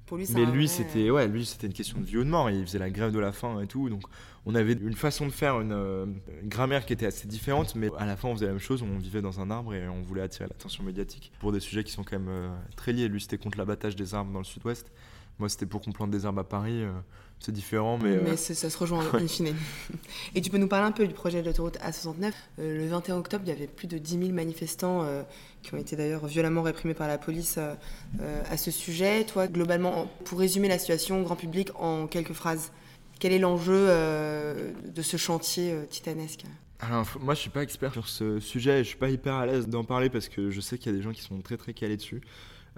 Pour 0.08 0.16
lui, 0.16 0.26
c'est 0.26 0.34
mais 0.34 0.46
lui, 0.46 0.66
vrai- 0.66 0.74
c'était 0.74 1.10
ouais, 1.10 1.28
lui, 1.28 1.44
c'était 1.44 1.66
une 1.66 1.72
question 1.72 1.98
de 2.00 2.04
vie 2.04 2.16
ou 2.16 2.24
de 2.24 2.28
mort. 2.30 2.50
Il 2.50 2.64
faisait 2.66 2.78
la 2.78 2.90
grève 2.90 3.12
de 3.12 3.18
la 3.18 3.30
faim 3.32 3.60
et 3.60 3.66
tout. 3.66 3.88
Donc, 3.90 4.02
on 4.46 4.54
avait 4.54 4.72
une 4.72 4.94
façon 4.94 5.26
de 5.26 5.30
faire 5.30 5.60
une, 5.60 5.72
euh, 5.72 6.06
une 6.42 6.48
grammaire 6.48 6.86
qui 6.86 6.92
était 6.94 7.06
assez 7.06 7.28
différente, 7.28 7.74
mais 7.74 7.90
à 7.98 8.06
la 8.06 8.16
fin, 8.16 8.28
on 8.28 8.34
faisait 8.34 8.46
la 8.46 8.52
même 8.52 8.60
chose. 8.60 8.82
On 8.82 8.98
vivait 8.98 9.20
dans 9.20 9.40
un 9.40 9.50
arbre 9.50 9.74
et 9.74 9.86
on 9.88 10.00
voulait 10.02 10.22
attirer 10.22 10.48
l'attention 10.48 10.82
médiatique 10.82 11.30
pour 11.40 11.52
des 11.52 11.60
sujets 11.60 11.84
qui 11.84 11.92
sont 11.92 12.04
quand 12.04 12.18
même 12.18 12.28
euh, 12.30 12.48
très 12.76 12.92
liés. 12.92 13.08
Lui, 13.08 13.20
c'était 13.20 13.38
contre 13.38 13.58
l'abattage 13.58 13.96
des 13.96 14.14
arbres 14.14 14.32
dans 14.32 14.38
le 14.38 14.44
sud-ouest. 14.44 14.90
Moi, 15.38 15.48
c'était 15.48 15.66
pour 15.66 15.80
qu'on 15.80 15.92
plante 15.92 16.10
des 16.10 16.26
arbres 16.26 16.40
à 16.40 16.44
Paris. 16.48 16.82
euh, 16.82 16.90
c'est 17.40 17.52
différent, 17.52 17.98
mais, 18.02 18.16
Mais, 18.16 18.30
euh, 18.30 18.36
c'est- 18.36 18.54
ça 18.54 18.68
se 18.68 18.76
rejoint 18.76 19.04
ouais. 19.12 19.22
in 19.22 19.28
fine. 19.28 19.54
Et 20.34 20.40
tu 20.40 20.50
peux 20.50 20.58
nous 20.58 20.66
parler 20.66 20.86
un 20.88 20.92
peu 20.92 21.06
du 21.06 21.14
projet 21.14 21.40
de 21.40 21.46
l'autoroute 21.46 21.76
A69? 21.78 22.32
Euh, 22.58 22.78
Le 22.78 22.86
21 22.88 23.16
octobre, 23.18 23.44
il 23.46 23.48
y 23.50 23.52
avait 23.52 23.68
plus 23.68 23.86
de 23.86 23.96
10 23.98 24.18
000 24.18 24.32
manifestants 24.32 25.06
qui 25.62 25.72
ont 25.74 25.78
été 25.78 25.94
d'ailleurs 25.94 26.26
violemment 26.26 26.62
réprimés 26.62 26.94
par 26.94 27.06
la 27.06 27.16
police 27.18 27.58
à 28.50 28.56
ce 28.56 28.70
sujet. 28.72 29.24
Toi, 29.24 29.46
globalement, 29.46 30.00
en- 30.02 30.06
pour 30.24 30.40
résumer 30.40 30.66
la 30.66 30.78
situation 30.78 31.20
au 31.20 31.24
grand 31.24 31.36
public 31.36 31.70
en 31.76 32.08
quelques 32.08 32.32
phrases, 32.32 32.72
quel 33.20 33.32
est 33.32 33.38
l'enjeu 33.38 33.86
de 33.86 35.02
ce 35.02 35.16
chantier 35.16 35.76
titanesque? 35.90 36.42
Alors, 36.80 37.06
moi, 37.20 37.34
je 37.34 37.40
suis 37.40 37.50
pas 37.50 37.62
expert 37.62 37.92
sur 37.92 38.08
ce 38.08 38.40
sujet. 38.40 38.80
et 38.80 38.84
Je 38.84 38.88
suis 38.88 38.96
pas 38.98 39.10
hyper 39.10 39.34
à 39.34 39.46
l'aise 39.46 39.68
d'en 39.68 39.84
parler 39.84 40.10
parce 40.10 40.28
que 40.28 40.50
je 40.50 40.60
sais 40.60 40.76
qu'il 40.78 40.90
y 40.92 40.94
a 40.94 40.98
des 40.98 41.02
gens 41.04 41.12
qui 41.12 41.22
sont 41.22 41.40
très 41.40 41.56
très 41.56 41.72
calés 41.72 41.96
dessus. 41.96 42.20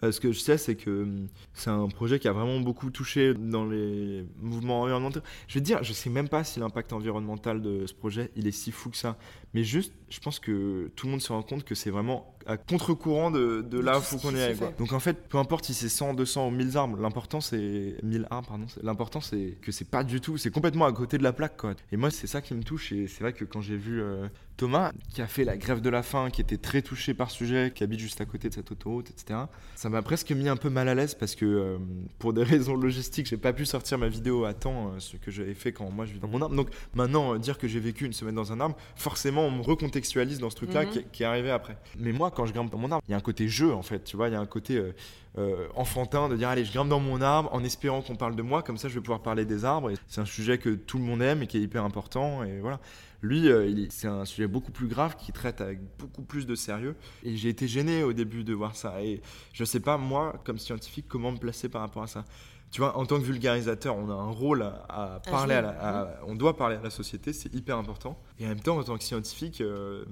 Euh, 0.03 0.13
ce 0.13 0.21
que 0.21 0.33
je 0.33 0.39
sais, 0.41 0.57
c'est 0.57 0.77
que 0.77 1.03
hum, 1.03 1.29
c'est 1.53 1.71
un 1.71 1.89
projet 1.89 2.19
qui 2.19 2.29
a 2.29 2.33
vraiment 2.33 2.61
beaucoup 2.61 2.91
touché 2.91 3.35
dans 3.35 3.65
les 3.67 4.25
mouvements 4.39 4.83
environnementaux. 4.83 5.21
Je 5.49 5.55
te 5.55 5.59
dire, 5.65 5.83
je 5.83 5.93
sais 5.93 6.11
même 6.11 6.29
pas 6.29 6.45
si 6.45 6.61
l'impact 6.61 6.93
environnemental 6.93 7.61
de 7.61 7.87
ce 7.87 7.95
projet 7.95 8.31
il 8.37 8.47
est 8.47 8.53
si 8.53 8.73
fou 8.73 8.91
que 8.91 8.97
ça. 8.97 9.19
Mais 9.55 9.65
juste, 9.65 9.93
je 10.09 10.21
pense 10.21 10.39
que 10.39 10.91
tout 10.97 11.07
le 11.07 11.13
monde 11.13 11.21
se 11.21 11.33
rend 11.33 11.43
compte 11.43 11.65
que 11.65 11.75
c'est 11.75 11.91
vraiment 11.91 12.35
à 12.47 12.57
contre-courant 12.57 13.31
de, 13.31 13.63
de 13.63 13.79
là 13.79 13.99
où 13.99 14.17
qu'on 14.19 14.35
est. 14.35 14.57
Quoi. 14.59 14.73
Donc 14.79 14.93
en 14.93 15.01
fait, 15.01 15.29
peu 15.29 15.39
importe 15.39 15.65
si 15.67 15.75
c'est 15.75 15.89
100, 15.89 16.15
200 16.15 16.49
ou 16.49 16.51
1000 16.51 16.77
arbres, 16.77 16.97
l'important 16.99 17.41
c'est 17.41 17.97
1000 18.03 18.27
arbres, 18.31 18.49
pardon. 18.49 18.67
L'important 18.83 19.21
c'est 19.21 19.57
que 19.63 19.73
c'est 19.73 19.89
pas 19.89 20.05
du 20.05 20.21
tout, 20.21 20.37
c'est 20.39 20.51
complètement 20.51 20.87
à 20.87 20.93
côté 20.93 21.19
de 21.19 21.23
la 21.23 21.33
plaque, 21.33 21.57
quoi. 21.57 21.75
Et 21.93 21.97
moi, 21.97 22.11
c'est 22.11 22.27
ça 22.27 22.41
qui 22.41 22.55
me 22.55 22.63
touche. 22.63 22.93
Et 22.93 23.07
c'est 23.09 23.21
vrai 23.21 23.33
que 23.33 23.45
quand 23.45 23.61
j'ai 23.61 23.77
vu 23.77 24.01
euh, 24.01 24.27
Thomas, 24.57 24.93
qui 25.13 25.23
a 25.23 25.27
fait 25.27 25.45
la 25.45 25.57
grève 25.57 25.81
de 25.81 25.91
la 25.91 26.03
faim, 26.03 26.29
qui 26.31 26.41
était 26.41 26.57
très 26.59 26.83
touché 26.83 27.15
par 27.15 27.31
ce 27.31 27.37
sujet, 27.39 27.73
qui 27.75 27.83
habite 27.85 28.01
juste 28.01 28.21
à 28.21 28.25
côté 28.27 28.49
de 28.49 28.55
cette 28.55 28.71
autoroute, 28.73 29.11
etc. 29.11 29.41
Ça 29.75 29.89
m'a 29.89 30.03
presque 30.03 30.31
mis 30.33 30.49
un 30.49 30.57
peu 30.57 30.69
mal 30.71 30.89
à 30.89 30.95
l'aise 30.95 31.15
parce 31.15 31.35
que 31.35 31.45
euh, 31.47 31.79
pour 32.19 32.33
des 32.33 32.43
raisons 32.45 32.75
logistiques, 32.75 33.27
j'ai 33.27 33.37
pas 33.37 33.53
pu 33.53 33.65
sortir 33.67 33.99
ma 33.99 34.09
vidéo 34.09 34.45
à 34.45 34.55
temps, 34.55 34.89
euh, 34.95 34.99
ce 34.99 35.17
que 35.17 35.31
j'avais 35.31 35.55
fait 35.55 35.73
quand 35.73 35.91
moi 35.91 36.05
je 36.07 36.13
vis 36.13 36.21
dans 36.21 36.29
mon 36.29 36.43
arbre. 36.43 36.55
Donc 36.55 36.69
maintenant, 36.95 37.35
euh, 37.35 37.39
dire 37.39 37.59
que 37.59 37.69
j'ai 37.69 37.81
vécu 37.81 38.05
une 38.05 38.13
semaine 38.13 38.35
dans 38.35 38.53
un 38.53 38.61
arbre, 38.61 38.77
forcément, 38.97 39.47
on 39.47 39.51
me 39.51 39.63
recontextualise 39.63 40.39
dans 40.41 40.51
ce 40.51 40.57
truc-là 40.57 40.85
Mhm. 40.85 40.91
qui, 40.91 41.05
qui 41.13 41.23
est 41.23 41.27
arrivé 41.27 41.51
après. 41.51 41.77
Mais 41.99 42.13
moi, 42.13 42.30
quand 42.35 42.47
je 42.47 42.53
grimpe 42.53 42.71
dans 42.71 42.79
mon 42.79 42.91
arbre, 42.91 43.03
il 43.09 43.13
y 43.13 43.15
a 43.15 43.17
un 43.19 43.21
côté 43.21 43.49
jeu 43.49 43.73
en 43.73 43.83
fait, 43.83 44.05
tu 44.05 44.17
vois, 44.17 44.29
il 44.29 44.33
y 44.33 44.37
a 44.37 44.41
un 44.41 44.47
côté 44.47 44.77
euh, 44.77 44.93
euh, 45.39 45.67
enfantin 45.75 46.29
de 46.29 46.37
dire 46.37 46.49
allez, 46.49 46.65
je 46.65 46.73
grimpe 46.73 46.89
dans 46.89 47.01
mon 47.01 47.21
arbre 47.21 47.49
en 47.53 47.63
espérant 47.65 48.03
qu'on 48.03 48.17
parle 48.17 48.37
de 48.37 48.43
moi, 48.43 48.63
comme 48.63 48.77
ça 48.79 48.89
je 48.89 48.95
vais 48.95 49.01
pouvoir 49.01 49.21
parler 49.23 49.45
des 49.45 49.65
arbres. 49.65 49.91
C'est 50.09 50.21
un 50.21 50.25
sujet 50.27 50.59
que 50.59 50.71
tout 50.71 50.99
le 50.99 51.05
monde 51.05 51.23
aime 51.23 51.43
et 51.43 51.47
qui 51.47 51.59
est 51.59 51.63
hyper 51.63 51.85
important. 51.85 52.43
Et 52.45 52.61
voilà. 52.61 52.81
Lui, 53.23 53.51
euh, 53.51 53.87
c'est 53.91 54.09
un 54.09 54.25
sujet 54.25 54.47
beaucoup 54.47 54.73
plus 54.73 54.87
grave 54.89 55.15
qui 55.17 55.31
traite 55.31 55.61
avec 55.61 55.79
beaucoup 55.99 56.23
plus 56.23 56.47
de 56.47 56.55
sérieux. 56.55 56.97
Et 57.23 57.37
j'ai 57.37 57.51
été 57.51 57.69
gêné 57.69 58.03
au 58.03 58.15
début 58.15 58.45
de 58.45 58.55
voir 58.55 58.75
ça. 58.77 59.03
Et 59.03 59.21
je 59.53 59.63
sais 59.65 59.81
pas, 59.81 59.99
moi, 59.99 60.41
comme 60.45 60.59
scientifique, 60.59 61.05
comment 61.07 61.31
me 61.31 61.37
placer 61.37 61.69
par 61.69 61.83
rapport 61.83 62.03
à 62.03 62.07
ça. 62.07 62.25
Tu 62.71 62.81
vois, 62.81 62.97
en 62.97 63.05
tant 63.05 63.19
que 63.19 63.25
vulgarisateur, 63.25 63.95
on 63.97 64.09
a 64.09 64.15
un 64.15 64.31
rôle 64.31 64.63
à, 64.63 64.87
à 64.89 65.15
À 65.17 65.21
parler 65.21 65.55
à, 65.55 65.61
la, 65.61 65.69
à- 65.71 66.09
on 66.27 66.35
doit 66.35 66.57
parler 66.57 66.77
à 66.77 66.81
la 66.83 66.89
société, 66.89 67.33
c'est 67.35 67.53
hyper 67.55 67.77
important. 67.77 68.17
Et 68.39 68.47
en 68.47 68.49
même 68.49 68.61
temps, 68.61 68.79
en 68.79 68.85
tant 68.85 68.97
que 68.97 69.05
scientifique, 69.05 69.61
euh, 69.61 70.05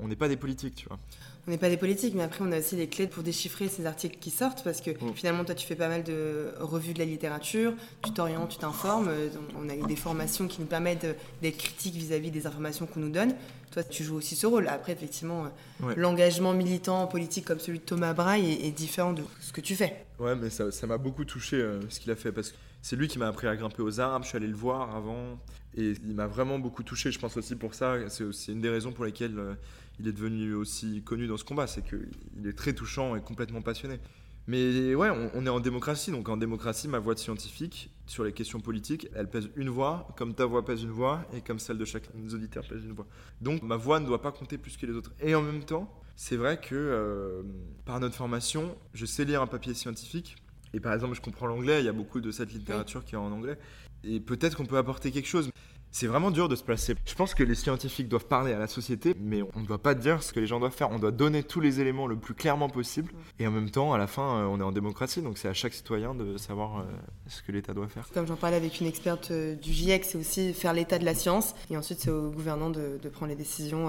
on 0.00 0.08
n'est 0.08 0.16
pas 0.16 0.28
des 0.28 0.36
politiques, 0.36 0.74
tu 0.76 0.88
vois. 0.88 0.98
On 1.46 1.50
n'est 1.50 1.58
pas 1.58 1.68
des 1.68 1.76
politiques, 1.76 2.14
mais 2.14 2.22
après, 2.22 2.42
on 2.42 2.50
a 2.52 2.58
aussi 2.58 2.74
des 2.74 2.86
clés 2.88 3.06
pour 3.06 3.22
déchiffrer 3.22 3.68
ces 3.68 3.84
articles 3.84 4.16
qui 4.18 4.30
sortent, 4.30 4.64
parce 4.64 4.80
que 4.80 4.90
Mm. 4.92 5.14
finalement, 5.14 5.44
toi, 5.44 5.54
tu 5.54 5.66
fais 5.66 5.76
pas 5.76 5.88
mal 5.88 6.02
de 6.02 6.52
revues 6.58 6.94
de 6.94 6.98
la 6.98 7.04
littérature, 7.04 7.74
tu 8.02 8.12
t'orientes, 8.12 8.48
tu 8.50 8.58
t'informes. 8.58 9.08
euh, 9.08 9.28
On 9.58 9.68
a 9.68 9.74
eu 9.74 9.82
des 9.86 9.96
formations 9.96 10.48
qui 10.48 10.60
nous 10.62 10.66
permettent 10.66 11.04
de- 11.04 11.14
d'être 11.42 11.58
critiques 11.58 11.94
vis-à-vis 11.96 12.30
des 12.30 12.46
informations 12.46 12.86
qu'on 12.86 13.00
nous 13.00 13.10
donne. 13.10 13.34
Toi, 13.72 13.82
tu 13.84 14.04
joues 14.04 14.16
aussi 14.16 14.36
ce 14.36 14.46
rôle. 14.46 14.68
Après, 14.68 14.92
effectivement, 14.92 15.44
euh, 15.44 15.86
Ouais. 15.86 15.94
l'engagement 15.96 16.54
militant 16.54 17.06
politique 17.06 17.44
comme 17.44 17.60
celui 17.60 17.78
de 17.80 17.84
Thomas 17.84 18.14
Braille 18.14 18.50
est, 18.50 18.66
est 18.68 18.70
différent 18.70 19.12
de 19.12 19.22
ce 19.40 19.52
que 19.52 19.60
tu 19.60 19.74
fais. 19.76 20.04
Ouais, 20.18 20.34
mais 20.34 20.48
ça 20.48 20.70
ça 20.70 20.86
m'a 20.86 20.96
beaucoup 20.96 21.24
touché 21.26 21.56
euh, 21.56 21.80
ce 21.90 22.00
qu'il 22.00 22.10
a 22.10 22.16
fait 22.16 22.32
parce 22.32 22.52
que 22.52 22.56
c'est 22.84 22.96
lui 22.96 23.08
qui 23.08 23.18
m'a 23.18 23.28
appris 23.28 23.46
à 23.46 23.56
grimper 23.56 23.80
aux 23.80 23.98
arbres. 23.98 24.24
Je 24.24 24.28
suis 24.28 24.36
allé 24.36 24.46
le 24.46 24.54
voir 24.54 24.94
avant 24.94 25.40
et 25.74 25.94
il 26.04 26.14
m'a 26.14 26.26
vraiment 26.26 26.58
beaucoup 26.58 26.82
touché. 26.82 27.10
Je 27.10 27.18
pense 27.18 27.34
aussi 27.38 27.56
pour 27.56 27.72
ça, 27.72 27.96
c'est 28.10 28.24
aussi 28.24 28.52
une 28.52 28.60
des 28.60 28.68
raisons 28.68 28.92
pour 28.92 29.06
lesquelles 29.06 29.38
euh, 29.38 29.54
il 29.98 30.06
est 30.06 30.12
devenu 30.12 30.52
aussi 30.52 31.00
connu 31.02 31.26
dans 31.26 31.38
ce 31.38 31.44
combat, 31.44 31.66
c'est 31.66 31.82
qu'il 31.82 32.46
est 32.46 32.52
très 32.52 32.74
touchant 32.74 33.16
et 33.16 33.22
complètement 33.22 33.62
passionné. 33.62 34.00
Mais 34.48 34.94
ouais, 34.94 35.08
on, 35.34 35.46
est 35.46 35.48
en 35.48 35.60
démocratie, 35.60 36.10
donc 36.10 36.28
en 36.28 36.36
démocratie, 36.36 36.86
ma 36.86 36.98
voix 36.98 37.14
de 37.14 37.20
scientifique 37.20 37.88
sur 38.06 38.22
les 38.22 38.34
questions 38.34 38.60
politiques, 38.60 39.08
elle 39.14 39.30
pèse 39.30 39.48
une 39.56 39.70
voix, 39.70 40.06
comme 40.18 40.34
ta 40.34 40.44
voix 40.44 40.62
pèse 40.62 40.82
une 40.82 40.90
voix, 40.90 41.24
et 41.34 41.40
comme 41.40 41.58
celle 41.58 41.78
de 41.78 41.86
chacun 41.86 42.10
des 42.14 42.34
auditeurs 42.34 42.68
pèse 42.68 42.84
une 42.84 42.92
voix. 42.92 43.06
Donc 43.40 43.62
ma 43.62 43.76
voix 43.76 43.98
ne 43.98 44.04
doit 44.04 44.20
pas 44.20 44.30
compter 44.30 44.58
plus 44.58 44.76
que 44.76 44.84
les 44.84 44.92
autres. 44.92 45.14
Et 45.20 45.34
en 45.34 45.40
même 45.40 45.64
temps, 45.64 45.90
c'est 46.16 46.36
vrai 46.36 46.60
que 46.60 46.74
euh, 46.74 47.42
par 47.86 47.98
notre 47.98 48.14
formation, 48.14 48.76
je 48.92 49.06
sais 49.06 49.24
lire 49.24 49.40
un 49.40 49.46
papier 49.46 49.72
scientifique, 49.72 50.36
et 50.74 50.80
par 50.80 50.92
exemple, 50.92 51.14
je 51.14 51.20
comprends 51.20 51.46
l'anglais, 51.46 51.80
il 51.80 51.86
y 51.86 51.88
a 51.88 51.92
beaucoup 51.92 52.20
de 52.20 52.30
cette 52.32 52.52
littérature 52.52 53.04
qui 53.04 53.14
est 53.14 53.18
en 53.18 53.32
anglais, 53.32 53.56
et 54.02 54.20
peut-être 54.20 54.56
qu'on 54.56 54.66
peut 54.66 54.76
apporter 54.76 55.10
quelque 55.10 55.28
chose. 55.28 55.48
C'est 55.96 56.08
vraiment 56.08 56.32
dur 56.32 56.48
de 56.48 56.56
se 56.56 56.64
placer. 56.64 56.96
Je 57.06 57.14
pense 57.14 57.34
que 57.34 57.44
les 57.44 57.54
scientifiques 57.54 58.08
doivent 58.08 58.26
parler 58.26 58.52
à 58.52 58.58
la 58.58 58.66
société, 58.66 59.14
mais 59.20 59.42
on 59.54 59.60
ne 59.60 59.64
doit 59.64 59.80
pas 59.80 59.94
dire 59.94 60.24
ce 60.24 60.32
que 60.32 60.40
les 60.40 60.46
gens 60.48 60.58
doivent 60.58 60.74
faire. 60.74 60.90
On 60.90 60.98
doit 60.98 61.12
donner 61.12 61.44
tous 61.44 61.60
les 61.60 61.78
éléments 61.78 62.08
le 62.08 62.16
plus 62.16 62.34
clairement 62.34 62.68
possible. 62.68 63.12
Et 63.38 63.46
en 63.46 63.52
même 63.52 63.70
temps, 63.70 63.92
à 63.92 63.98
la 63.98 64.08
fin, 64.08 64.40
euh, 64.40 64.46
on 64.46 64.58
est 64.58 64.64
en 64.64 64.72
démocratie, 64.72 65.22
donc 65.22 65.38
c'est 65.38 65.46
à 65.46 65.54
chaque 65.54 65.72
citoyen 65.72 66.12
de 66.16 66.36
savoir 66.36 66.80
euh, 66.80 66.82
ce 67.28 67.42
que 67.42 67.52
l'État 67.52 67.74
doit 67.74 67.86
faire. 67.86 68.08
Comme 68.12 68.26
j'en 68.26 68.34
parlais 68.34 68.56
avec 68.56 68.80
une 68.80 68.88
experte 68.88 69.30
euh, 69.30 69.54
du 69.54 69.72
GIEC, 69.72 70.04
c'est 70.04 70.18
aussi 70.18 70.52
faire 70.52 70.72
l'état 70.72 70.98
de 70.98 71.04
la 71.04 71.14
science. 71.14 71.54
Et 71.70 71.76
ensuite, 71.76 72.00
c'est 72.00 72.10
au 72.10 72.32
gouvernant 72.32 72.70
de, 72.70 72.98
de 73.00 73.08
prendre 73.08 73.30
les 73.30 73.36
décisions 73.36 73.88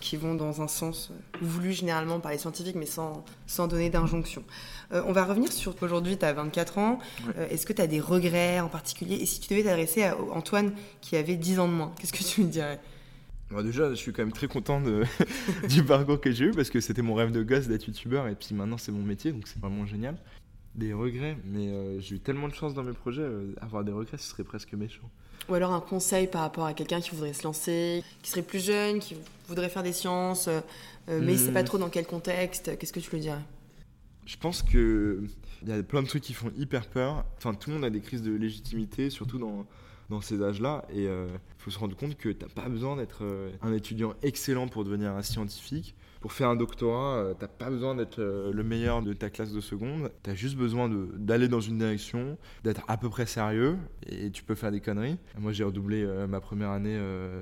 qui 0.00 0.16
vont 0.16 0.36
dans 0.36 0.62
un 0.62 0.68
sens 0.68 1.10
voulu 1.42 1.72
généralement 1.72 2.20
par 2.20 2.30
les 2.30 2.38
scientifiques, 2.38 2.76
mais 2.76 2.86
sans, 2.86 3.24
sans 3.48 3.66
donner 3.66 3.90
d'injonction. 3.90 4.44
On 4.90 5.12
va 5.12 5.24
revenir 5.24 5.52
sur 5.52 5.74
aujourd'hui, 5.82 6.16
tu 6.16 6.24
as 6.24 6.32
24 6.32 6.78
ans. 6.78 6.98
Est-ce 7.50 7.66
que 7.66 7.72
tu 7.72 7.82
as 7.82 7.86
des 7.86 8.00
regrets 8.00 8.60
en 8.60 8.68
particulier? 8.68 9.16
Et 9.16 9.26
si 9.26 9.40
tu 9.40 9.48
devais 9.50 9.62
t'adresser 9.62 10.04
à 10.04 10.16
Antoine, 10.32 10.72
qui 11.00 11.16
avait 11.16 11.36
10 11.36 11.60
ans 11.60 11.68
de 11.68 11.72
moins. 11.74 11.92
Qu'est-ce 11.98 12.12
que 12.12 12.24
tu 12.24 12.42
me 12.42 12.48
dirais? 12.48 12.80
Déjà, 13.50 13.88
je 13.90 13.94
suis 13.94 14.12
quand 14.12 14.22
même 14.22 14.32
très 14.32 14.46
content 14.46 14.80
de, 14.80 15.04
du 15.68 15.82
parcours 15.82 16.20
que 16.20 16.30
j'ai 16.30 16.46
eu 16.46 16.50
parce 16.50 16.68
que 16.68 16.80
c'était 16.80 17.02
mon 17.02 17.14
rêve 17.14 17.32
de 17.32 17.42
gosse 17.42 17.66
d'être 17.66 17.86
youtubeur 17.86 18.28
et 18.28 18.34
puis 18.34 18.54
maintenant 18.54 18.76
c'est 18.76 18.92
mon 18.92 19.02
métier 19.02 19.32
donc 19.32 19.46
c'est 19.46 19.58
vraiment 19.58 19.86
génial. 19.86 20.16
Des 20.74 20.92
regrets, 20.92 21.36
mais 21.44 21.68
euh, 21.68 21.98
j'ai 21.98 22.16
eu 22.16 22.20
tellement 22.20 22.46
de 22.46 22.54
chance 22.54 22.74
dans 22.74 22.82
mes 22.82 22.92
projets, 22.92 23.22
euh, 23.22 23.54
avoir 23.60 23.84
des 23.84 23.90
regrets 23.90 24.18
ce 24.18 24.28
serait 24.28 24.44
presque 24.44 24.74
méchant. 24.74 25.10
Ou 25.48 25.54
alors 25.54 25.72
un 25.72 25.80
conseil 25.80 26.26
par 26.26 26.42
rapport 26.42 26.66
à 26.66 26.74
quelqu'un 26.74 27.00
qui 27.00 27.10
voudrait 27.10 27.32
se 27.32 27.42
lancer, 27.42 28.04
qui 28.22 28.30
serait 28.30 28.42
plus 28.42 28.64
jeune, 28.64 28.98
qui 28.98 29.16
voudrait 29.48 29.70
faire 29.70 29.82
des 29.82 29.94
sciences, 29.94 30.48
euh, 30.48 30.60
mais 31.08 31.32
il 31.32 31.40
ne 31.40 31.46
sait 31.46 31.52
pas 31.52 31.62
hmm. 31.62 31.66
trop 31.66 31.78
dans 31.78 31.88
quel 31.88 32.06
contexte, 32.06 32.76
qu'est-ce 32.78 32.92
que 32.92 33.00
tu 33.00 33.10
lui 33.10 33.20
dirais? 33.20 33.40
Je 34.28 34.36
pense 34.36 34.62
que 34.62 35.22
il 35.62 35.68
y 35.68 35.72
a 35.72 35.82
plein 35.82 36.02
de 36.02 36.06
trucs 36.06 36.22
qui 36.22 36.34
font 36.34 36.52
hyper 36.54 36.86
peur. 36.86 37.24
Enfin, 37.38 37.54
tout 37.54 37.70
le 37.70 37.76
monde 37.76 37.84
a 37.86 37.90
des 37.90 38.02
crises 38.02 38.20
de 38.20 38.30
légitimité, 38.30 39.08
surtout 39.08 39.38
dans 39.38 40.20
ces 40.20 40.42
âges-là. 40.42 40.84
Et 40.90 41.04
il 41.04 41.08
euh, 41.08 41.26
faut 41.56 41.70
se 41.70 41.78
rendre 41.78 41.96
compte 41.96 42.14
que 42.14 42.28
tu 42.28 42.44
n'as 42.44 42.50
pas 42.50 42.68
besoin 42.68 42.96
d'être 42.96 43.24
euh, 43.24 43.50
un 43.62 43.72
étudiant 43.72 44.12
excellent 44.22 44.68
pour 44.68 44.84
devenir 44.84 45.12
un 45.12 45.22
scientifique. 45.22 45.94
Pour 46.20 46.32
faire 46.32 46.48
un 46.48 46.56
doctorat, 46.56 47.18
euh, 47.18 47.34
t'as 47.38 47.46
pas 47.46 47.70
besoin 47.70 47.94
d'être 47.94 48.18
euh, 48.18 48.52
le 48.52 48.64
meilleur 48.64 49.02
de 49.02 49.12
ta 49.12 49.30
classe 49.30 49.52
de 49.52 49.60
seconde. 49.60 50.10
T'as 50.22 50.34
juste 50.34 50.56
besoin 50.56 50.90
d'aller 51.16 51.46
dans 51.46 51.60
une 51.60 51.78
direction, 51.78 52.36
d'être 52.64 52.82
à 52.88 52.96
peu 52.96 53.08
près 53.08 53.26
sérieux, 53.26 53.76
et 54.04 54.30
tu 54.30 54.42
peux 54.42 54.56
faire 54.56 54.72
des 54.72 54.80
conneries. 54.80 55.16
Moi, 55.38 55.52
j'ai 55.52 55.62
redoublé 55.62 56.02
euh, 56.02 56.26
ma 56.26 56.40
première 56.40 56.70
année 56.70 56.98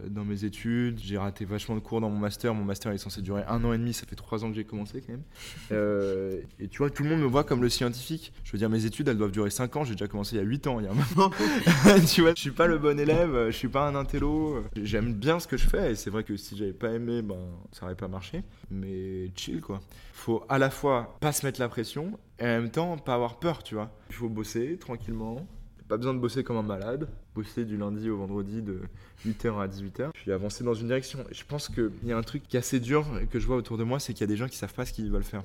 dans 0.09 0.25
mes 0.25 0.45
études. 0.45 0.99
J'ai 0.99 1.17
raté 1.17 1.45
vachement 1.45 1.75
de 1.75 1.81
cours 1.81 2.01
dans 2.01 2.11
mon 2.11 2.19
master. 2.19 2.55
Mon 2.55 2.65
master 2.65 2.93
est 2.93 2.99
censé 2.99 3.23
durer 3.23 3.45
un 3.49 3.65
an 3.65 3.73
et 3.73 3.79
demi. 3.79 3.95
Ça 3.95 4.07
fait 4.07 4.17
trois 4.17 4.45
ans 4.45 4.51
que 4.51 4.57
j'ai 4.57 4.65
commencé 4.65 5.01
quand 5.01 5.13
même. 5.13 6.43
et 6.61 6.69
tu 6.69 6.79
vois, 6.79 6.91
tout 6.91 7.03
le 7.03 7.11
monde 7.11 7.21
me 7.21 7.27
voit 7.27 7.45
comme 7.45 7.63
le 7.63 7.71
scientifique. 7.71 8.33
Je 8.45 8.53
veux 8.53 8.59
dire, 8.59 8.69
mes 8.69 8.85
études, 8.85 9.09
elles 9.09 9.17
doivent 9.17 9.33
durer 9.33 9.51
cinq 9.51 9.77
ans. 9.77 9.85
J'ai 9.85 9.93
déjà 9.93 10.09
commencé 10.09 10.37
il 10.37 10.39
y 10.39 10.43
a 10.43 10.45
huit 10.45 10.67
ans. 10.67 10.81
Il 10.81 10.85
y 10.85 10.89
a 10.89 10.91
un 10.91 10.95
moment. 10.95 11.31
tu 12.07 12.21
vois, 12.23 12.35
je 12.35 12.41
suis 12.41 12.51
pas 12.51 12.67
le 12.67 12.79
bon 12.79 12.99
élève. 12.99 13.47
Je 13.47 13.57
suis 13.57 13.69
pas 13.69 13.89
un 13.89 13.95
intello. 13.95 14.65
J'aime 14.77 15.15
bien 15.15 15.41
ce 15.41 15.47
que 15.47 15.57
je 15.57 15.67
fais. 15.67 15.93
Et 15.93 15.95
c'est 15.95 16.11
vrai 16.11 16.25
que 16.25 16.37
si 16.37 16.57
j'avais 16.57 16.73
pas 16.73 16.91
aimé, 16.91 17.23
ben, 17.23 17.39
ça 17.73 17.87
aurait 17.87 17.95
pas 17.95 18.09
marché 18.09 18.43
mais 18.71 19.31
chill 19.35 19.61
quoi. 19.61 19.81
Faut 20.13 20.45
à 20.49 20.59
la 20.59 20.71
fois 20.71 21.17
pas 21.21 21.33
se 21.33 21.47
mettre 21.47 21.61
la 21.61 21.69
pression 21.69 22.19
et 22.39 22.45
en 22.45 22.47
même 22.47 22.71
temps 22.71 22.97
pas 22.99 23.15
avoir 23.15 23.39
peur, 23.39 23.63
tu 23.63 23.75
vois. 23.75 23.91
Il 24.11 24.17
faut 24.17 24.29
bosser 24.29 24.77
tranquillement. 24.79 25.47
Pas 25.89 25.97
besoin 25.97 26.15
de 26.15 26.19
bosser 26.19 26.43
comme 26.43 26.57
un 26.57 26.63
malade. 26.63 27.09
Bosser 27.35 27.65
du 27.65 27.77
lundi 27.77 28.11
au 28.11 28.17
vendredi 28.17 28.61
de 28.61 28.81
8h 29.25 29.61
à 29.61 29.69
18h. 29.69 30.11
Puis 30.13 30.33
avancer 30.33 30.65
dans 30.65 30.75
une 30.75 30.89
direction. 30.89 31.21
Je 31.31 31.45
pense 31.45 31.69
qu'il 31.69 31.93
y 32.05 32.13
a 32.13 32.19
un 32.19 32.23
truc 32.23 32.43
qui 32.49 32.57
est 32.57 32.59
assez 32.59 32.81
dur 32.81 33.07
que 33.31 33.39
je 33.39 33.47
vois 33.47 33.57
autour 33.57 33.79
de 33.79 33.85
moi, 33.85 34.01
c'est 34.01 34.13
qu'il 34.13 34.23
y 34.23 34.25
a 34.25 34.27
des 34.27 34.37
gens 34.37 34.49
qui 34.49 34.57
savent 34.57 34.75
pas 34.75 34.85
ce 34.85 34.93
qu'ils 34.93 35.11
veulent 35.11 35.23
faire. 35.23 35.45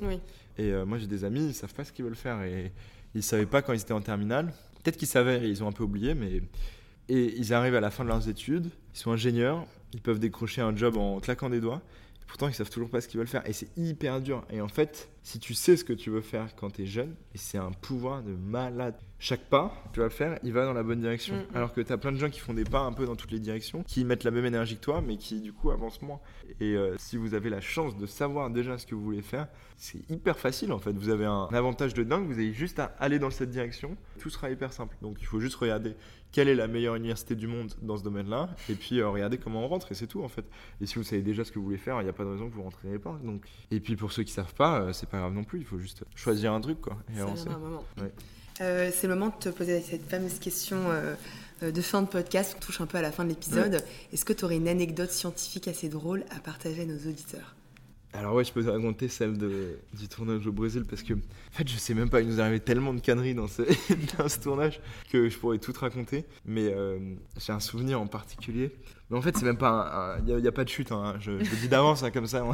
Et 0.58 0.72
euh, 0.72 0.86
moi 0.86 0.98
j'ai 0.98 1.08
des 1.08 1.24
amis, 1.24 1.46
ils 1.46 1.54
savent 1.54 1.74
pas 1.74 1.84
ce 1.84 1.92
qu'ils 1.92 2.06
veulent 2.06 2.16
faire. 2.16 2.42
Et 2.42 2.72
ils 3.14 3.24
savaient 3.24 3.46
pas 3.46 3.62
quand 3.62 3.74
ils 3.74 3.82
étaient 3.82 3.94
en 3.94 4.02
terminale. 4.02 4.54
Peut-être 4.84 4.98
qu'ils 4.98 5.08
savaient 5.08 5.46
et 5.46 5.50
ils 5.50 5.64
ont 5.64 5.68
un 5.68 5.72
peu 5.72 5.84
oublié, 5.84 6.16
mais. 6.16 6.42
Et 7.10 7.38
ils 7.38 7.54
arrivent 7.54 7.76
à 7.76 7.82
la 7.82 7.92
fin 7.92 8.04
de 8.04 8.10
leurs 8.10 8.30
études, 8.30 8.70
ils 8.94 8.98
sont 8.98 9.12
ingénieurs, 9.12 9.66
ils 9.94 10.02
peuvent 10.02 10.20
décrocher 10.20 10.62
un 10.62 10.76
job 10.76 10.98
en 10.98 11.20
claquant 11.20 11.50
des 11.50 11.60
doigts. 11.60 11.82
Pourtant, 12.32 12.48
ils 12.48 12.54
savent 12.54 12.70
toujours 12.70 12.89
pas 12.89 13.02
ce 13.02 13.10
qu'ils 13.10 13.17
veulent 13.17 13.28
faire. 13.28 13.46
Et 13.46 13.52
c'est 13.52 13.67
hyper 13.76 14.22
dur. 14.22 14.46
Et 14.50 14.62
en 14.62 14.70
fait, 14.70 15.10
si 15.24 15.40
tu 15.40 15.54
sais 15.54 15.78
ce 15.78 15.84
que 15.84 15.94
tu 15.94 16.10
veux 16.10 16.22
faire 16.22 16.56
quand 16.56 16.72
tu 16.72 16.84
es 16.84 16.86
jeune, 16.86 17.16
et 17.34 17.38
c'est 17.38 17.58
un 17.58 17.72
pouvoir 17.72 18.24
de 18.24 18.34
malade. 18.34 18.96
Chaque 19.20 19.42
pas, 19.50 19.72
tu 19.94 20.00
vas 20.00 20.08
le 20.08 20.12
faire, 20.12 20.40
il 20.42 20.52
va 20.52 20.66
dans 20.66 20.74
la 20.74 20.82
bonne 20.82 21.00
direction. 21.00 21.36
Mm, 21.36 21.40
mm. 21.40 21.56
Alors 21.56 21.74
que 21.74 21.82
tu 21.82 21.94
as 21.94 21.98
plein 21.98 22.12
de 22.12 22.18
gens 22.18 22.30
qui 22.30 22.40
font 22.40 22.56
des 22.56 22.64
pas 22.64 22.80
un 22.80 22.92
peu 22.92 23.06
dans 23.06 23.16
toutes 23.16 23.32
les 23.32 23.40
directions, 23.40 23.84
qui 23.84 24.04
mettent 24.04 24.24
la 24.24 24.32
même 24.32 24.46
énergie 24.46 24.78
que 24.78 24.82
toi, 24.82 25.02
mais 25.06 25.18
qui 25.18 25.42
du 25.42 25.54
coup 25.54 25.70
avancent 25.70 26.02
moins. 26.02 26.20
Et 26.60 26.76
euh, 26.76 26.96
si 26.98 27.18
vous 27.18 27.36
avez 27.36 27.50
la 27.50 27.62
chance 27.62 27.96
de 27.96 28.06
savoir 28.08 28.50
déjà 28.50 28.78
ce 28.78 28.88
que 28.88 28.96
vous 28.96 29.04
voulez 29.04 29.22
faire, 29.22 29.48
c'est 29.78 30.10
hyper 30.10 30.40
facile 30.40 30.72
en 30.72 30.80
fait. 30.80 30.94
Vous 30.94 31.10
avez 31.10 31.26
un 31.26 31.48
avantage 31.52 31.94
de 31.94 32.04
dingue, 32.04 32.26
vous 32.26 32.40
avez 32.40 32.54
juste 32.54 32.80
à 32.80 32.96
aller 33.00 33.20
dans 33.20 33.30
cette 33.30 33.52
direction. 33.52 33.96
Tout 34.20 34.30
sera 34.30 34.50
hyper 34.50 34.74
simple. 34.74 34.98
Donc 35.02 35.18
il 35.22 35.26
faut 35.26 35.40
juste 35.40 35.56
regarder 35.56 35.96
quelle 36.32 36.48
est 36.48 36.56
la 36.56 36.68
meilleure 36.68 36.96
université 36.96 37.36
du 37.36 37.48
monde 37.48 37.74
dans 37.82 37.98
ce 37.98 38.04
domaine-là, 38.04 38.50
et 38.70 38.76
puis 38.76 39.00
euh, 39.00 39.10
regarder 39.10 39.38
comment 39.38 39.66
on 39.66 39.68
rentre, 39.68 39.92
et 39.92 39.96
c'est 39.96 40.08
tout 40.08 40.24
en 40.24 40.30
fait. 40.30 40.46
Et 40.80 40.86
si 40.86 40.96
vous 40.96 41.04
savez 41.04 41.22
déjà 41.22 41.44
ce 41.44 41.52
que 41.52 41.60
vous 41.60 41.66
voulez 41.66 41.78
faire, 41.78 42.00
il 42.02 42.06
n'y 42.06 42.10
a 42.10 42.14
pas 42.14 42.24
de 42.24 42.30
raison 42.30 42.50
que 42.50 42.56
vous 42.56 42.64
rentriez 42.64 43.00
pas. 43.00 43.20
Donc... 43.24 43.46
Et 43.70 43.80
puis 43.80 43.96
pour 43.96 44.12
ceux 44.12 44.24
qui 44.24 44.32
savent 44.32 44.54
pas, 44.54 44.82
euh, 44.82 44.94
c'est 44.94 45.10
pas 45.12 45.19
grave 45.19 45.34
non 45.34 45.43
plus, 45.43 45.60
il 45.60 45.65
faut 45.65 45.80
juste 45.80 46.04
choisir 46.15 46.54
un 46.54 46.62
truc 46.62 46.82
quoi, 46.82 46.97
et 47.15 47.19
avancer. 47.19 47.47
Euh, 48.60 48.91
c'est 48.93 49.08
le 49.08 49.15
moment 49.15 49.30
de 49.30 49.43
te 49.43 49.50
poser 49.50 49.82
cette 49.82 50.08
fameuse 50.10 50.39
question 50.39 50.80
de 51.62 51.82
fin 51.82 52.02
de 52.02 52.08
podcast, 52.08 52.56
on 52.58 52.60
touche 52.60 52.82
un 52.82 52.86
peu 52.88 52.97
à 52.97 53.02
la 53.02 53.12
fin 53.12 53.24
de 53.24 53.30
l'épisode. 53.30 53.84
Est-ce 54.12 54.26
que 54.26 54.34
tu 54.34 54.45
aurais 54.45 54.58
une 54.58 54.67
anecdote 54.67 55.12
scientifique 55.12 55.67
assez 55.67 55.89
drôle 55.89 56.24
à 56.36 56.39
partager 56.39 56.84
à 56.84 56.86
nos 56.86 56.97
auditeurs? 56.97 57.56
Alors 58.13 58.36
ouais, 58.36 58.43
je 58.43 58.52
peux 58.52 58.63
te 58.63 58.69
raconter 58.69 59.08
celle 59.08 59.38
de, 59.38 59.80
du 59.97 60.08
tournage 60.10 60.45
au 60.45 60.52
Brésil 60.52 60.84
parce 60.89 61.02
que, 61.02 61.13
en 61.13 61.17
fait, 61.52 61.67
je 61.67 61.78
sais 61.78 61.93
même 61.93 62.10
pas, 62.10 62.21
il 62.21 62.28
nous 62.28 62.41
arrivait 62.41 62.60
tellement 62.60 62.93
de 62.93 63.00
conneries 63.00 63.36
dans 63.36 63.47
ce, 63.47 63.62
dans 64.17 64.28
ce 64.28 64.39
tournage 64.39 64.82
que 65.10 65.30
je 65.30 65.38
pourrais 65.38 65.60
tout 65.60 65.74
raconter. 65.80 66.26
Mais 66.45 66.74
euh, 66.74 67.00
j'ai 67.39 67.54
un 67.54 67.62
souvenir 67.62 68.02
en 68.02 68.08
particulier. 68.08 68.71
Mais 69.12 69.17
en 69.17 69.21
fait, 69.21 69.38
c'est 69.38 69.45
même 69.45 69.58
pas. 69.58 70.17
Il 70.26 70.36
n'y 70.38 70.47
a, 70.47 70.52
pas 70.54 70.63
de 70.63 70.69
chute, 70.69 70.93
hein. 70.93 71.15
je, 71.19 71.32
je, 71.43 71.52
le 71.52 71.58
dis 71.58 71.67
d'avance, 71.67 72.02
hein, 72.02 72.12
comme 72.12 72.28
ça. 72.28 72.45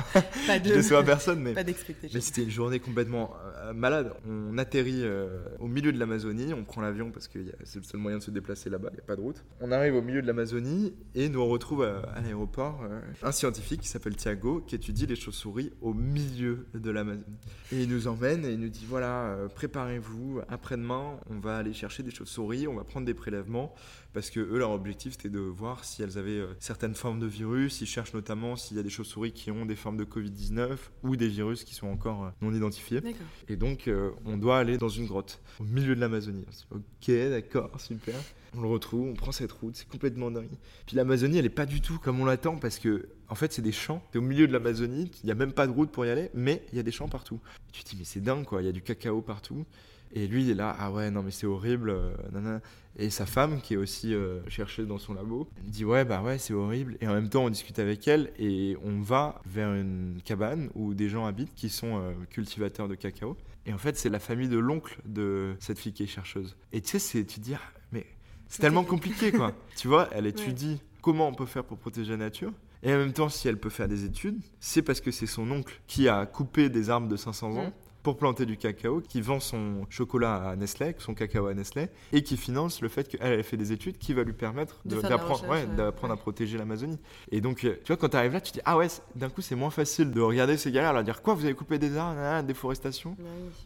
Pas 0.47 0.57
de, 0.59 0.69
je 0.69 0.73
déçois 0.73 1.03
personne, 1.03 1.39
mais. 1.39 1.53
Pas 1.53 1.63
Mais 1.63 2.19
c'était 2.19 2.41
une 2.41 2.49
journée 2.49 2.79
complètement 2.79 3.35
euh, 3.57 3.73
malade. 3.73 4.11
On 4.27 4.57
atterrit 4.57 5.03
euh, 5.03 5.37
au 5.59 5.67
milieu 5.67 5.91
de 5.91 5.99
l'Amazonie, 5.99 6.55
on 6.55 6.63
prend 6.63 6.81
l'avion 6.81 7.11
parce 7.11 7.27
que 7.27 7.37
c'est 7.63 7.77
le 7.77 7.83
seul 7.83 7.99
moyen 7.99 8.17
de 8.17 8.23
se 8.23 8.31
déplacer 8.31 8.71
là-bas, 8.71 8.89
il 8.91 8.95
n'y 8.95 9.01
a 9.01 9.05
pas 9.05 9.15
de 9.15 9.21
route. 9.21 9.43
On 9.61 9.71
arrive 9.71 9.93
au 9.93 10.01
milieu 10.01 10.19
de 10.19 10.25
l'Amazonie 10.25 10.95
et 11.13 11.29
nous 11.29 11.41
on 11.41 11.47
retrouve 11.47 11.83
à, 11.83 12.19
l'aéroport 12.21 12.81
un 13.21 13.31
scientifique 13.31 13.81
qui 13.81 13.87
s'appelle 13.87 14.15
Thiago 14.15 14.63
qui 14.65 14.73
étudie 14.73 15.05
les 15.05 15.15
chauves-souris 15.15 15.73
au 15.81 15.93
milieu 15.93 16.65
de 16.73 16.89
l'Amazonie. 16.89 17.23
Et 17.71 17.83
il 17.83 17.89
nous 17.89 18.07
emmène 18.07 18.45
et 18.45 18.53
il 18.53 18.59
nous 18.59 18.69
dit 18.69 18.85
voilà, 18.87 19.37
préparez-vous, 19.53 20.41
après-demain, 20.49 21.19
on 21.29 21.37
va 21.37 21.57
aller 21.57 21.73
chercher 21.73 22.01
des 22.01 22.11
chauves-souris, 22.11 22.67
on 22.67 22.75
va 22.75 22.83
prendre 22.83 23.05
des 23.05 23.13
prélèvements 23.13 23.75
parce 24.17 24.32
que 24.32 24.39
eux, 24.39 24.58
leur 24.58 24.71
objectif, 24.71 25.12
c'était 25.12 25.30
de 25.30 25.38
voir 25.38 25.86
si 25.86 26.01
elles 26.01 26.17
avaient 26.17 26.39
euh, 26.39 26.47
certaines 26.60 26.95
formes 26.95 27.19
de 27.19 27.27
virus. 27.27 27.82
Ils 27.82 27.86
cherchent 27.86 28.15
notamment 28.15 28.56
s'il 28.56 28.75
y 28.75 28.80
a 28.80 28.84
des 28.84 28.89
chauves-souris 28.89 29.32
qui 29.32 29.51
ont 29.51 29.63
des 29.63 29.75
formes 29.75 29.95
de 29.95 30.06
Covid-19 30.06 30.75
ou 31.03 31.15
des 31.15 31.27
virus 31.27 31.63
qui 31.63 31.75
sont 31.75 31.86
encore 31.86 32.23
euh, 32.23 32.30
non 32.41 32.51
identifiés. 32.51 32.99
Et 33.47 33.58
donc, 33.58 33.88
euh, 33.88 34.10
on 34.25 34.38
doit 34.38 34.58
aller 34.58 34.80
dans 34.80 34.89
une 34.89 35.06
grotte 35.06 35.39
au 35.60 35.65
milieu 35.65 35.95
de 35.95 36.01
l'Amazonie. 36.01 36.47
Ok, 36.71 37.12
d'accord, 37.30 37.80
super. 37.80 38.15
On 38.56 38.62
le 38.62 38.67
retrouve, 38.69 39.08
on 39.08 39.13
prend 39.13 39.32
cette 39.32 39.51
route, 39.51 39.75
c'est 39.75 39.88
complètement 39.88 40.32
dingue. 40.32 40.49
Puis 40.88 40.95
l'Amazonie, 40.95 41.38
elle 41.38 41.45
est 41.45 41.49
pas 41.49 41.67
du 41.67 41.80
tout 41.80 41.99
comme 41.99 42.19
on 42.19 42.25
l'attend 42.25 42.58
parce 42.58 42.80
que, 42.80 43.10
en 43.30 43.36
fait, 43.36 43.53
c'est 43.53 43.62
des 43.62 43.71
champs. 43.71 44.01
es 44.15 44.17
au 44.17 44.21
milieu 44.21 44.47
de 44.47 44.51
l'Amazonie, 44.51 45.12
il 45.21 45.27
n'y 45.27 45.32
a 45.32 45.36
même 45.36 45.53
pas 45.53 45.67
de 45.67 45.71
route 45.71 45.91
pour 45.91 46.08
y 46.08 46.10
aller, 46.10 46.32
mais 46.34 46.65
il 46.71 46.77
y 46.77 46.80
a 46.80 46.84
des 46.84 46.91
champs 46.91 47.08
partout. 47.08 47.39
tu 47.71 47.84
te 47.84 47.91
dis, 47.91 47.97
mais 47.99 48.03
c'est 48.03 48.21
dingue, 48.21 48.45
quoi. 48.45 48.63
Il 48.63 48.65
y 48.65 48.69
a 48.69 48.71
du 48.71 48.82
cacao 48.82 49.21
partout. 49.21 49.63
Et 50.13 50.27
lui, 50.27 50.43
il 50.43 50.49
est 50.49 50.55
là, 50.55 50.75
ah 50.79 50.91
ouais, 50.91 51.11
non, 51.11 51.23
mais 51.23 51.31
c'est 51.31 51.47
horrible. 51.47 51.89
Euh, 51.89 52.59
et 52.97 53.09
sa 53.09 53.25
femme, 53.25 53.61
qui 53.61 53.75
est 53.75 53.77
aussi 53.77 54.13
euh, 54.13 54.39
cherchée 54.49 54.85
dans 54.85 54.97
son 54.97 55.13
labo, 55.13 55.47
dit 55.63 55.85
ouais, 55.85 56.05
bah 56.05 56.21
ouais, 56.21 56.37
c'est 56.37 56.53
horrible. 56.53 56.97
Et 57.01 57.07
en 57.07 57.13
même 57.13 57.29
temps, 57.29 57.45
on 57.45 57.49
discute 57.49 57.77
avec 57.79 58.07
elle 58.07 58.31
et 58.39 58.75
on 58.83 59.01
va 59.01 59.41
vers 59.45 59.73
une 59.73 60.19
cabane 60.23 60.69
où 60.73 60.93
des 60.93 61.09
gens 61.09 61.25
habitent 61.25 61.53
qui 61.53 61.69
sont 61.69 61.99
euh, 61.99 62.13
cultivateurs 62.29 62.87
de 62.87 62.95
cacao. 62.95 63.37
Et 63.65 63.73
en 63.73 63.77
fait, 63.77 63.97
c'est 63.97 64.09
la 64.09 64.19
famille 64.19 64.47
de 64.47 64.57
l'oncle 64.57 64.99
de 65.05 65.55
cette 65.59 65.77
fille 65.77 65.93
qui 65.93 66.03
est 66.03 66.07
chercheuse. 66.07 66.55
Et 66.71 66.81
tu 66.81 66.99
sais, 66.99 67.25
tu 67.25 67.39
te 67.39 67.41
dis, 67.41 67.53
ah, 67.53 67.61
mais 67.91 68.05
c'est 68.47 68.61
tellement 68.61 68.83
compliqué, 68.83 69.31
quoi. 69.31 69.53
tu 69.75 69.87
vois, 69.87 70.09
elle 70.13 70.25
étudie 70.25 70.81
comment 71.01 71.27
on 71.27 71.33
peut 71.33 71.45
faire 71.45 71.65
pour 71.65 71.77
protéger 71.77 72.11
la 72.11 72.17
nature. 72.17 72.53
Et 72.83 72.93
en 72.93 72.97
même 72.97 73.13
temps, 73.13 73.29
si 73.29 73.47
elle 73.47 73.57
peut 73.57 73.69
faire 73.69 73.87
des 73.87 74.05
études, 74.05 74.39
c'est 74.59 74.81
parce 74.81 75.01
que 75.01 75.11
c'est 75.11 75.25
son 75.25 75.49
oncle 75.51 75.81
qui 75.87 76.07
a 76.07 76.25
coupé 76.25 76.69
des 76.69 76.89
arbres 76.89 77.07
de 77.07 77.15
500 77.15 77.57
ans. 77.57 77.73
Pour 78.03 78.17
planter 78.17 78.45
du 78.45 78.55
cacao, 78.55 79.01
qui 79.01 79.19
vend 79.19 79.41
son 79.41 79.86
chocolat 79.89 80.36
à 80.36 80.55
Nestlé, 80.55 80.95
son 80.97 81.13
cacao 81.13 81.47
à 81.47 81.53
Nestlé, 81.53 81.89
et 82.13 82.23
qui 82.23 82.38
finance 82.38 82.81
le 82.81 82.88
fait 82.88 83.07
qu'elle 83.07 83.39
ait 83.39 83.43
fait 83.43 83.57
des 83.57 83.73
études 83.73 83.97
qui 83.97 84.13
va 84.13 84.23
lui 84.23 84.33
permettre 84.33 84.79
d'apprendre 84.86 86.13
à 86.13 86.15
protéger 86.15 86.57
l'Amazonie. 86.57 86.99
Et 87.31 87.41
donc, 87.41 87.65
euh, 87.65 87.75
tu 87.83 87.88
vois, 87.88 87.97
quand 87.97 88.10
tu 88.10 88.15
arrives 88.17 88.31
là, 88.31 88.39
tu 88.39 88.51
te 88.51 88.57
dis, 88.57 88.63
ah 88.63 88.77
ouais, 88.77 88.88
d'un 89.15 89.29
coup, 89.29 89.41
c'est 89.41 89.55
moins 89.55 89.71
facile 89.71 90.12
de 90.12 90.21
regarder 90.21 90.55
ces 90.55 90.71
galères, 90.71 90.93
leur 90.93 91.03
dire, 91.03 91.21
quoi, 91.21 91.33
vous 91.33 91.43
avez 91.43 91.53
coupé 91.53 91.79
des 91.79 91.97
arbres, 91.97 92.43
déforestation? 92.43 93.17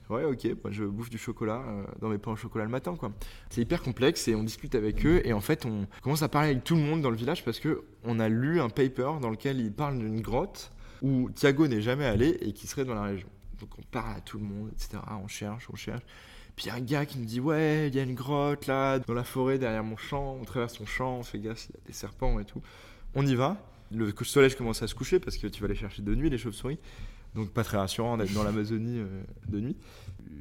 Ouais, 0.10 0.24
ok, 0.24 0.48
moi, 0.63 0.72
je 0.72 0.86
bouffe 0.86 1.12
du 1.12 1.20
chocolat 1.20 1.62
euh, 1.67 1.84
dans 2.00 2.10
mes 2.10 2.17
pains 2.17 2.32
au 2.32 2.36
chocolat 2.36 2.65
le 2.65 2.72
matin, 2.72 2.96
quoi. 2.96 3.12
C'est 3.50 3.62
hyper 3.62 3.84
complexe 3.84 4.28
et 4.28 4.34
on 4.34 4.44
discute 4.44 4.74
avec 4.74 5.06
eux, 5.06 5.22
et 5.24 5.34
en 5.34 5.41
fait, 5.41 5.65
on 5.65 5.86
commence 6.02 6.24
à 6.24 6.30
parler 6.30 6.50
avec 6.50 6.63
tout 6.63 6.76
le 6.76 6.82
monde 6.82 7.02
dans 7.02 7.12
le 7.12 7.15
village 7.15 7.46
parce 7.46 7.60
que 7.60 7.84
on 8.04 8.20
a 8.20 8.28
lu 8.28 8.60
un 8.60 8.70
paper 8.70 9.20
dans 9.22 9.30
lequel 9.30 9.60
il 9.60 9.72
parle 9.72 10.00
d'une 10.00 10.22
grotte 10.22 10.72
où 11.02 11.30
Thiago 11.32 11.67
n'est 11.67 11.82
jamais 11.82 12.06
allé 12.06 12.38
et 12.41 12.54
qui 12.54 12.67
serait 12.67 12.86
dans 12.86 12.96
la 12.96 13.04
région. 13.04 13.28
Donc 13.62 13.69
on 13.78 13.84
parle 13.84 14.17
à 14.17 14.21
tout 14.21 14.38
le 14.38 14.43
monde, 14.43 14.69
etc. 14.74 15.02
On 15.24 15.28
cherche, 15.28 15.67
on 15.71 15.76
cherche. 15.76 16.02
Puis 16.56 16.65
il 16.65 16.67
y 16.67 16.71
a 16.71 16.76
un 16.76 16.82
gars 16.82 17.06
qui 17.06 17.17
me 17.19 17.26
dit 17.26 17.39
Ouais, 17.39 17.88
il 17.88 17.95
y 17.95 18.00
a 18.00 18.04
une 18.04 18.15
grotte 18.15 18.67
là, 18.67 19.00
dans 19.00 19.13
la 19.13 19.24
forêt, 19.24 19.58
derrière 19.58 19.84
mon 19.84 19.97
champ. 19.97 20.38
On 20.41 20.43
traverse 20.43 20.80
mon 20.80 20.86
champ, 20.86 21.19
on 21.19 21.24
fait 21.24 21.39
gaffe, 21.39 21.67
il 21.69 21.76
y 21.76 21.78
a 21.78 21.88
des 21.88 21.93
serpents 21.93 22.39
et 22.39 22.45
tout. 22.45 22.62
On 23.15 23.26
y 23.26 23.36
va. 23.36 23.58
Le 23.93 24.13
soleil 24.24 24.54
commence 24.56 24.82
à 24.82 24.88
se 24.88 24.95
coucher 24.95 25.19
parce 25.19 25.38
que 25.38 25.47
tu 25.47 25.62
vas 25.62 25.67
les 25.67 25.76
chercher 25.76 26.02
de 26.02 26.15
nuit, 26.15 26.30
les 26.30 26.38
chauves-souris. 26.38 26.80
Donc 27.36 27.52
pas 27.52 27.63
très 27.63 27.78
rassurant 27.78 28.17
d'être 28.17 28.34
dans 28.34 28.43
l'Amazonie 28.43 29.00
euh, 29.00 29.24
de 29.47 29.60
nuit. 29.60 29.78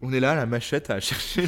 On 0.02 0.12
est 0.12 0.20
là, 0.20 0.35
la 0.35 0.46
machette, 0.46 0.90
à 0.90 0.98
chercher 1.00 1.46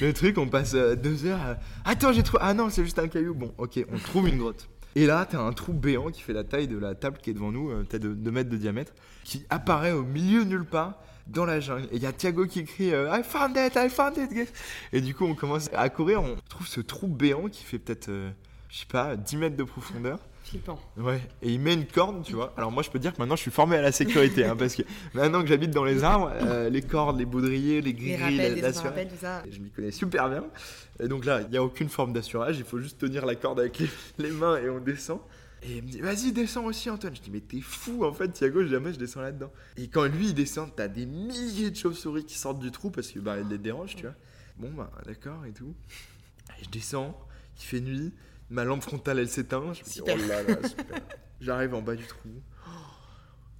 le, 0.00 0.12
truc. 0.12 0.36
On 0.38 0.48
passe 0.48 0.74
euh, 0.74 0.96
deux 0.96 1.24
heures. 1.24 1.40
À... 1.40 1.58
Attends, 1.84 2.12
j'ai 2.12 2.22
trouvé. 2.22 2.42
Ah 2.44 2.52
non, 2.52 2.68
c'est 2.68 2.84
juste 2.84 2.98
un 2.98 3.08
caillou. 3.08 3.34
Bon, 3.34 3.54
ok, 3.58 3.84
on 3.90 3.98
trouve 3.98 4.28
une 4.28 4.38
grotte. 4.38 4.68
Et 4.96 5.06
là, 5.06 5.26
t'as 5.30 5.38
un 5.38 5.52
trou 5.52 5.72
béant 5.72 6.10
qui 6.10 6.22
fait 6.22 6.32
la 6.32 6.42
taille 6.42 6.66
de 6.66 6.78
la 6.78 6.94
table 6.94 7.18
qui 7.22 7.30
est 7.30 7.34
devant 7.34 7.52
nous, 7.52 7.70
euh, 7.70 7.84
peut-être 7.84 8.02
de 8.02 8.14
2 8.14 8.30
mètres 8.30 8.50
de 8.50 8.56
diamètre, 8.56 8.92
qui 9.22 9.44
apparaît 9.50 9.92
au 9.92 10.02
milieu 10.02 10.42
nulle 10.42 10.64
part 10.64 10.94
dans 11.28 11.44
la 11.44 11.60
jungle. 11.60 11.86
Et 11.92 11.96
il 11.96 12.02
y 12.02 12.06
a 12.06 12.12
Thiago 12.12 12.46
qui 12.46 12.64
crie 12.64 12.88
I 12.88 13.22
found 13.22 13.56
it, 13.56 13.76
I 13.76 13.88
found 13.88 14.16
it. 14.16 14.52
Et 14.92 15.00
du 15.00 15.14
coup, 15.14 15.26
on 15.26 15.34
commence 15.34 15.68
à 15.74 15.88
courir. 15.90 16.22
On 16.22 16.36
trouve 16.48 16.66
ce 16.66 16.80
trou 16.80 17.06
béant 17.08 17.48
qui 17.48 17.62
fait 17.62 17.78
peut-être, 17.78 18.06
je 18.08 18.78
sais 18.78 18.86
pas, 18.86 19.16
10 19.16 19.36
mètres 19.36 19.56
de 19.56 19.64
profondeur. 19.64 20.18
Ouais, 20.96 21.20
et 21.42 21.52
il 21.52 21.60
met 21.60 21.74
une 21.74 21.86
corne, 21.86 22.22
tu 22.22 22.34
vois. 22.34 22.52
Alors 22.56 22.70
moi, 22.70 22.82
je 22.82 22.90
peux 22.90 22.98
dire 22.98 23.12
que 23.12 23.18
maintenant, 23.18 23.36
je 23.36 23.42
suis 23.42 23.50
formé 23.50 23.76
à 23.76 23.82
la 23.82 23.92
sécurité, 23.92 24.44
hein, 24.44 24.56
parce 24.56 24.74
que 24.74 24.82
maintenant 25.14 25.42
que 25.42 25.48
j'habite 25.48 25.70
dans 25.70 25.84
les 25.84 26.04
arbres, 26.04 26.32
euh, 26.42 26.68
les 26.68 26.82
cordes, 26.82 27.18
les 27.18 27.24
baudriers, 27.24 27.80
les 27.80 27.92
grilles, 27.92 28.60
l'assurage, 28.60 29.08
je 29.50 29.58
m'y 29.58 29.70
connais 29.70 29.90
super 29.90 30.28
bien. 30.28 30.44
Et 31.00 31.08
donc 31.08 31.24
là, 31.24 31.42
il 31.42 31.50
n'y 31.50 31.56
a 31.56 31.62
aucune 31.62 31.88
forme 31.88 32.12
d'assurage, 32.12 32.58
il 32.58 32.64
faut 32.64 32.78
juste 32.78 32.98
tenir 32.98 33.26
la 33.26 33.34
corde 33.34 33.60
avec 33.60 33.82
les, 34.18 34.30
mains 34.30 34.56
et 34.58 34.68
on 34.70 34.80
descend. 34.80 35.20
Et 35.62 35.78
il 35.78 35.82
me 35.82 35.88
dit, 35.88 36.00
vas-y, 36.00 36.32
descends 36.32 36.64
aussi, 36.64 36.90
Antoine. 36.90 37.16
Je 37.16 37.22
dis, 37.22 37.30
mais 37.30 37.40
t'es 37.40 37.60
fou, 37.60 38.04
en 38.04 38.12
fait, 38.12 38.28
Thiago, 38.28 38.64
jamais 38.66 38.92
je 38.92 38.98
descends 38.98 39.22
là-dedans. 39.22 39.50
Et 39.76 39.88
quand 39.88 40.04
lui, 40.04 40.28
il 40.28 40.34
descend, 40.34 40.70
t'as 40.76 40.88
des 40.88 41.06
milliers 41.06 41.70
de 41.70 41.76
chauves-souris 41.76 42.24
qui 42.24 42.38
sortent 42.38 42.60
du 42.60 42.70
trou 42.70 42.90
parce 42.90 43.10
que 43.10 43.18
bah, 43.18 43.36
les 43.36 43.58
dérange, 43.58 43.96
tu 43.96 44.02
vois. 44.02 44.14
Bon, 44.58 44.70
bah, 44.70 44.90
d'accord 45.06 45.44
et 45.44 45.52
tout. 45.52 45.74
Et 46.60 46.64
je 46.64 46.70
descends, 46.70 47.18
il 47.58 47.64
fait 47.64 47.80
nuit 47.80 48.12
ma 48.50 48.64
lampe 48.64 48.82
frontale 48.82 49.18
elle 49.18 49.28
s'éteint. 49.28 49.72
Je 49.72 49.80
me 49.80 49.88
dis, 49.88 50.00
oh 50.02 50.28
là 50.28 50.42
là, 50.42 50.68
super. 50.68 51.00
J'arrive 51.40 51.74
en 51.74 51.82
bas 51.82 51.94
du 51.94 52.06
trou. 52.06 52.28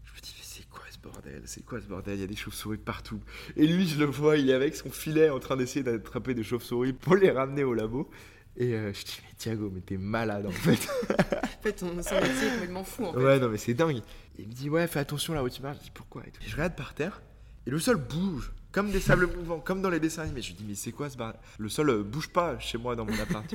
Je 0.05 0.13
me 0.13 0.21
dis, 0.21 0.35
mais 0.37 0.43
c'est 0.45 0.69
quoi 0.69 0.85
ce 0.91 0.99
bordel? 0.99 1.43
C'est 1.45 1.65
quoi 1.65 1.81
ce 1.81 1.87
bordel? 1.87 2.15
Il 2.15 2.21
y 2.21 2.25
a 2.25 2.27
des 2.27 2.37
chauves-souris 2.37 2.79
partout. 2.79 3.21
Et 3.57 3.67
lui, 3.67 3.87
je 3.87 3.99
le 3.99 4.07
vois, 4.07 4.37
il 4.37 4.51
est 4.51 4.55
avec 4.55 4.77
son 4.77 4.91
filet 4.91 5.31
en 5.31 5.39
train 5.39 5.57
d'essayer 5.57 5.83
d'attraper 5.83 6.35
des 6.35 6.43
chauves-souris 6.43 6.93
pour 6.93 7.17
les 7.17 7.31
ramener 7.31 7.65
au 7.65 7.75
labo. 7.75 8.09
Et 8.57 8.75
euh, 8.75 8.93
je 8.93 9.05
dis, 9.05 9.21
mais 9.23 9.35
Thiago, 9.37 9.71
mais 9.73 9.81
t'es 9.81 9.99
malade 9.99 10.47
en 10.47 10.51
fait. 10.51 10.89
en 11.11 11.63
fait, 11.63 11.73
ton 11.75 11.93
métier 11.93 12.17
est 12.17 12.53
complètement 12.53 12.85
fou 12.85 13.05
en 13.05 13.13
fait. 13.13 13.19
Ouais, 13.19 13.39
non, 13.39 13.51
mais 13.51 13.59
c'est 13.59 13.75
dingue. 13.75 14.01
il 14.39 14.49
me 14.49 14.53
dit, 14.53 14.71
ouais, 14.71 14.87
fais 14.87 15.01
attention 15.01 15.35
là 15.35 15.43
où 15.43 15.51
tu 15.51 15.61
marches. 15.61 15.79
Je 15.81 15.85
dis, 15.85 15.91
pourquoi 15.93 16.23
et 16.23 16.33
Je 16.47 16.53
regarde 16.55 16.75
par 16.75 16.95
terre 16.95 17.21
et 17.67 17.71
le 17.71 17.79
sol 17.79 17.97
bouge. 17.97 18.53
Comme 18.77 18.91
des 18.91 19.01
sables 19.01 19.27
mouvants, 19.35 19.59
comme 19.59 19.81
dans 19.81 19.89
les 19.89 20.01
dessins 20.01 20.25
animés. 20.25 20.43
Je 20.43 20.49
lui 20.49 20.57
dis, 20.57 20.65
mais 20.69 20.75
c'est 20.75 20.93
quoi 20.93 21.09
ce 21.09 21.17
bordel 21.17 21.41
Le 21.57 21.71
sol 21.71 21.89
euh, 21.89 22.03
bouge 22.03 22.29
pas 22.29 22.59
chez 22.59 22.77
moi 22.77 22.95
dans 22.95 23.07
mon 23.07 23.19
appart. 23.21 23.51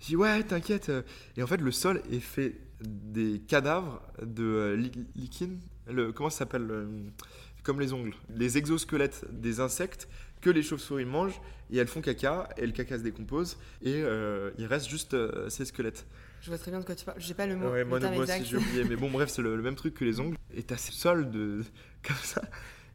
Je 0.00 0.06
dis 0.06 0.16
ouais, 0.16 0.42
t'inquiète. 0.42 0.90
Euh. 0.90 1.00
Et 1.38 1.42
en 1.42 1.46
fait, 1.46 1.56
le 1.56 1.72
sol 1.72 2.02
est 2.12 2.20
fait 2.20 2.58
des 2.82 3.40
cadavres 3.48 4.02
de 4.20 4.44
euh, 4.44 4.90
Le, 5.90 6.12
comment 6.12 6.28
ça 6.28 6.40
s'appelle 6.40 6.68
Comme 7.62 7.80
les 7.80 7.94
ongles. 7.94 8.12
Les 8.36 8.58
exosquelettes 8.58 9.24
des 9.30 9.60
insectes 9.60 10.08
que 10.42 10.50
les 10.50 10.62
chauves-souris 10.62 11.06
mangent 11.06 11.40
et 11.70 11.78
elles 11.78 11.88
font 11.88 12.02
caca 12.02 12.50
et 12.58 12.66
le 12.66 12.72
caca 12.72 12.98
se 12.98 13.02
décompose 13.02 13.56
et 13.80 14.02
euh, 14.02 14.50
il 14.58 14.66
reste 14.66 14.90
juste 14.90 15.16
ces 15.48 15.64
squelettes. 15.64 16.04
Je 16.42 16.50
vois 16.50 16.58
très 16.58 16.70
bien 16.70 16.80
de 16.80 16.84
quoi 16.84 16.94
tu 16.94 17.06
parles. 17.06 17.18
J'ai 17.18 17.32
pas 17.32 17.46
le 17.46 17.56
mot. 17.56 17.70
Ouais, 17.70 17.84
moi, 17.84 17.98
moi 17.98 18.24
aussi 18.24 18.44
j'ai 18.44 18.58
oublié. 18.58 18.84
Mais 18.84 18.96
bon, 18.96 19.10
bref, 19.10 19.30
c'est 19.30 19.40
le, 19.40 19.56
même 19.62 19.74
truc 19.74 19.94
que 19.94 20.04
les 20.04 20.20
ongles. 20.20 20.36
Et 20.54 20.62
t'as 20.62 20.76
ces 20.76 20.92
sols 20.92 21.30
de 21.30 21.64
comme 22.06 22.16
ça. 22.22 22.42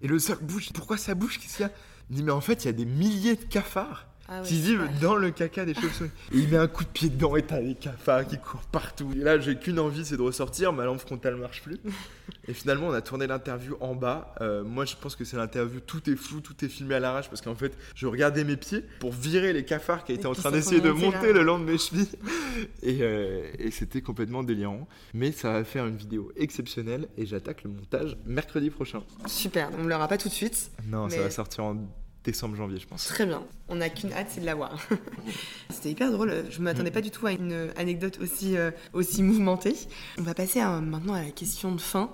Et 0.02 0.08
le 0.08 0.20
sol 0.20 0.38
bouge. 0.42 0.72
Pourquoi 0.74 0.98
ça 0.98 1.16
bouge 1.16 1.40
Qu'est-ce 1.40 1.58
qu'il 1.58 1.66
y 1.66 1.70
a? 1.70 1.72
Il 2.10 2.18
dit 2.18 2.24
mais 2.24 2.32
en 2.32 2.42
fait 2.42 2.64
il 2.64 2.68
y 2.68 2.70
a 2.70 2.74
des 2.74 2.86
milliers 2.86 3.36
de 3.36 3.46
cafards 3.46 4.08
ah 4.28 4.42
qui 4.44 4.60
vivent 4.60 4.90
dans 5.00 5.16
le 5.16 5.30
caca 5.30 5.66
des 5.66 5.76
chauves-souris. 5.76 6.10
Et 6.34 6.38
il 6.38 6.48
met 6.48 6.58
un 6.58 6.68
coup 6.68 6.84
de 6.84 6.90
pied 6.90 7.10
dedans 7.10 7.36
et 7.36 7.44
t'as 7.44 7.62
des 7.62 7.76
cafards 7.76 8.26
qui 8.26 8.38
courent 8.38 8.66
partout. 8.72 9.12
Et 9.16 9.20
là, 9.20 9.40
j'ai 9.40 9.56
qu'une 9.56 9.80
envie, 9.80 10.04
c'est 10.04 10.18
de 10.18 10.22
ressortir. 10.22 10.74
Ma 10.74 10.86
lampe 10.86 11.00
frontale 11.00 11.36
marche 11.36 11.62
plus. 11.62 11.80
et 12.48 12.54
finalement, 12.54 12.88
on 12.88 12.94
a 12.94 13.02
tourné 13.02 13.28
l'interview 13.28 13.78
en 13.82 13.94
bas. 13.94 14.34
Euh, 14.42 14.64
moi, 14.64 14.86
je 14.86 14.96
pense 14.96 15.16
que 15.16 15.26
c'est 15.26 15.38
l'interview, 15.38 15.80
tout 15.80 16.10
est 16.10 16.16
flou, 16.16 16.42
tout 16.42 16.66
est 16.66 16.68
filmé 16.68 16.96
à 16.96 17.00
l'arrache 17.00 17.30
parce 17.30 17.42
qu'en 17.42 17.56
fait, 17.56 17.78
je 17.94 18.08
regardais 18.08 18.44
mes 18.44 18.58
pieds 18.58 18.84
pour 19.00 19.12
virer 19.12 19.54
les 19.54 19.64
cafards 19.64 20.04
qui 20.04 20.14
étaient 20.14 20.26
en 20.26 20.34
train 20.34 20.52
d'essayer 20.52 20.82
de 20.82 20.92
monter 20.92 21.32
le 21.32 21.44
long 21.44 21.60
de 21.60 21.66
mes 21.66 21.78
chevilles. 21.78 22.10
Et, 22.82 23.00
euh, 23.02 23.48
et 23.60 23.72
c'était 23.72 24.02
complètement 24.02 24.44
délirant. 24.44 24.88
Mais 25.14 25.32
ça 25.32 25.52
va 25.52 25.64
faire 25.64 25.86
une 25.86 25.98
vidéo 25.98 26.32
exceptionnelle 26.36 27.08
et 27.18 27.26
j'attaque 27.26 27.64
le 27.64 27.70
montage 27.70 28.18
mercredi 28.26 28.70
prochain. 28.70 29.04
Super, 29.26 29.70
on 29.78 29.84
ne 29.84 29.90
l'aura 29.90 30.08
pas 30.08 30.18
tout 30.18 30.30
de 30.30 30.34
suite. 30.34 30.72
Non, 30.88 31.10
ça 31.10 31.22
va 31.22 31.30
sortir 31.30 31.66
en 31.66 31.78
décembre, 32.32 32.56
janvier, 32.56 32.80
je 32.80 32.88
pense. 32.88 33.06
Très 33.06 33.26
bien. 33.26 33.44
On 33.70 33.76
n'a 33.76 33.90
qu'une 33.90 34.12
hâte, 34.14 34.28
c'est 34.30 34.42
de 34.42 34.46
la 34.46 34.56
voir. 34.56 34.78
C'était 35.70 35.92
hyper 35.92 36.12
drôle. 36.12 36.46
Je 36.50 36.60
ne 36.60 36.64
m'attendais 36.64 36.92
pas 36.92 37.02
du 37.02 37.12
tout 37.12 37.26
à 37.26 37.32
une 37.32 37.72
anecdote 37.78 38.20
aussi, 38.22 38.58
euh, 38.58 38.72
aussi 38.94 39.24
mouvementée. 39.24 39.76
On 40.18 40.24
va 40.24 40.34
passer 40.34 40.60
maintenant 40.60 41.14
à 41.14 41.22
la 41.22 41.32
question 41.32 41.74
de 41.74 41.82
fin. 41.82 42.12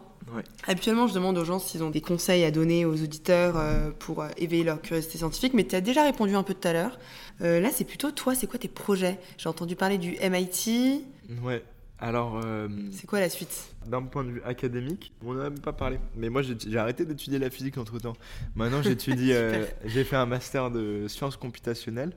Habituellement, 0.68 1.08
je 1.08 1.14
demande 1.14 1.38
aux 1.38 1.44
gens 1.44 1.60
s'ils 1.60 1.84
ont 1.84 1.90
des 1.90 2.00
conseils 2.00 2.44
à 2.44 2.52
donner 2.52 2.86
aux 2.86 2.94
auditeurs 2.94 3.58
euh, 3.58 3.90
pour 3.98 4.22
euh, 4.22 4.30
éveiller 4.38 4.64
leur 4.64 4.82
curiosité 4.82 5.18
scientifique, 5.18 5.54
mais 5.54 5.66
tu 5.66 5.76
as 5.76 5.82
déjà 5.82 6.04
répondu 6.04 6.36
un 6.36 6.44
peu 6.44 6.54
tout 6.54 6.68
à 6.68 6.74
l'heure. 6.74 7.00
là, 7.40 7.70
c'est 7.74 7.86
plutôt 7.86 8.12
toi, 8.12 8.36
c'est 8.36 8.48
quoi 8.48 8.60
tes 8.60 8.68
projets? 8.68 9.20
J'ai 9.38 9.50
entendu 9.50 9.76
parler 9.76 9.98
du 9.98 10.18
MIT. 10.22 11.04
Ouais, 11.44 11.64
alors. 12.02 12.42
Euh, 12.44 12.68
c'est 12.92 13.08
quoi 13.08 13.20
la 13.20 13.30
suite? 13.30 13.76
D'un 13.86 14.02
point 14.04 14.24
de 14.24 14.32
vue 14.32 14.42
académique, 14.44 15.14
on 15.24 15.34
n'en 15.34 15.42
a 15.42 15.50
même 15.50 15.60
pas 15.60 15.74
parlé. 15.74 16.00
Mais 16.16 16.30
moi, 16.30 16.42
j'ai 16.42 16.78
arrêté 16.78 17.06
d'étudier 17.06 17.40
la 17.40 17.50
physique 17.50 17.78
entre 17.78 18.00
temps. 18.00 18.16
Maintenant, 18.56 18.82
j'étudie. 18.82 19.32
Euh, 19.42 19.66
j'ai 19.86 20.04
fait 20.04 20.16
un 20.16 20.26
master 20.26 20.72
de 20.72 21.08
sciences 21.08 21.38
computationnelles. 21.38 22.12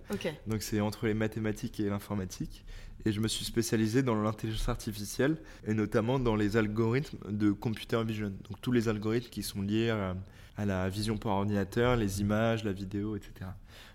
Donc, 0.46 0.62
c'est 0.62 0.80
entre 0.80 1.06
les 1.06 1.14
mathématiques 1.14 1.78
et 1.78 1.88
l'informatique. 1.88 2.64
Et 3.04 3.12
je 3.12 3.20
me 3.20 3.28
suis 3.28 3.44
spécialisé 3.44 4.02
dans 4.02 4.14
l'intelligence 4.14 4.68
artificielle 4.68 5.36
et 5.66 5.74
notamment 5.74 6.18
dans 6.18 6.34
les 6.34 6.56
algorithmes 6.56 7.18
de 7.30 7.52
computer 7.52 8.02
vision. 8.04 8.28
Donc, 8.28 8.60
tous 8.60 8.72
les 8.72 8.88
algorithmes 8.88 9.30
qui 9.30 9.42
sont 9.42 9.62
liés 9.62 9.90
à, 9.90 10.16
à 10.56 10.64
la 10.64 10.88
vision 10.88 11.16
par 11.16 11.32
ordinateur, 11.32 11.96
les 11.96 12.20
images, 12.20 12.64
la 12.64 12.72
vidéo, 12.72 13.16
etc 13.16 13.46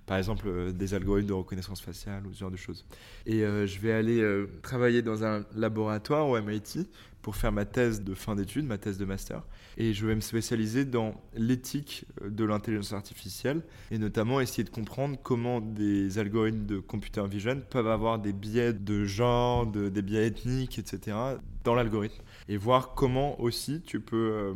par 0.10 0.18
exemple 0.18 0.48
euh, 0.48 0.72
des 0.72 0.96
algorithmes 0.96 1.28
de 1.28 1.34
reconnaissance 1.34 1.82
faciale 1.82 2.26
ou 2.26 2.34
ce 2.34 2.40
genre 2.40 2.50
de 2.50 2.58
choses. 2.58 2.84
Et 3.28 3.44
euh, 3.44 3.68
je 3.68 3.80
vais 3.80 3.92
aller 3.92 4.20
euh, 4.22 4.48
travailler 4.64 5.04
dans 5.04 5.24
un 5.24 5.46
laboratoire 5.56 6.28
au 6.28 6.42
MIT 6.42 6.90
pour 7.22 7.36
faire 7.36 7.52
ma 7.52 7.64
thèse 7.64 8.04
de 8.04 8.16
fin 8.16 8.36
d'études, 8.36 8.66
ma 8.66 8.80
thèse 8.80 8.98
de 8.98 9.06
master. 9.06 9.44
Et 9.78 9.94
je 9.94 10.08
vais 10.08 10.16
me 10.16 10.22
spécialiser 10.22 10.84
dans 10.84 11.14
l'éthique 11.36 12.06
de 12.28 12.44
l'intelligence 12.44 12.92
artificielle 12.92 13.62
et 13.92 14.00
notamment 14.00 14.42
essayer 14.42 14.64
de 14.64 14.72
comprendre 14.72 15.16
comment 15.22 15.62
des 15.62 16.18
algorithmes 16.18 16.66
de 16.66 16.80
computer 16.80 17.28
vision 17.28 17.62
peuvent 17.70 17.90
avoir 17.90 18.18
des 18.18 18.34
biais 18.34 18.74
de 18.74 19.06
genre, 19.06 19.68
des 19.68 20.02
biais 20.02 20.26
ethniques, 20.26 20.80
etc. 20.80 21.16
dans 21.64 21.76
l'algorithme. 21.76 22.24
Et 22.48 22.58
voir 22.58 22.96
comment 22.96 23.40
aussi 23.40 23.82
tu 23.82 24.00
peux 24.00 24.56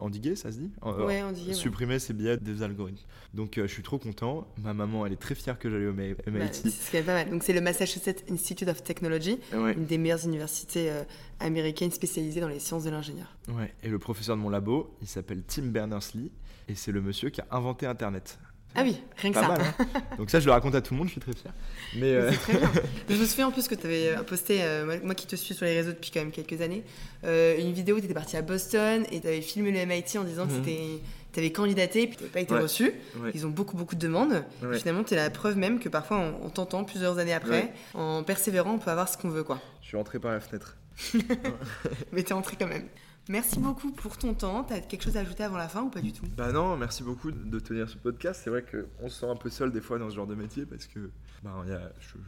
endiguer, 0.00 0.36
ça 0.36 0.52
se 0.52 0.58
dit 0.58 0.70
Ouais, 0.82 1.22
endiguer. 1.22 1.54
Supprimer 1.54 1.98
ces 1.98 2.12
biais 2.12 2.36
des 2.36 2.62
algorithmes. 2.62 3.04
Donc 3.34 3.58
euh, 3.58 3.66
je 3.66 3.72
suis 3.72 3.82
trop 3.82 3.98
content. 3.98 4.46
Ma 4.62 4.74
maman, 4.74 5.06
elle 5.06 5.12
est 5.12 5.20
très 5.20 5.34
fière 5.34 5.58
que 5.58 5.70
j'aille 5.70 5.86
au 5.86 5.92
MIT. 5.92 6.14
Bah, 6.26 6.40
c'est 6.52 7.02
pas 7.02 7.12
mal. 7.12 7.30
Donc 7.30 7.42
c'est 7.42 7.52
le 7.52 7.60
Massachusetts 7.60 8.24
Institute 8.30 8.68
of 8.68 8.82
Technology, 8.82 9.38
une 9.52 9.86
des 9.86 9.98
meilleures 9.98 10.24
universités 10.24 10.90
euh, 10.90 11.02
américaines 11.40 11.90
spécialisées 11.90 12.40
dans 12.40 12.48
les 12.48 12.60
sciences 12.60 12.84
de 12.84 12.90
l'ingénieur. 12.90 13.36
Ouais. 13.48 13.74
Et 13.82 13.88
le 13.88 13.98
professeur 13.98 14.36
de 14.36 14.42
mon 14.42 14.50
labo, 14.50 14.94
il 15.02 15.08
s'appelle 15.08 15.42
Tim 15.46 15.66
Berners-Lee, 15.66 16.30
et 16.68 16.74
c'est 16.74 16.92
le 16.92 17.02
monsieur 17.02 17.30
qui 17.30 17.40
a 17.40 17.46
inventé 17.50 17.86
Internet. 17.86 18.38
Ah 18.76 18.82
oui, 18.82 19.00
rien 19.16 19.32
que 19.32 19.38
ça. 19.38 19.54
Hein. 19.54 19.86
Donc 20.18 20.30
ça, 20.30 20.40
je 20.40 20.46
le 20.46 20.52
raconte 20.52 20.74
à 20.74 20.80
tout 20.80 20.94
le 20.94 20.98
monde, 20.98 21.06
je 21.06 21.12
suis 21.12 21.20
très 21.20 21.32
fier. 21.32 21.52
Mais 21.96 22.12
euh, 22.14 22.32
très 22.32 22.58
bien. 22.58 22.70
je 23.08 23.14
me 23.14 23.24
souviens 23.24 23.46
en 23.46 23.50
plus 23.52 23.68
que 23.68 23.74
tu 23.74 23.86
avais 23.86 24.08
euh, 24.08 24.22
posté, 24.22 24.62
euh, 24.62 24.98
moi 25.04 25.14
qui 25.14 25.26
te 25.26 25.36
suis 25.36 25.54
sur 25.54 25.64
les 25.64 25.74
réseaux 25.74 25.92
depuis 25.92 26.10
quand 26.10 26.20
même 26.20 26.32
quelques 26.32 26.60
années, 26.60 26.82
une 27.22 27.72
vidéo 27.72 27.96
où 27.96 28.00
tu 28.00 28.06
étais 28.06 28.14
parti 28.14 28.36
à 28.36 28.42
Boston 28.42 29.04
et 29.12 29.20
tu 29.20 29.26
avais 29.26 29.40
filmé 29.40 29.70
le 29.70 29.86
MIT 29.86 30.18
en 30.18 30.24
disant 30.24 30.46
que 30.46 30.52
mhm. 30.52 31.00
tu 31.32 31.38
avais 31.38 31.52
candidaté 31.52 32.06
puis 32.08 32.16
tu 32.16 32.22
n'avais 32.24 32.32
pas 32.32 32.40
été 32.40 32.54
reçu. 32.54 32.92
Ils 33.32 33.46
ont 33.46 33.50
beaucoup, 33.50 33.76
beaucoup 33.76 33.94
de 33.94 34.00
demandes. 34.00 34.44
Finalement, 34.72 35.04
tu 35.04 35.14
es 35.14 35.16
la 35.16 35.30
preuve 35.30 35.56
même 35.56 35.78
que 35.78 35.88
parfois, 35.88 36.18
en, 36.18 36.50
tentant 36.50 36.84
plusieurs 36.84 37.18
années 37.18 37.34
après, 37.34 37.72
en 37.94 38.24
persévérant, 38.24 38.72
on 38.72 38.78
peut 38.78 38.90
avoir 38.90 39.08
ce 39.08 39.16
qu'on 39.16 39.30
veut. 39.30 39.44
quoi. 39.44 39.60
Je 39.82 39.88
suis 39.88 39.96
rentré 39.96 40.18
par 40.18 40.32
la 40.32 40.40
fenêtre. 40.40 40.76
Mais 42.12 42.22
tu 42.22 42.30
es 42.30 42.34
rentré 42.34 42.56
quand 42.58 42.68
même. 42.68 42.88
Merci 43.28 43.58
beaucoup 43.58 43.90
pour 43.90 44.18
ton 44.18 44.34
temps. 44.34 44.64
Tu 44.64 44.74
as 44.74 44.80
quelque 44.80 45.02
chose 45.02 45.16
à 45.16 45.20
ajouter 45.20 45.44
avant 45.44 45.56
la 45.56 45.68
fin 45.68 45.82
ou 45.82 45.88
pas 45.88 46.02
du 46.02 46.12
tout? 46.12 46.24
Bah 46.36 46.52
non, 46.52 46.76
merci 46.76 47.02
beaucoup 47.02 47.30
de 47.30 47.58
tenir 47.58 47.88
ce 47.88 47.96
podcast. 47.96 48.42
C'est 48.44 48.50
vrai 48.50 48.62
qu'on 48.62 49.08
se 49.08 49.20
sent 49.20 49.26
un 49.26 49.36
peu 49.36 49.48
seul 49.48 49.72
des 49.72 49.80
fois 49.80 49.98
dans 49.98 50.10
ce 50.10 50.16
genre 50.16 50.26
de 50.26 50.34
métier 50.34 50.66
parce 50.66 50.86
que 50.86 51.10
bah, 51.42 51.64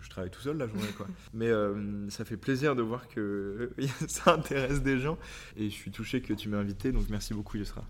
je, 0.02 0.08
travaille 0.08 0.30
tout 0.30 0.40
seul 0.40 0.56
la 0.56 0.66
journée. 0.66 0.88
Quoi. 0.96 1.06
Mais 1.34 1.48
euh, 1.48 2.08
ça 2.08 2.24
fait 2.24 2.38
plaisir 2.38 2.74
de 2.74 2.82
voir 2.82 3.08
que 3.08 3.72
ça 4.08 4.32
intéresse 4.32 4.82
des 4.82 4.98
gens 4.98 5.18
et 5.56 5.68
je 5.68 5.74
suis 5.74 5.90
touché 5.90 6.22
que 6.22 6.32
tu 6.32 6.48
m'aies 6.48 6.56
invité. 6.56 6.92
Donc 6.92 7.04
merci 7.10 7.34
beaucoup 7.34 7.58
Yusra. 7.58 7.84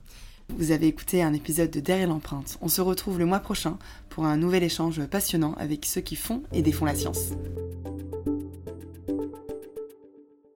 Vous 0.48 0.70
avez 0.70 0.86
écouté 0.86 1.22
un 1.22 1.32
épisode 1.32 1.70
de 1.70 1.80
Derrière 1.80 2.08
l'empreinte. 2.08 2.58
On 2.60 2.68
se 2.68 2.80
retrouve 2.80 3.18
le 3.18 3.26
mois 3.26 3.40
prochain 3.40 3.78
pour 4.08 4.26
un 4.26 4.36
nouvel 4.36 4.62
échange 4.62 5.04
passionnant 5.06 5.54
avec 5.54 5.84
ceux 5.84 6.00
qui 6.00 6.16
font 6.16 6.42
et 6.52 6.62
défont 6.62 6.84
la 6.84 6.94
science. 6.94 7.32